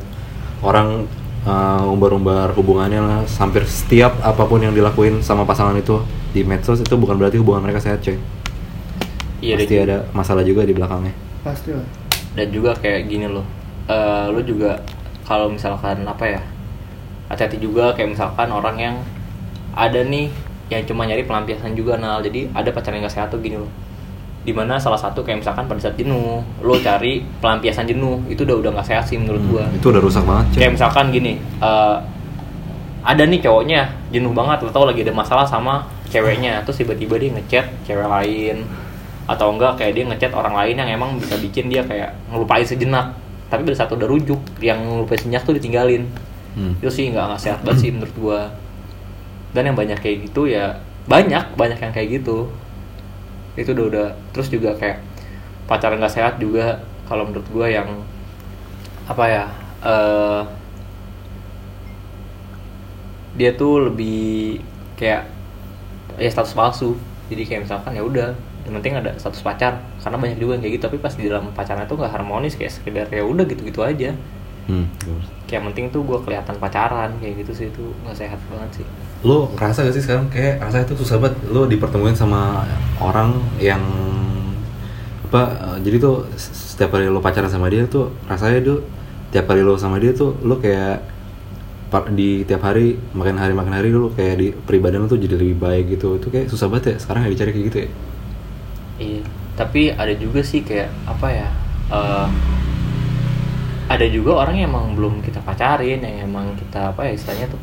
orang 0.62 1.08
uh, 1.42 1.88
umbar-umbar 1.88 2.52
hubungannya 2.52 3.00
lah 3.00 3.20
hampir 3.34 3.64
setiap 3.64 4.14
apa 4.20 4.44
pun 4.44 4.60
yang 4.60 4.72
dilakuin 4.72 5.20
sama 5.20 5.42
pasangan 5.42 5.74
itu 5.74 6.04
di 6.30 6.44
medsos 6.44 6.78
itu 6.78 6.94
bukan 6.94 7.16
berarti 7.16 7.38
hubungan 7.38 7.62
mereka 7.62 7.80
sehat 7.80 8.00
coy 8.00 8.20
Iya 9.40 9.58
pasti 9.58 9.76
ada 9.80 10.06
masalah 10.12 10.44
juga 10.44 10.62
di 10.62 10.72
belakangnya 10.72 11.16
pasti 11.42 11.72
lah 11.72 11.88
dan 12.32 12.48
juga 12.48 12.72
kayak 12.74 13.08
gini 13.08 13.26
loh. 13.26 13.44
Eh 13.86 14.26
lu 14.30 14.40
juga 14.42 14.80
kalau 15.22 15.50
misalkan 15.50 16.06
apa 16.06 16.24
ya? 16.30 16.42
Hati-hati 17.32 17.58
juga 17.64 17.96
kayak 17.96 18.20
misalkan 18.20 18.52
orang 18.52 18.76
yang 18.76 18.96
ada 19.72 20.04
nih 20.04 20.28
yang 20.68 20.84
cuma 20.84 21.08
nyari 21.08 21.24
pelampiasan 21.24 21.72
juga 21.76 21.96
nal. 21.96 22.20
Jadi 22.20 22.52
ada 22.52 22.70
pacaran 22.76 23.00
yang 23.00 23.08
gak 23.08 23.16
sehat 23.16 23.28
tuh 23.32 23.40
gini 23.40 23.56
loh. 23.56 23.72
Di 24.42 24.52
mana 24.52 24.76
salah 24.82 25.00
satu 25.00 25.24
kayak 25.24 25.46
misalkan 25.46 25.70
pada 25.70 25.80
saat 25.80 25.96
jenuh 25.96 26.44
lo 26.60 26.76
cari 26.82 27.24
pelampiasan 27.40 27.88
jenuh 27.88 28.20
itu 28.28 28.42
udah 28.42 28.58
udah 28.58 28.72
nggak 28.74 28.88
sehat 28.90 29.06
sih 29.06 29.14
menurut 29.14 29.44
gua. 29.46 29.64
itu 29.70 29.86
udah 29.94 30.02
rusak 30.02 30.26
banget 30.26 30.46
Cek. 30.50 30.60
kayak 30.66 30.74
misalkan 30.82 31.06
gini 31.14 31.38
eh, 31.62 31.98
ada 33.06 33.22
nih 33.22 33.38
cowoknya 33.38 33.82
jenuh 34.10 34.34
banget 34.34 34.66
lo 34.66 34.74
tau 34.74 34.90
lagi 34.90 35.06
ada 35.06 35.14
masalah 35.14 35.46
sama 35.46 35.86
ceweknya 36.10 36.66
terus 36.66 36.82
tiba-tiba 36.82 37.22
dia 37.22 37.30
ngechat 37.38 37.66
cewek 37.86 38.10
lain 38.10 38.66
atau 39.30 39.54
enggak 39.54 39.80
kayak 39.80 39.94
dia 39.96 40.04
ngechat 40.10 40.32
orang 40.34 40.58
lain 40.58 40.76
yang 40.76 40.90
emang 40.90 41.10
bisa 41.22 41.38
bikin 41.38 41.72
dia 41.72 41.86
kayak 41.86 42.12
ngelupain 42.28 42.66
sejenak. 42.66 43.16
Tapi 43.48 43.68
pada 43.68 43.78
saat 43.78 43.92
udah 43.92 44.08
rujuk 44.08 44.40
yang 44.64 44.80
ngelupain 44.82 45.20
sejenak 45.22 45.44
tuh 45.46 45.56
ditinggalin 45.56 46.08
Hmm. 46.52 46.76
itu 46.84 46.92
sih 46.92 47.06
nggak 47.12 47.26
nggak 47.32 47.42
sehat 47.42 47.60
banget 47.64 47.80
sih 47.88 47.92
menurut 47.96 48.16
gua. 48.20 48.42
Dan 49.56 49.72
yang 49.72 49.78
banyak 49.78 50.00
kayak 50.00 50.32
gitu 50.32 50.48
ya 50.48 50.80
banyak 51.08 51.56
banyak 51.56 51.80
yang 51.80 51.94
kayak 51.96 52.22
gitu. 52.22 52.52
Itu 53.56 53.72
udah 53.76 53.86
udah. 53.88 54.08
Terus 54.36 54.48
juga 54.52 54.76
kayak 54.76 55.00
pacaran 55.68 56.00
nggak 56.00 56.12
sehat 56.12 56.34
juga 56.40 56.84
kalau 57.08 57.28
menurut 57.28 57.48
gua 57.52 57.68
yang 57.72 57.88
apa 59.08 59.26
ya 59.28 59.46
eh 59.82 60.42
dia 63.32 63.52
tuh 63.56 63.92
lebih 63.92 64.60
kayak 65.00 65.28
ya 66.20 66.30
status 66.32 66.56
palsu. 66.56 67.00
Jadi 67.32 67.48
kayak 67.48 67.62
misalkan 67.64 67.96
ya 67.96 68.04
udah 68.04 68.36
yang 68.68 68.76
penting 68.80 69.00
ada 69.00 69.16
status 69.16 69.40
pacar. 69.40 69.80
Karena 70.04 70.20
banyak 70.20 70.36
juga 70.36 70.60
yang 70.60 70.64
kayak 70.68 70.74
gitu 70.76 70.84
tapi 70.92 70.98
pas 71.00 71.16
di 71.16 71.32
dalam 71.32 71.48
pacaran 71.56 71.88
itu 71.88 71.96
nggak 71.96 72.12
harmonis 72.12 72.54
kayak 72.60 72.72
sekedar 72.76 73.08
ya 73.08 73.24
udah 73.24 73.48
gitu 73.48 73.64
gitu 73.64 73.82
aja 73.88 74.12
Hmm. 74.70 74.88
kayak 75.50 75.68
penting 75.74 75.92
tuh 75.92 76.06
gue 76.06 76.16
kelihatan 76.24 76.56
pacaran 76.56 77.12
kayak 77.20 77.44
gitu 77.44 77.52
sih 77.52 77.68
itu 77.74 77.92
nggak 78.06 78.16
sehat 78.16 78.40
banget 78.48 78.82
sih. 78.82 78.86
Lo 79.26 79.52
ngerasa 79.58 79.84
gak 79.84 79.96
sih 79.98 80.04
sekarang? 80.06 80.32
Kayak 80.32 80.64
rasanya 80.64 80.86
itu 80.88 80.96
susah 81.04 81.18
banget. 81.20 81.36
Lo 81.50 81.68
dipertemuin 81.68 82.16
sama 82.16 82.64
orang 83.02 83.36
yang 83.60 83.82
apa 85.32 85.78
jadi 85.80 85.96
tuh 86.00 86.28
setiap 86.36 86.92
kali 86.92 87.08
lo 87.08 87.24
pacaran 87.24 87.48
sama 87.48 87.72
dia 87.72 87.88
tuh 87.88 88.12
rasanya 88.28 88.60
tuh 88.68 88.84
tiap 89.32 89.48
kali 89.48 89.64
lo 89.64 89.80
sama 89.80 89.96
dia 89.96 90.12
tuh 90.12 90.36
lo 90.44 90.60
kayak 90.60 91.08
di 92.12 92.44
tiap 92.48 92.64
hari 92.64 93.00
makin 93.12 93.36
hari 93.36 93.52
makin 93.56 93.76
hari 93.76 93.90
lo 93.92 94.12
kayak 94.16 94.36
di 94.40 94.48
pribadian 94.56 95.04
lo 95.04 95.12
tuh 95.12 95.20
jadi 95.20 95.36
lebih 95.36 95.60
baik 95.60 96.00
gitu. 96.00 96.16
Itu 96.16 96.32
kayak 96.32 96.48
susah 96.48 96.72
banget 96.72 96.96
ya 96.96 96.96
sekarang 97.04 97.28
yang 97.28 97.34
dicari 97.36 97.52
kayak 97.52 97.66
gitu 97.68 97.78
ya? 97.78 97.90
Iya. 99.02 99.24
Tapi 99.60 99.82
ada 99.92 100.14
juga 100.16 100.40
sih 100.40 100.64
kayak 100.64 100.88
apa 101.04 101.28
ya 101.28 101.48
eh, 101.92 102.28
ada 103.92 104.06
juga 104.08 104.32
orang 104.38 104.56
yang 104.56 104.70
emang 104.70 104.94
belum 104.94 105.14
kita 105.20 105.40
pacarin 105.42 106.00
yang 106.00 106.26
emang 106.26 106.56
kita 106.56 106.92
apa 106.92 107.08
ya 107.08 107.12
istilahnya 107.14 107.48
tuh 107.50 107.62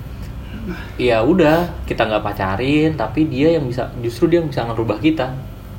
ya 1.01 1.17
udah 1.21 1.65
kita 1.85 2.05
nggak 2.05 2.21
pacarin 2.21 2.93
tapi 2.93 3.25
dia 3.25 3.57
yang 3.57 3.65
bisa 3.65 3.89
justru 4.01 4.29
dia 4.29 4.41
yang 4.41 4.49
bisa 4.49 4.69
ngerubah 4.69 5.01
kita 5.01 5.33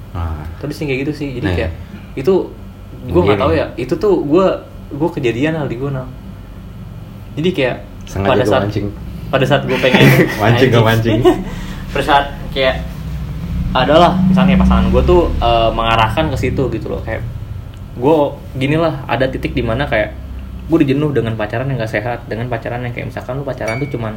nah 0.09 0.41
tapi 0.57 0.73
sih 0.73 0.89
kayak 0.89 1.05
gitu 1.05 1.13
sih 1.13 1.29
jadi 1.37 1.45
Nah. 1.45 1.55
kayak 1.55 1.71
itu 2.17 2.33
gue 3.05 3.21
nggak 3.21 3.37
Gini. 3.37 3.43
tahu 3.45 3.51
ya 3.53 3.65
itu 3.77 3.93
tuh 3.95 4.13
gue 4.25 4.45
gue 4.89 5.09
kejadian 5.13 5.53
hal 5.55 5.67
di 5.69 5.77
gue 5.77 5.87
Nal. 5.87 6.09
jadi 7.37 7.49
kayak 7.53 7.75
Sengaja 8.09 8.29
pada 8.33 8.43
saat 8.43 8.61
mancing. 8.65 8.87
pada 9.29 9.45
saat 9.45 9.61
gue 9.63 9.77
pengen 9.77 10.01
Mancing, 10.41 10.69
gua 10.73 10.83
mancing. 10.83 11.19
pada 11.93 12.03
saat 12.03 12.25
kayak 12.49 12.81
adalah 13.69 14.17
misalnya 14.25 14.57
pasangan 14.57 14.89
gue 14.89 15.01
tuh 15.05 15.29
eh, 15.37 15.69
mengarahkan 15.69 16.25
ke 16.33 16.37
situ 16.39 16.63
gitu 16.73 16.89
loh 16.89 17.01
kayak 17.05 17.21
gue 17.93 18.17
gini 18.57 18.75
lah 18.75 19.05
ada 19.05 19.29
titik 19.29 19.53
di 19.53 19.61
mana 19.61 19.85
kayak 19.85 20.17
gue 20.69 20.77
dijenuh 20.85 21.09
dengan 21.11 21.33
pacaran 21.33 21.65
yang 21.65 21.81
gak 21.81 21.91
sehat 21.91 22.19
dengan 22.29 22.45
pacaran 22.47 22.85
yang 22.85 22.93
kayak 22.93 23.09
misalkan 23.09 23.41
lu 23.41 23.43
pacaran 23.43 23.81
tuh 23.81 23.89
cuman 23.89 24.13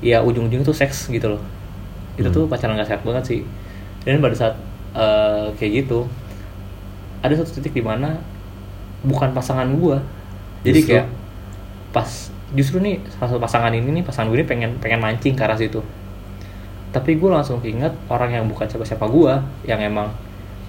ya 0.00 0.22
ujung-ujungnya 0.22 0.62
tuh 0.62 0.76
seks 0.76 1.10
gitu 1.10 1.34
loh 1.34 1.42
itu 2.14 2.30
Hmm. 2.30 2.36
tuh 2.36 2.44
pacaran 2.46 2.78
gak 2.78 2.86
sehat 2.86 3.02
banget 3.02 3.24
sih 3.26 3.40
dan 4.06 4.22
pada 4.22 4.36
saat 4.38 4.54
eh, 4.94 5.46
kayak 5.58 5.72
gitu 5.84 6.06
ada 7.20 7.34
satu 7.34 7.50
titik 7.58 7.74
di 7.74 7.82
mana 7.82 8.20
bukan 9.02 9.32
pasangan 9.32 9.66
gua 9.76 10.00
jadi 10.62 10.80
Justru? 10.80 10.90
kayak 10.94 11.06
pas 11.90 12.08
justru 12.54 12.78
nih 12.78 13.02
salah 13.18 13.34
satu 13.34 13.40
pasangan 13.42 13.72
ini 13.74 14.00
nih 14.00 14.04
pasangan 14.06 14.30
gue 14.30 14.38
ini 14.40 14.46
pengen 14.46 14.70
pengen 14.78 15.00
mancing 15.02 15.34
ke 15.34 15.42
arah 15.42 15.58
situ 15.58 15.82
tapi 16.94 17.18
gue 17.18 17.26
langsung 17.26 17.58
keinget 17.58 17.90
orang 18.06 18.30
yang 18.30 18.44
bukan 18.46 18.70
siapa-siapa 18.70 19.02
gua 19.10 19.42
yang 19.66 19.82
emang 19.82 20.06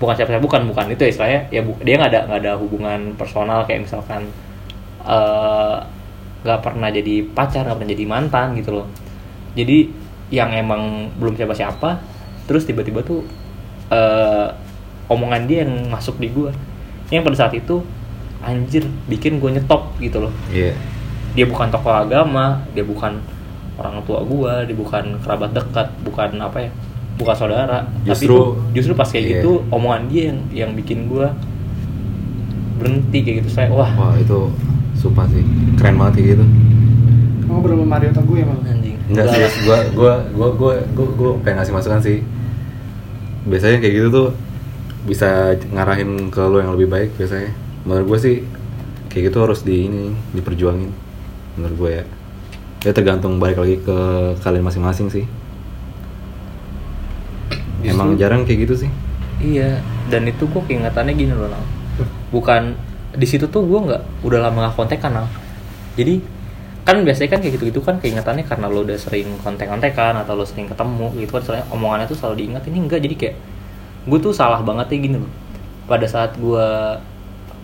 bukan 0.01 0.17
siapa-siapa 0.17 0.41
bukan 0.41 0.61
bukan 0.67 0.85
itu 0.91 1.01
ya 1.05 1.09
istilahnya 1.13 1.41
ya 1.53 1.61
bu- 1.61 1.79
dia 1.85 1.95
nggak 2.01 2.11
ada 2.11 2.21
nggak 2.27 2.39
ada 2.41 2.53
hubungan 2.57 2.99
personal 3.15 3.61
kayak 3.63 3.85
misalkan 3.85 4.25
eh, 5.05 5.77
nggak 6.45 6.59
pernah 6.61 6.93
jadi 6.93 7.25
pacar 7.25 7.65
nggak 7.65 7.77
pernah 7.81 7.91
jadi 7.93 8.05
mantan 8.05 8.47
gitu 8.57 8.81
loh. 8.81 8.87
Jadi 9.57 9.89
yang 10.33 10.49
emang 10.51 11.13
belum 11.21 11.37
siapa-siapa 11.37 12.01
terus 12.45 12.65
tiba-tiba 12.65 13.01
tuh 13.01 13.25
eh, 13.89 14.47
omongan 15.09 15.45
dia 15.45 15.65
yang 15.65 15.89
masuk 15.89 16.17
di 16.17 16.29
gua. 16.29 16.53
Yang 17.13 17.21
pada 17.29 17.37
saat 17.37 17.53
itu 17.53 17.85
anjir 18.45 18.85
bikin 19.09 19.41
gue 19.41 19.57
nyetop 19.57 19.93
gitu 19.97 20.21
loh. 20.29 20.33
Iya. 20.53 20.77
Dia 21.33 21.45
bukan 21.49 21.69
tokoh 21.73 21.93
agama 21.93 22.61
dia 22.77 22.85
bukan 22.85 23.17
orang 23.75 23.99
tua 24.05 24.21
gua 24.21 24.63
dia 24.63 24.77
bukan 24.77 25.17
kerabat 25.19 25.51
dekat 25.51 25.87
bukan 26.05 26.29
apa 26.41 26.69
ya 26.69 26.71
bukan 27.17 27.35
saudara. 27.35 27.89
Tapi 28.05 28.13
Justru- 28.13 28.37
tuh, 28.37 28.49
justru 28.75 28.93
pas 28.93 29.09
kayak 29.09 29.25
iya. 29.25 29.31
gitu 29.41 29.65
omongan 29.73 30.01
dia 30.09 30.21
yang 30.29 30.39
yang 30.53 30.71
bikin 30.77 31.09
gua 31.09 31.33
berhenti 32.77 33.17
kayak 33.23 33.35
gitu. 33.43 33.49
Saya 33.49 33.71
wah 33.71 33.89
wah 33.95 34.13
itu 34.19 34.51
sumpah 35.05 35.25
sih 35.27 35.43
keren 35.75 35.95
banget 35.95 36.13
kayak 36.15 36.27
gitu 36.33 36.45
Kamu 37.45 37.59
berapa 37.61 37.85
Mario 37.85 38.09
Teguh 38.09 38.35
ya, 38.35 38.45
Bang? 38.45 38.59
anjing 38.65 38.97
Enggak 39.05 39.25
sih, 39.29 39.39
lah. 39.39 39.51
gua 39.61 39.77
gua 39.93 40.13
gua 40.33 40.49
gua 40.51 40.73
gua 40.91 41.07
gua 41.13 41.31
pengen 41.39 41.61
ngasih 41.61 41.71
masukan 41.71 42.01
sih. 42.01 42.25
Biasanya 43.45 43.77
kayak 43.77 43.93
gitu 43.95 44.07
tuh 44.09 44.27
bisa 45.05 45.29
ngarahin 45.69 46.27
ke 46.27 46.41
lo 46.41 46.57
yang 46.57 46.73
lebih 46.73 46.89
baik 46.89 47.09
biasanya. 47.13 47.53
Menurut 47.85 48.05
gua 48.07 48.17
sih 48.17 48.41
kayak 49.07 49.29
gitu 49.29 49.37
harus 49.39 49.61
di 49.61 49.85
ini 49.85 50.03
diperjuangin. 50.33 50.89
Menurut 51.55 51.75
gua 51.77 51.89
ya. 51.91 52.03
Ya 52.81 52.91
tergantung 52.91 53.37
balik 53.37 53.55
lagi 53.55 53.77
ke 53.77 53.97
kalian 54.41 54.65
masing-masing 54.65 55.07
sih. 55.07 55.25
Justru- 57.79 57.93
Emang 57.93 58.17
jarang 58.17 58.41
kayak 58.43 58.65
gitu 58.65 58.75
sih. 58.81 58.91
iya 59.37 59.77
dan 60.07 60.25
itu 60.25 60.47
gua 60.47 60.63
keingetannya 60.63 61.13
gini 61.13 61.29
loh 61.29 61.51
bukan 62.31 62.73
di 63.15 63.27
situ 63.27 63.47
tuh 63.47 63.63
gua 63.63 63.79
nggak 63.87 64.01
udah 64.27 64.39
lama 64.43 64.57
nggak 64.67 64.75
kontekan 64.75 65.11
Nal. 65.15 65.27
jadi 65.95 66.19
kan 66.85 67.01
biasanya 67.01 67.29
kan 67.33 67.39
kayak 67.41 67.57
gitu-gitu 67.57 67.81
kan 67.81 67.97
keingetannya 67.97 68.45
karena 68.45 68.69
lo 68.69 68.85
udah 68.85 68.93
sering 68.93 69.41
kontek-kontekan 69.41 70.21
atau 70.21 70.37
lo 70.37 70.45
sering 70.45 70.69
ketemu 70.69 71.09
gitu 71.17 71.33
kan 71.33 71.41
soalnya 71.41 71.65
omongannya 71.73 72.05
tuh 72.05 72.13
selalu 72.13 72.45
diingat. 72.45 72.61
Ini 72.69 72.77
enggak 72.77 73.01
jadi 73.01 73.15
kayak 73.17 73.35
gue 74.05 74.19
tuh 74.21 74.29
salah 74.37 74.61
banget 74.61 74.93
ya 74.93 74.97
gini 75.01 75.17
loh. 75.17 75.31
Pada 75.89 76.05
saat 76.05 76.37
gue 76.37 76.67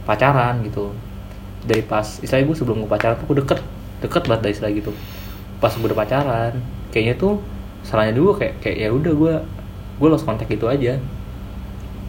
pacaran 0.10 0.66
gitu 0.66 0.90
dari 1.62 1.86
pas 1.86 2.02
istilahnya 2.02 2.50
gue 2.50 2.58
sebelum 2.58 2.82
gue 2.82 2.90
pacaran 2.90 3.14
tuh 3.22 3.30
gue 3.30 3.38
deket 3.46 3.62
deket 4.02 4.26
banget 4.26 4.42
dari 4.42 4.54
istilah 4.58 4.74
gitu. 4.74 4.92
Pas 5.62 5.70
gue 5.70 5.86
udah 5.86 6.00
pacaran 6.02 6.54
kayaknya 6.90 7.14
tuh 7.22 7.38
salahnya 7.86 8.18
dulu 8.18 8.34
kayak 8.42 8.58
kayak 8.58 8.78
ya 8.82 8.90
udah 8.90 9.14
gue 9.14 9.34
gue 10.02 10.08
lost 10.10 10.26
kontak 10.26 10.50
gitu 10.50 10.66
aja 10.66 10.98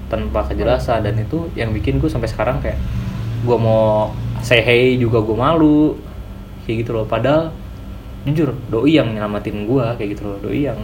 tanpa 0.08 0.48
kejelasan. 0.48 1.04
Dan 1.04 1.20
itu 1.20 1.52
yang 1.60 1.76
bikin 1.76 2.00
gue 2.00 2.08
sampai 2.08 2.32
sekarang 2.32 2.56
kayak 2.64 2.80
gue 3.42 3.56
mau 3.58 4.14
say 4.42 4.62
hey 4.62 4.94
juga 4.98 5.18
gue 5.22 5.36
malu 5.36 5.98
kayak 6.64 6.86
gitu 6.86 6.90
loh. 6.94 7.04
Padahal 7.06 7.50
jujur 8.22 8.54
doi 8.70 9.02
yang 9.02 9.10
nyelamatin 9.14 9.66
gue 9.66 9.84
kayak 9.98 10.08
gitu 10.14 10.22
loh 10.30 10.38
doi 10.38 10.70
yang 10.70 10.78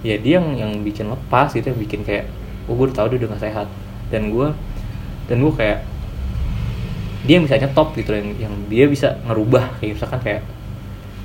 ya 0.00 0.16
dia 0.16 0.40
yang 0.40 0.56
yang 0.56 0.72
bikin 0.80 1.12
lepas 1.12 1.52
gitu 1.52 1.68
yang 1.68 1.76
bikin 1.76 2.00
kayak 2.00 2.24
oh 2.64 2.72
gue 2.72 2.88
udah 2.88 2.96
tahu 2.96 3.06
dia 3.12 3.18
udah 3.24 3.36
gak 3.36 3.44
sehat. 3.44 3.68
Dan 4.08 4.32
gue 4.32 4.48
dan 5.28 5.36
gue 5.44 5.52
kayak 5.54 5.84
dia 7.20 7.36
yang 7.36 7.44
bisa 7.44 7.60
nyetop 7.60 7.92
gitu 8.00 8.16
loh, 8.16 8.18
yang, 8.24 8.30
yang 8.48 8.54
dia 8.72 8.84
bisa 8.88 9.20
ngerubah. 9.28 9.76
Kayak 9.78 9.92
misalkan 10.00 10.20
kayak 10.24 10.42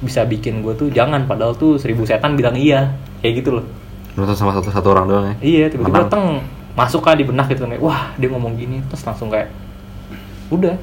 bisa 0.03 0.27
bikin 0.27 0.59
gue 0.59 0.75
tuh 0.75 0.91
jangan 0.91 1.23
padahal 1.23 1.55
tuh 1.55 1.79
seribu 1.79 2.03
setan 2.03 2.35
bilang 2.35 2.59
iya. 2.59 2.93
Kayak 3.23 3.33
gitu 3.41 3.49
loh. 3.57 3.65
Nonton 4.19 4.35
sama 4.35 4.51
satu 4.51 4.69
satu 4.71 4.91
orang 4.91 5.05
doang 5.07 5.25
ya. 5.27 5.35
Iya, 5.39 5.65
tiba-tiba 5.71 6.07
Menang. 6.07 6.11
teng 6.11 6.25
masuk 6.75 6.99
kan 7.07 7.15
di 7.15 7.23
benak 7.23 7.47
gitu 7.47 7.63
kayak 7.63 7.79
wah 7.79 8.11
dia 8.19 8.27
ngomong 8.27 8.59
gini. 8.59 8.83
Terus 8.91 9.07
langsung 9.07 9.31
kayak 9.31 9.47
udah. 10.49 10.75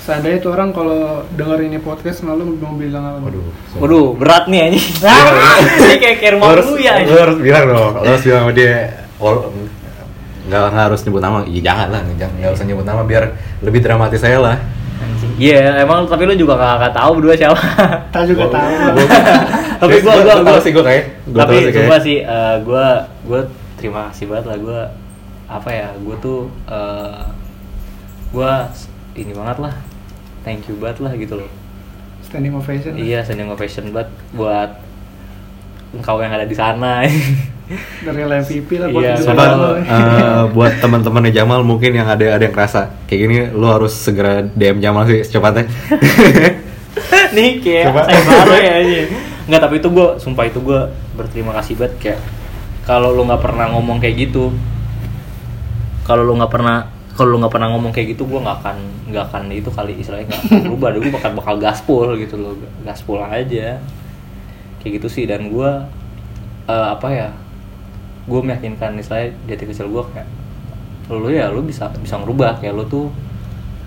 Seandainya 0.00 0.40
itu 0.40 0.48
orang 0.48 0.72
kalau 0.72 1.22
denger 1.30 1.60
ini 1.60 1.76
podcast 1.76 2.24
lalu 2.24 2.56
mau 2.56 2.72
bilang 2.72 3.04
apa? 3.04 3.18
Waduh. 3.20 3.44
Waduh, 3.78 4.06
berat 4.16 4.48
nih 4.48 4.60
anjing. 4.66 4.86
Ini 5.76 5.96
kayak 6.00 6.16
kayak 6.18 6.32
rumah 6.34 6.46
Lo 6.46 6.52
harus, 6.56 6.66
lu 6.66 6.76
ya 6.80 6.92
anjing. 6.96 7.14
harus 7.14 7.38
bilang 7.38 7.64
dong, 7.68 7.92
lo 7.94 8.08
harus 8.08 8.24
bilang 8.24 8.40
sama 8.42 8.52
dia 8.52 8.72
oh, 9.20 9.34
nggak 10.48 10.62
nggak 10.72 10.84
harus 10.90 11.00
nyebut 11.04 11.22
nama, 11.22 11.38
iya 11.44 11.60
jangan 11.62 11.88
lah, 11.92 12.00
jangan 12.16 12.34
nggak 12.40 12.52
usah 12.56 12.64
nyebut 12.64 12.86
nama 12.88 13.02
biar 13.04 13.24
lebih 13.60 13.80
dramatis 13.84 14.18
saya 14.18 14.40
lah. 14.40 14.56
Anjing. 15.00 15.32
Iya, 15.36 15.84
emang 15.84 16.04
tapi 16.04 16.24
lu 16.24 16.34
juga 16.34 16.56
gak, 16.56 16.74
gak 16.80 16.94
tahu 16.96 17.10
berdua 17.20 17.34
siapa. 17.36 17.56
Kita 18.08 18.20
juga 18.24 18.44
tahu. 18.50 18.72
gua- 18.96 19.08
tapi 19.80 19.94
gua 20.00 20.12
gua 20.16 20.24
tahu 20.26 20.40
gua 20.44 20.60
sih 20.60 20.72
gua 20.72 20.84
kayak, 20.84 21.04
gua 21.28 21.40
tapi 21.40 21.52
tahu 21.52 21.60
sih 21.60 21.72
coba 21.72 21.86
kayak. 21.88 22.04
sih 22.04 22.16
eh, 22.20 22.56
gua 22.64 22.86
gua 23.24 23.40
terima 23.76 24.00
kasih 24.10 24.24
banget 24.28 24.44
lah 24.48 24.58
gua 24.58 24.80
apa 25.46 25.70
ya 25.70 25.88
gua 26.00 26.16
tuh 26.18 26.40
eh, 26.66 27.20
gua 28.30 28.52
ini 29.14 29.32
banget 29.32 29.58
lah 29.58 29.74
thank 30.42 30.64
you 30.66 30.76
banget 30.76 30.98
lah 31.00 31.12
gitu 31.14 31.36
loh 31.36 31.50
Standing 32.20 32.54
ovation. 32.54 32.94
Iya, 32.94 33.26
standing 33.26 33.50
ovation 33.50 33.90
banget 33.90 34.06
buat 34.30 34.78
engkau 35.90 36.22
yang 36.22 36.30
ada 36.30 36.46
di 36.46 36.54
sana 36.54 37.02
dari 38.06 38.20
MVP 38.22 38.70
lah 38.78 38.86
buat 38.86 39.02
Iya, 39.02 39.14
Coba 39.18 39.34
Jamal. 39.34 39.72
eh, 39.82 40.42
buat 40.54 40.72
teman-temannya 40.78 41.32
Jamal 41.32 41.60
mungkin 41.62 41.90
yang 41.90 42.06
ada 42.06 42.38
ada 42.38 42.38
yang 42.40 42.54
kerasa 42.54 42.94
kayak 43.04 43.20
gini 43.20 43.36
lu 43.50 43.66
harus 43.66 43.90
segera 43.90 44.46
DM 44.46 44.78
Jamal 44.78 45.06
sih 45.06 45.22
secepatnya. 45.22 45.66
nih 47.34 47.50
kayak 47.58 47.84
Coba. 47.90 48.00
saya 48.06 48.20
baru 48.22 48.54
ya 48.56 48.74
ini 48.78 48.98
nggak 49.46 49.60
tapi 49.60 49.74
itu 49.78 49.88
gue 49.90 50.08
sumpah 50.18 50.44
itu 50.46 50.58
gue 50.60 50.80
berterima 51.14 51.50
kasih 51.58 51.74
banget 51.74 51.94
kayak 51.98 52.20
kalau 52.82 53.10
lu 53.10 53.26
nggak 53.26 53.42
pernah 53.42 53.66
ngomong 53.70 53.98
kayak 53.98 54.28
gitu 54.28 54.54
kalau 56.02 56.22
lu 56.22 56.38
nggak 56.38 56.52
pernah 56.52 56.86
kalau 57.16 57.36
lu 57.36 57.36
nggak 57.42 57.52
pernah 57.52 57.68
ngomong 57.74 57.92
kayak 57.92 58.14
gitu 58.16 58.22
gue 58.24 58.40
nggak 58.40 58.58
akan 58.62 58.76
nggak 59.10 59.24
akan 59.28 59.42
itu 59.50 59.70
kali 59.72 59.92
istilahnya 59.98 60.30
nggak 60.30 60.42
berubah. 60.64 60.88
Gue 60.96 61.12
bakal 61.12 61.30
bakal 61.36 61.54
gaspol 61.58 62.14
gitu 62.16 62.38
loh 62.38 62.54
gaspol 62.86 63.20
aja. 63.20 63.82
Kayak 64.80 64.92
gitu 65.00 65.08
sih 65.10 65.24
dan 65.28 65.50
gue 65.50 65.70
eh, 66.70 66.86
apa 66.94 67.08
ya 67.10 67.28
gue 68.24 68.40
meyakinkan 68.40 68.96
istilahnya 68.96 69.34
di 69.44 69.50
hati 69.52 69.66
kecil 69.66 69.90
gue 69.90 70.02
kayak 70.14 70.28
lu 71.10 71.26
ya 71.28 71.50
lu 71.50 71.60
bisa 71.66 71.90
bisa 71.98 72.16
ngerubah. 72.22 72.62
Kayak 72.62 72.74
lu 72.78 72.84
tuh 72.86 73.06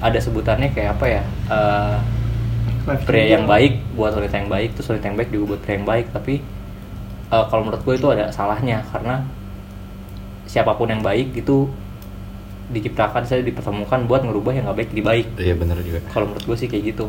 ada 0.03 0.19
sebutannya 0.19 0.69
kayak 0.75 0.99
apa 0.99 1.05
ya 1.07 1.23
eh, 1.49 1.97
Life 2.83 3.07
pria 3.07 3.39
yang 3.39 3.47
baik 3.47 3.79
buat 3.95 4.11
wanita 4.11 4.43
yang 4.43 4.51
baik 4.51 4.75
terus 4.75 4.91
wanita 4.91 5.07
yang 5.07 5.15
baik 5.15 5.29
juga 5.31 5.45
buat 5.55 5.61
pria 5.63 5.75
yang 5.79 5.87
baik. 5.87 6.05
Tapi 6.11 6.33
eh, 7.31 7.45
kalau 7.47 7.61
menurut 7.63 7.81
gue 7.81 7.95
itu 7.95 8.07
ada 8.11 8.27
salahnya 8.29 8.83
karena 8.91 9.23
siapa 10.43 10.75
pun 10.75 10.91
yang 10.91 11.01
baik 11.01 11.33
itu 11.33 11.71
diciptakan 12.69 13.23
saya 13.23 13.43
dipertemukan 13.43 14.07
buat 14.07 14.23
ngerubah 14.23 14.51
yang 14.55 14.63
nggak 14.69 14.77
baik 14.79 14.89
jadi 14.95 15.03
baik 15.03 15.27
Iya 15.35 15.55
benar 15.59 15.77
juga. 15.81 15.99
kalau 16.11 16.31
menurut 16.31 16.45
gue 16.45 16.57
sih 16.57 16.67
kayak 16.67 16.83
gitu 16.95 17.05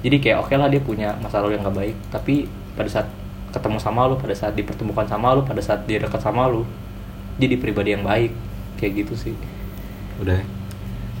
jadi 0.00 0.16
kayak 0.20 0.36
oke 0.42 0.52
lah 0.52 0.68
dia 0.68 0.80
punya 0.80 1.16
masa 1.18 1.40
lalu 1.40 1.56
yang 1.56 1.64
nggak 1.64 1.76
baik 1.76 1.96
tapi 2.12 2.34
pada 2.76 2.88
saat 2.88 3.06
ketemu 3.50 3.78
sama 3.80 4.06
lu 4.06 4.14
pada 4.14 4.34
saat 4.36 4.52
dipertemukan 4.54 5.04
sama 5.04 5.34
lu 5.34 5.42
pada 5.42 5.58
saat 5.58 5.82
dia 5.84 5.98
dekat 5.98 6.20
sama 6.20 6.46
lu 6.46 6.62
jadi 7.36 7.56
pribadi 7.56 7.96
yang 7.96 8.04
baik 8.04 8.30
kayak 8.76 9.04
gitu 9.04 9.14
sih 9.16 9.34
Udah. 10.20 10.36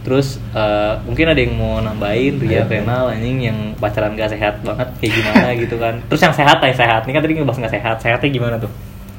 Terus 0.00 0.36
eh, 0.52 0.94
mungkin 1.04 1.28
ada 1.28 1.40
yang 1.40 1.56
mau 1.56 1.80
nambahin 1.80 2.36
Ria 2.40 2.64
Ayo. 2.64 2.68
Renal 2.68 3.12
anjing 3.12 3.36
yang 3.48 3.58
pacaran 3.76 4.12
gak 4.12 4.32
sehat 4.32 4.60
banget 4.60 4.88
kayak 5.00 5.12
gimana 5.12 5.48
gitu 5.64 5.76
kan. 5.76 5.94
Terus 6.08 6.20
yang 6.20 6.32
sehat 6.36 6.56
yang 6.60 6.76
sehat. 6.76 7.00
Ini 7.04 7.12
kan 7.12 7.22
tadi 7.24 7.32
ngebahas 7.36 7.58
gak 7.64 7.74
sehat. 7.76 7.96
Sehatnya 8.00 8.28
gimana 8.28 8.56
tuh? 8.56 8.68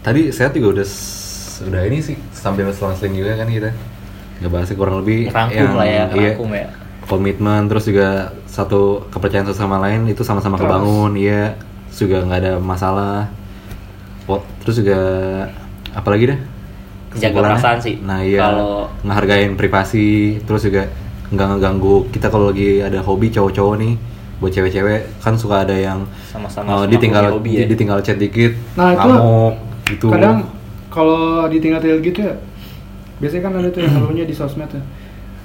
Tadi 0.02 0.30
saya 0.34 0.50
juga 0.50 0.78
udah 0.78 0.88
udah 1.62 1.82
ini 1.86 1.98
sih 2.02 2.18
sambil 2.34 2.70
selang-seling 2.74 3.14
juga 3.14 3.38
kan 3.38 3.46
kita 3.46 3.70
ngebahasnya 4.42 4.76
kurang 4.76 5.00
lebih 5.00 5.30
Rangkum 5.30 5.78
lah 5.78 5.86
ya, 5.86 6.04
iya, 6.12 6.34
rangkum 6.34 6.50
ya. 6.52 6.68
komitmen 7.06 7.62
terus 7.66 7.86
juga 7.86 8.10
satu 8.46 9.06
kepercayaan 9.08 9.46
satu 9.46 9.60
sama 9.60 9.78
lain 9.80 10.06
itu 10.06 10.22
sama-sama 10.22 10.58
kebangun 10.58 11.14
iya. 11.16 11.56
Terus 11.88 12.00
juga 12.02 12.18
nggak 12.24 12.40
ada 12.40 12.54
masalah. 12.56 13.28
Po- 14.24 14.44
terus 14.60 14.80
juga 14.80 15.00
apalagi 15.92 16.32
dah 16.32 16.40
Jaga 17.12 17.44
perasaan 17.44 17.78
sih. 17.78 18.00
nah 18.00 18.24
iya. 18.24 18.40
Kalau- 18.42 18.88
ngehargain 19.04 19.54
privasi 19.54 20.40
terus 20.42 20.64
juga 20.64 20.88
nggak 21.30 21.48
ngeganggu. 21.52 22.08
Kita 22.10 22.28
kalau 22.28 22.50
lagi 22.50 22.80
ada 22.80 23.04
hobi 23.04 23.28
cowok-cowok 23.28 23.76
nih 23.78 23.94
buat 24.40 24.50
cewek-cewek 24.50 25.22
kan 25.22 25.36
suka 25.36 25.62
ada 25.62 25.76
yang 25.76 26.02
Sama-sama 26.26 26.66
oh, 26.74 26.84
ditinggal 26.88 27.30
hobi 27.30 27.62
ya. 27.62 27.68
ditinggal 27.68 28.02
chat 28.02 28.18
dikit 28.18 28.58
Nah, 28.74 28.90
itu 28.90 29.06
ngamuk 29.06 29.54
gitu. 29.86 30.08
kadang 30.10 30.38
kalau 30.90 31.46
ditinggal-tinggal 31.46 32.00
gitu 32.02 32.20
ya 32.24 32.34
biasanya 33.22 33.44
kan 33.44 33.54
ada 33.56 33.70
tuh 33.70 33.80
yang 33.80 33.94
ngeluhnya 33.96 34.26
di 34.26 34.34
sosmed 34.34 34.68
ya 34.68 34.82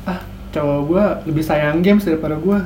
ah 0.07 0.19
cowok 0.51 0.81
gua 0.83 1.05
lebih 1.23 1.43
sayang 1.43 1.79
games 1.79 2.03
daripada 2.03 2.35
gua 2.35 2.65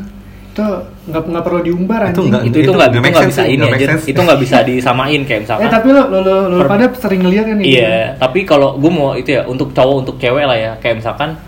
itu 0.50 0.66
nggak 1.06 1.22
nggak 1.26 1.44
perlu 1.44 1.60
diumbar 1.62 2.00
Itu 2.00 2.06
anjing 2.20 2.26
nggak- 2.28 2.44
itu 2.44 2.50
itu 2.50 2.58
itu 2.60 2.70
nggak 2.72 2.88
itu 2.90 2.98
nggak 3.08 3.28
bisa 3.28 3.42
ini 3.44 3.64
aja. 3.64 3.86
sense. 3.88 4.04
Itu 4.06 4.20
nggak 4.20 4.40
bisa 4.40 4.56
disamain 4.62 5.20
kayak 5.22 5.40
misalkan. 5.40 5.62
eh 5.62 5.70
tapi 5.70 5.88
lo 5.88 6.02
lo 6.04 6.18
lo, 6.20 6.36
lo 6.48 6.56
Per- 6.58 6.68
pada 6.68 6.84
sering 6.92 7.20
ngeliat 7.20 7.44
kan 7.44 7.56
nih 7.56 7.66
Iya, 7.70 7.94
tapi 8.16 8.38
kalau 8.42 8.74
gue 8.74 8.90
mau 8.90 9.14
itu 9.14 9.30
ya 9.30 9.42
untuk 9.44 9.70
cowok 9.70 9.96
untuk 10.00 10.16
cewek 10.16 10.42
lah 10.42 10.54
ya. 10.54 10.72
Kayak 10.76 10.96
misalkan 11.00 11.38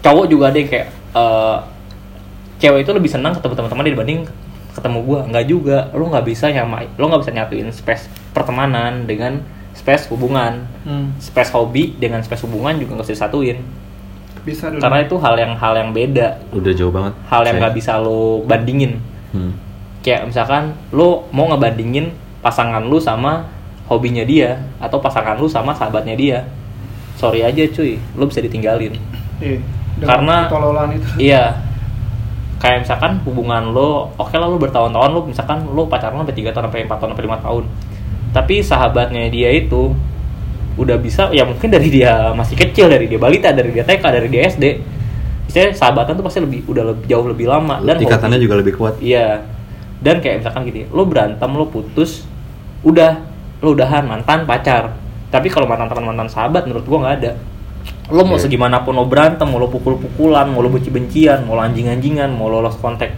cowok 0.00 0.24
juga 0.28 0.44
ada 0.48 0.56
yang 0.56 0.70
kayak 0.70 0.86
eh, 1.12 1.56
cewek 2.58 2.80
itu 2.82 2.92
lebih 2.92 3.10
senang 3.10 3.32
ketemu 3.32 3.54
teman-teman 3.56 3.84
dibanding 3.86 4.18
ketemu 4.72 4.98
gua. 5.02 5.20
Nggak 5.24 5.44
juga. 5.44 5.78
Lo 5.90 6.04
nggak 6.06 6.24
bisa 6.24 6.46
nyamain. 6.48 6.90
Lo 6.94 7.04
nggak 7.06 7.22
bisa 7.22 7.32
nyatuin 7.32 7.68
space 7.70 8.06
pertemanan 8.30 9.04
dengan 9.04 9.42
space 9.74 10.06
hubungan. 10.08 10.64
Hmm, 10.82 11.10
Space 11.18 11.50
hobi 11.50 11.94
dengan 11.94 12.18
space 12.20 12.42
hubungan 12.42 12.74
juga 12.76 12.94
nggak 12.94 13.04
bisa 13.04 13.16
disatuin. 13.20 13.58
bisa 14.44 14.68
dulu 14.68 14.76
Karena 14.78 14.98
itu 15.00 15.16
hal 15.16 15.34
yang 15.34 15.52
hal 15.54 15.72
yang 15.74 15.90
beda. 15.90 16.36
udah 16.52 16.72
jauh 16.72 16.92
banget 16.92 17.16
Hal 17.26 17.42
yang 17.42 17.56
nggak 17.56 17.74
bisa 17.74 17.96
lo 17.96 18.44
bandingin. 18.44 19.00
Hmm. 19.32 19.56
Kayak 20.00 20.28
misalkan 20.28 20.62
lo 20.90 21.24
mau 21.30 21.48
ngebandingin 21.48 22.12
pasangan 22.38 22.84
lu 22.84 23.00
sama 23.00 23.48
hobinya 23.84 24.20
dia 24.20 24.60
atau 24.78 25.00
pasangan 25.00 25.36
lu 25.36 25.48
sama 25.48 25.72
sahabatnya 25.72 26.12
dia. 26.12 26.38
Sorry 27.16 27.40
aja 27.40 27.64
cuy, 27.66 27.96
lo 28.12 28.28
bisa 28.28 28.44
ditinggalin. 28.44 28.92
Iya, 29.40 29.58
Karena- 29.98 30.44
itu 30.92 31.08
Iya. 31.18 31.56
Kayak 32.54 32.84
misalkan 32.84 33.20
hubungan 33.22 33.72
lo, 33.72 34.08
oke 34.14 34.32
lah 34.32 34.44
lo 34.44 34.56
bertahun-tahun 34.56 35.10
lo 35.10 35.20
misalkan 35.24 35.64
lo 35.66 35.84
pacaran 35.84 36.16
sampai 36.16 36.32
3 36.34 36.48
tahun 36.48 36.64
sampai 36.68 36.84
4 36.84 36.96
tahun 36.96 37.10
sampai 37.12 37.24
5 37.24 37.38
tahun. 37.40 37.64
Tapi 38.34 38.60
sahabatnya 38.60 39.30
dia 39.30 39.54
itu 39.54 39.94
udah 40.74 40.98
bisa 40.98 41.30
ya 41.30 41.46
mungkin 41.46 41.70
dari 41.70 41.86
dia 41.86 42.34
masih 42.34 42.58
kecil, 42.58 42.90
dari 42.90 43.06
dia 43.06 43.14
balita, 43.16 43.54
dari 43.54 43.70
dia 43.70 43.86
TK, 43.86 44.02
dari 44.02 44.26
dia 44.26 44.42
SD. 44.50 44.64
Misalnya 45.46 45.70
sahabatan 45.78 46.18
tuh 46.18 46.24
pasti 46.26 46.42
lebih 46.42 46.66
udah 46.66 46.82
lebih 46.90 47.06
jauh 47.06 47.26
lebih 47.30 47.46
lama 47.46 47.78
dan 47.78 47.94
ikatannya 48.02 48.36
hobi- 48.36 48.44
juga 48.44 48.54
lebih 48.58 48.74
kuat 48.74 48.94
Iya. 48.98 49.46
Dan 50.02 50.18
kayak 50.18 50.42
misalkan 50.42 50.66
gini, 50.66 50.84
lo 50.90 51.06
berantem, 51.06 51.48
lo 51.48 51.70
putus, 51.70 52.26
udah, 52.82 53.22
lo 53.62 53.72
udahan 53.72 54.04
mantan 54.04 54.44
pacar. 54.44 54.92
Tapi 55.30 55.48
kalau 55.48 55.64
mantan 55.64 55.88
teman 55.88 56.12
mantan 56.12 56.28
sahabat, 56.28 56.66
menurut 56.66 56.84
gua 56.84 56.98
nggak 57.06 57.14
ada. 57.22 57.32
Lo 58.12 58.26
mau 58.26 58.36
Iya. 58.36 58.44
segimanapun 58.44 58.92
lo 58.92 59.06
berantem, 59.06 59.46
mau 59.46 59.56
lo 59.56 59.70
pukul-pukulan, 59.70 60.50
mau 60.50 60.60
lo 60.60 60.68
benci-bencian, 60.68 61.46
mau 61.46 61.56
lo 61.56 61.62
anjing-anjingan, 61.62 62.34
mau 62.34 62.50
lo 62.50 62.60
lost 62.60 62.82
kontak 62.82 63.14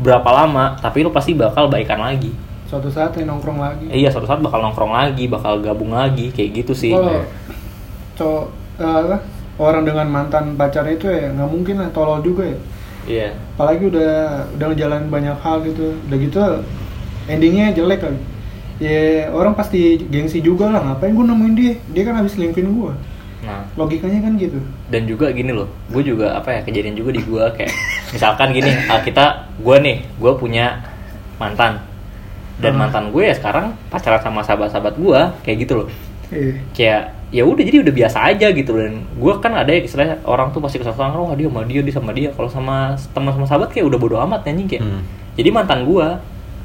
berapa 0.00 0.26
lama, 0.26 0.74
tapi 0.80 1.04
lo 1.04 1.12
pasti 1.12 1.36
bakal 1.36 1.68
baikan 1.68 2.00
lagi. 2.00 2.32
Suatu 2.68 2.92
saat 2.92 3.16
ya 3.16 3.24
nongkrong 3.24 3.58
lagi. 3.58 3.86
Eh, 3.88 4.04
iya, 4.04 4.12
suatu 4.12 4.28
saat 4.28 4.44
bakal 4.44 4.60
nongkrong 4.60 4.92
lagi, 4.92 5.24
bakal 5.24 5.64
gabung 5.64 5.96
lagi, 5.96 6.28
kayak 6.30 6.62
gitu 6.62 6.72
sih. 6.76 6.92
kalau 6.92 7.24
cowok 8.14 8.44
eh, 8.78 8.98
apa, 9.08 9.18
orang 9.56 9.82
dengan 9.88 10.06
mantan 10.12 10.54
pacarnya 10.54 10.94
itu 10.94 11.06
ya 11.08 11.32
nggak 11.32 11.50
mungkin 11.50 11.74
lah 11.80 11.88
tolol 11.90 12.20
juga 12.20 12.44
ya. 12.44 12.58
Iya. 13.08 13.32
apalagi 13.56 13.88
udah 13.88 14.12
udah 14.60 14.66
ngejalanin 14.68 15.08
banyak 15.08 15.36
hal 15.40 15.64
gitu. 15.64 15.96
Udah 16.12 16.18
gitu 16.20 16.38
endingnya 17.24 17.72
jelek 17.72 18.04
kali. 18.04 18.20
Ya 18.78 19.32
orang 19.32 19.56
pasti 19.56 19.96
gengsi 20.06 20.44
juga 20.44 20.68
lah 20.68 20.84
ngapain 20.84 21.16
gue 21.16 21.24
nemuin 21.24 21.54
dia? 21.56 21.74
Dia 21.90 22.02
kan 22.04 22.20
habis 22.20 22.36
selingkuhin 22.36 22.68
gue 22.68 22.92
Nah, 23.38 23.62
logikanya 23.78 24.18
kan 24.22 24.34
gitu. 24.34 24.58
Dan 24.90 25.06
juga 25.06 25.30
gini 25.30 25.54
loh 25.54 25.70
gue 25.88 26.02
juga 26.04 26.36
apa 26.36 26.58
ya 26.58 26.60
kejadian 26.62 26.98
juga 26.98 27.16
di 27.16 27.22
gue 27.22 27.44
kayak 27.56 27.72
misalkan 28.12 28.52
gini 28.52 28.70
ah, 28.90 29.00
kita 29.00 29.56
gue 29.56 29.76
nih 29.78 29.96
gue 30.20 30.32
punya 30.36 30.84
mantan 31.38 31.80
dan 32.58 32.74
Hmm. 32.74 32.80
mantan 32.82 33.04
gue 33.14 33.22
ya 33.22 33.34
sekarang 33.34 33.74
pacaran 33.86 34.18
sama 34.18 34.42
sahabat-sahabat 34.42 34.94
gue 34.98 35.20
kayak 35.46 35.56
gitu 35.62 35.72
loh. 35.82 35.86
Eh 36.28 36.58
kayak 36.74 37.14
ya 37.28 37.44
udah 37.44 37.60
jadi 37.60 37.84
udah 37.84 37.94
biasa 37.94 38.18
aja 38.34 38.46
gitu. 38.50 38.72
Dan 38.74 39.06
gue 39.14 39.32
kan 39.38 39.54
ada 39.54 39.70
ya 39.70 39.80
istilahnya 39.80 40.18
orang 40.26 40.50
tuh 40.50 40.58
pasti 40.58 40.82
kesalahan 40.82 41.14
oh 41.14 41.32
dia 41.38 41.46
sama 41.46 41.62
dia 41.64 41.80
dia 41.80 41.94
sama 41.94 42.10
dia. 42.10 42.28
Kalau 42.34 42.50
sama 42.50 42.98
teman 43.14 43.30
sama 43.32 43.46
sahabat 43.46 43.70
kayak 43.70 43.86
udah 43.86 43.98
bodo 43.98 44.16
amat 44.26 44.42
anjing 44.44 44.66
kayak. 44.66 44.82
Hmm. 44.82 45.02
jadi 45.38 45.54
mantan 45.54 45.86
gue 45.86 46.08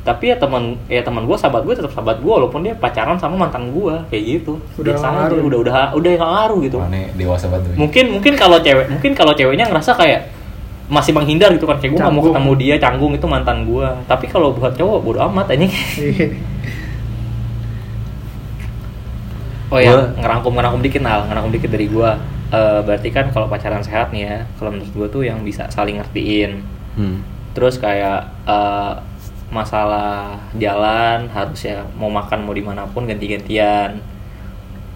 tapi 0.04 0.28
ya 0.28 0.36
teman 0.36 0.76
ya 0.92 1.00
teman 1.00 1.24
gue 1.24 1.38
sahabat 1.40 1.64
gue 1.64 1.80
tetap 1.80 1.96
sahabat 1.96 2.20
gue 2.20 2.28
walaupun 2.28 2.60
dia 2.60 2.76
pacaran 2.76 3.16
sama 3.16 3.48
mantan 3.48 3.72
gue 3.72 3.96
kayak 4.10 4.24
gitu. 4.42 4.60
Udah 4.76 4.98
nggak 4.98 5.14
aja 5.14 5.16
ngaruh. 5.32 5.48
udah 5.48 5.60
udah 5.64 5.74
udah 5.96 6.10
nggak 6.18 6.32
ngaruh 6.36 6.60
gitu. 6.66 6.78
Wah, 6.82 6.90
ini 6.92 7.08
dewasa 7.16 7.48
banget 7.48 7.78
mungkin 7.80 8.06
mungkin 8.20 8.34
kalau 8.36 8.58
cewek 8.60 8.92
mungkin 8.92 9.12
kalau 9.16 9.32
ceweknya 9.32 9.70
ngerasa 9.72 9.96
kayak 9.96 10.33
masih 10.94 11.12
menghindar 11.18 11.50
gitu 11.58 11.66
kan. 11.66 11.82
Kayak 11.82 11.98
gue 11.98 12.00
gak 12.06 12.14
mau 12.14 12.24
ketemu 12.30 12.52
dia 12.62 12.76
canggung 12.78 13.18
itu 13.18 13.26
mantan 13.26 13.66
gue 13.66 13.88
tapi 14.06 14.30
kalau 14.30 14.54
buat 14.54 14.78
cowok 14.78 15.00
bodo 15.02 15.20
amat 15.34 15.58
ini 15.58 15.68
eh 19.74 19.74
oh 19.74 19.82
ya 19.82 20.14
ngerangkum 20.22 20.54
ngerangkum 20.54 20.86
dikit 20.86 21.02
nal. 21.02 21.26
Ngerangkum 21.26 21.50
dikit 21.50 21.74
dari 21.74 21.90
gue 21.90 22.10
Eh, 22.54 22.80
berarti 22.86 23.10
kan 23.10 23.34
kalau 23.34 23.50
pacaran 23.50 23.82
sehat 23.82 24.14
nih 24.14 24.30
ya 24.30 24.38
kalau 24.62 24.78
menurut 24.78 24.94
gue 24.94 25.08
tuh 25.10 25.24
yang 25.26 25.42
bisa 25.42 25.66
saling 25.74 25.98
ngertiin. 25.98 26.62
Hmm. 26.94 27.26
terus 27.58 27.82
kayak 27.82 28.30
eh, 28.46 28.94
masalah 29.50 30.38
jalan 30.58 31.26
harus 31.34 31.66
ya 31.66 31.82
mau 31.98 32.10
makan 32.10 32.46
mau 32.46 32.54
di 32.54 32.62
mana 32.62 32.86
pun 32.86 33.10
ganti-gantian 33.10 33.98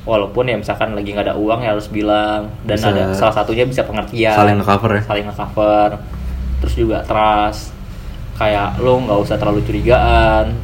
walaupun 0.07 0.47
ya 0.47 0.55
misalkan 0.55 0.95
lagi 0.95 1.11
nggak 1.11 1.27
ada 1.27 1.35
uang 1.35 1.59
ya 1.59 1.75
harus 1.75 1.91
bilang. 1.91 2.47
Dan 2.63 2.79
Bisa- 2.79 2.89
ada 2.95 3.03
salah 3.11 3.35
satunya 3.35 3.67
bisa 3.67 3.83
pengertian. 3.83 4.31
Saling 4.31 4.55
nge-cover 4.57 4.91
ya? 4.95 5.01
saling 5.03 5.25
nge-cover. 5.27 5.89
Terus 6.63 6.73
juga 6.73 6.97
trust. 7.03 7.75
Kayak 8.39 8.79
lo 8.79 9.03
nggak 9.03 9.19
usah 9.19 9.35
terlalu 9.35 9.61
curigaan. 9.67 10.55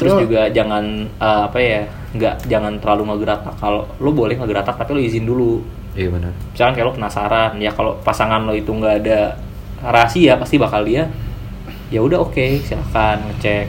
Terus 0.00 0.16
Lo- 0.16 0.22
juga 0.24 0.48
jangan 0.48 0.84
eh, 1.04 1.40
apa 1.44 1.58
ya 1.60 1.82
nggak 2.08 2.48
jangan 2.48 2.72
terlalu 2.80 3.12
ngegeratak 3.12 3.54
kalau 3.60 3.84
lo 4.00 4.10
boleh 4.16 4.32
ngegeratak 4.40 4.80
tapi 4.80 4.96
lo 4.96 5.00
izin 5.04 5.28
dulu. 5.28 5.60
Iya 5.92 6.08
benar. 6.14 6.30
misalkan 6.54 6.72
kayak 6.78 6.86
lo 6.86 6.94
penasaran 6.94 7.52
ya 7.58 7.74
kalau 7.74 7.98
pasangan 8.00 8.46
lo 8.46 8.54
itu 8.54 8.70
nggak 8.70 9.02
ada 9.02 9.34
rahasia 9.82 10.38
pasti 10.38 10.54
bakal 10.56 10.86
dia 10.86 11.10
ya 11.90 11.98
udah 12.00 12.22
oke 12.24 12.62
silahkan 12.64 13.18
ngecek. 13.28 13.66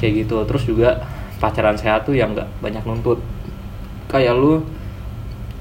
Kayak 0.00 0.12
gitu. 0.24 0.36
Terus 0.48 0.62
juga 0.64 0.90
pacaran 1.42 1.74
sehat 1.74 2.06
tuh 2.06 2.14
yang 2.14 2.32
nggak 2.32 2.46
banyak 2.62 2.84
nuntut 2.86 3.18
kayak 4.10 4.34
lu 4.34 4.60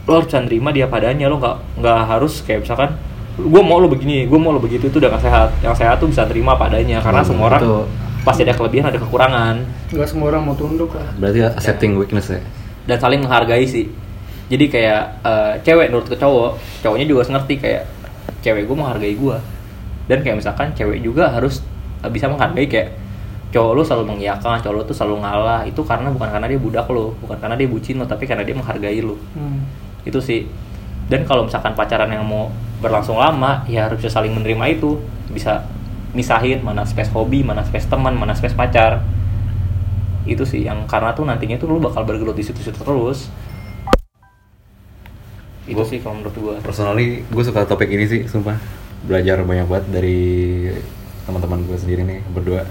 lo 0.03 0.11
harus 0.11 0.25
bisa 0.25 0.41
nerima 0.41 0.73
dia 0.73 0.89
padanya 0.89 1.29
lo 1.29 1.37
nggak 1.37 1.55
nggak 1.77 1.97
harus 2.09 2.41
kayak 2.41 2.65
misalkan 2.65 2.97
gue 3.37 3.61
mau 3.61 3.77
lo 3.77 3.87
begini 3.87 4.25
gue 4.25 4.35
mau 4.35 4.49
lo 4.49 4.59
begitu 4.59 4.89
itu 4.89 4.97
udah 4.97 5.13
gak 5.13 5.23
sehat. 5.23 5.49
Yang 5.61 5.75
sehat 5.79 5.95
tuh 5.97 6.09
bisa 6.09 6.25
terima 6.25 6.57
padanya 6.57 6.99
karena 6.99 7.21
Hmm, 7.21 7.29
semua 7.29 7.45
orang 7.47 7.61
betul. 7.61 7.83
pasti 8.19 8.41
ada 8.43 8.51
kelebihan 8.51 8.85
ada 8.89 8.99
kekurangan. 8.99 9.55
Nggak 9.93 10.07
semua 10.09 10.27
orang 10.27 10.41
mau 10.43 10.55
tunduk 10.57 10.91
lah 10.91 11.07
berarti 11.15 11.39
accepting 11.45 11.95
weakness 11.95 12.27
ya? 12.27 12.41
Dan 12.83 12.97
saling 12.97 13.21
menghargai 13.21 13.63
sih. 13.63 13.85
Jadi 14.49 14.65
kayak 14.67 15.01
eh, 15.21 15.53
cewek 15.61 15.87
nurut 15.87 16.09
ke 16.09 16.17
cowok 16.17 16.57
cowoknya 16.81 17.05
juga 17.05 17.21
harus 17.21 17.31
ngerti 17.31 17.53
kayak 17.55 17.83
cewek 18.41 18.65
gue 18.65 18.75
menghargai 18.75 19.13
gue 19.13 19.37
dan 20.09 20.17
kayak 20.19 20.41
misalkan 20.41 20.73
cewek 20.73 20.99
juga 20.99 21.29
harus 21.29 21.61
eh, 22.01 22.09
bisa 22.09 22.25
menghargai 22.25 22.65
kayak 22.65 22.89
cowok 23.49 23.71
lu 23.73 23.81
selalu 23.81 24.03
mengiyakan 24.15 24.61
cowok 24.61 24.75
lu 24.75 24.81
tuh 24.85 24.95
selalu 24.95 25.25
ngalah. 25.25 25.61
Itu 25.65 25.81
karena 25.81 26.13
bukan 26.13 26.29
karena 26.29 26.45
dia 26.45 26.59
budak 26.61 26.87
lo 26.89 27.17
bukan 27.21 27.37
karena 27.41 27.55
dia 27.57 27.67
bucin 27.69 27.97
lo 27.97 28.05
tapi 28.05 28.29
karena 28.29 28.45
dia 28.45 28.53
menghargai 28.53 29.01
lo 29.01 29.17
hmm. 29.17 29.59
itu 30.05 30.19
sih. 30.21 30.45
Dan 31.09 31.25
kalau 31.25 31.49
misalkan 31.49 31.73
pacaran 31.73 32.09
yang 32.13 32.21
mau 32.21 32.53
berlangsung 32.79 33.17
lama 33.17 33.65
ya 33.65 33.89
harus 33.89 33.97
bisa 33.97 34.13
saling 34.13 34.33
menerima 34.33 34.77
itu. 34.77 35.01
Bisa 35.29 35.65
misahin 36.09 36.65
mana 36.65 36.85
space 36.85 37.13
hobi 37.13 37.45
mana 37.45 37.61
space 37.65 37.89
teman 37.89 38.13
mana 38.13 38.37
space 38.37 38.53
pacar. 38.53 39.01
Itu 40.29 40.45
sih 40.45 40.65
yang 40.65 40.85
karena 40.85 41.17
tuh 41.17 41.25
nantinya 41.25 41.57
tuh 41.57 41.73
lu 41.73 41.81
bakal 41.81 42.05
bergelut 42.05 42.37
di 42.37 42.45
situ-situ 42.45 42.77
terus. 42.77 43.33
Itu 45.65 45.81
Gua- 45.81 45.89
sih 45.89 46.01
kalau 46.01 46.17
menurut 46.17 46.33
gua. 46.37 46.55
personally 46.65 47.21
gue 47.29 47.43
suka 47.45 47.65
topik 47.65 47.89
ini 47.89 48.05
sih 48.05 48.21
sumpah. 48.25 48.57
Belajar 49.05 49.41
banyak 49.45 49.65
banget 49.69 49.85
dari 49.89 50.19
teman-teman 51.29 51.61
gue 51.65 51.77
sendiri 51.77 52.01
nih 52.05 52.19
berdua 52.33 52.65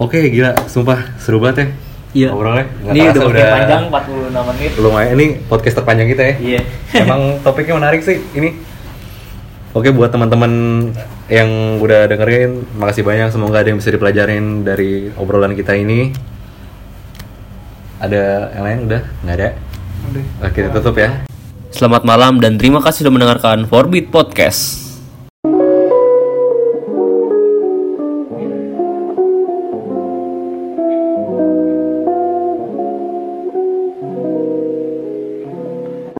oke 0.00 0.18
gila 0.32 0.56
sumpah 0.66 1.14
seru 1.20 1.38
banget 1.38 1.56
ya 1.56 1.68
Iya. 2.10 2.34
ngobrolnya. 2.34 2.66
Nggak 2.66 2.90
ini 2.90 3.00
udah 3.06 3.22
makin 3.22 3.46
panjang 3.54 3.82
46 3.86 4.48
menit. 4.50 4.70
Lumayan 4.82 5.12
ini 5.14 5.26
podcast 5.46 5.78
terpanjang 5.78 6.08
kita 6.10 6.22
ya. 6.26 6.34
Iya. 6.42 6.60
emang 7.06 7.20
topiknya 7.46 7.78
menarik 7.78 8.02
sih 8.02 8.18
ini. 8.34 8.58
Oke 9.70 9.94
buat 9.94 10.10
teman-teman 10.10 10.50
yang 11.30 11.78
udah 11.78 12.10
dengerin 12.10 12.66
makasih 12.74 13.06
banyak. 13.06 13.30
Semoga 13.30 13.62
ada 13.62 13.70
yang 13.70 13.78
bisa 13.78 13.94
dipelajarin 13.94 14.66
dari 14.66 15.14
obrolan 15.14 15.54
kita 15.54 15.78
ini. 15.78 16.10
Ada 18.02 18.58
yang 18.58 18.64
lain 18.66 18.78
udah? 18.90 19.02
Nggak 19.22 19.36
ada? 19.38 19.48
Udah. 20.10 20.24
Oke, 20.50 20.58
kita 20.58 20.68
tutup 20.82 20.98
ya. 20.98 21.10
Selamat 21.70 22.02
malam 22.02 22.42
dan 22.42 22.58
terima 22.58 22.82
kasih 22.82 23.06
sudah 23.06 23.14
mendengarkan 23.14 23.70
Forbit 23.70 24.10
Podcast. 24.10 24.89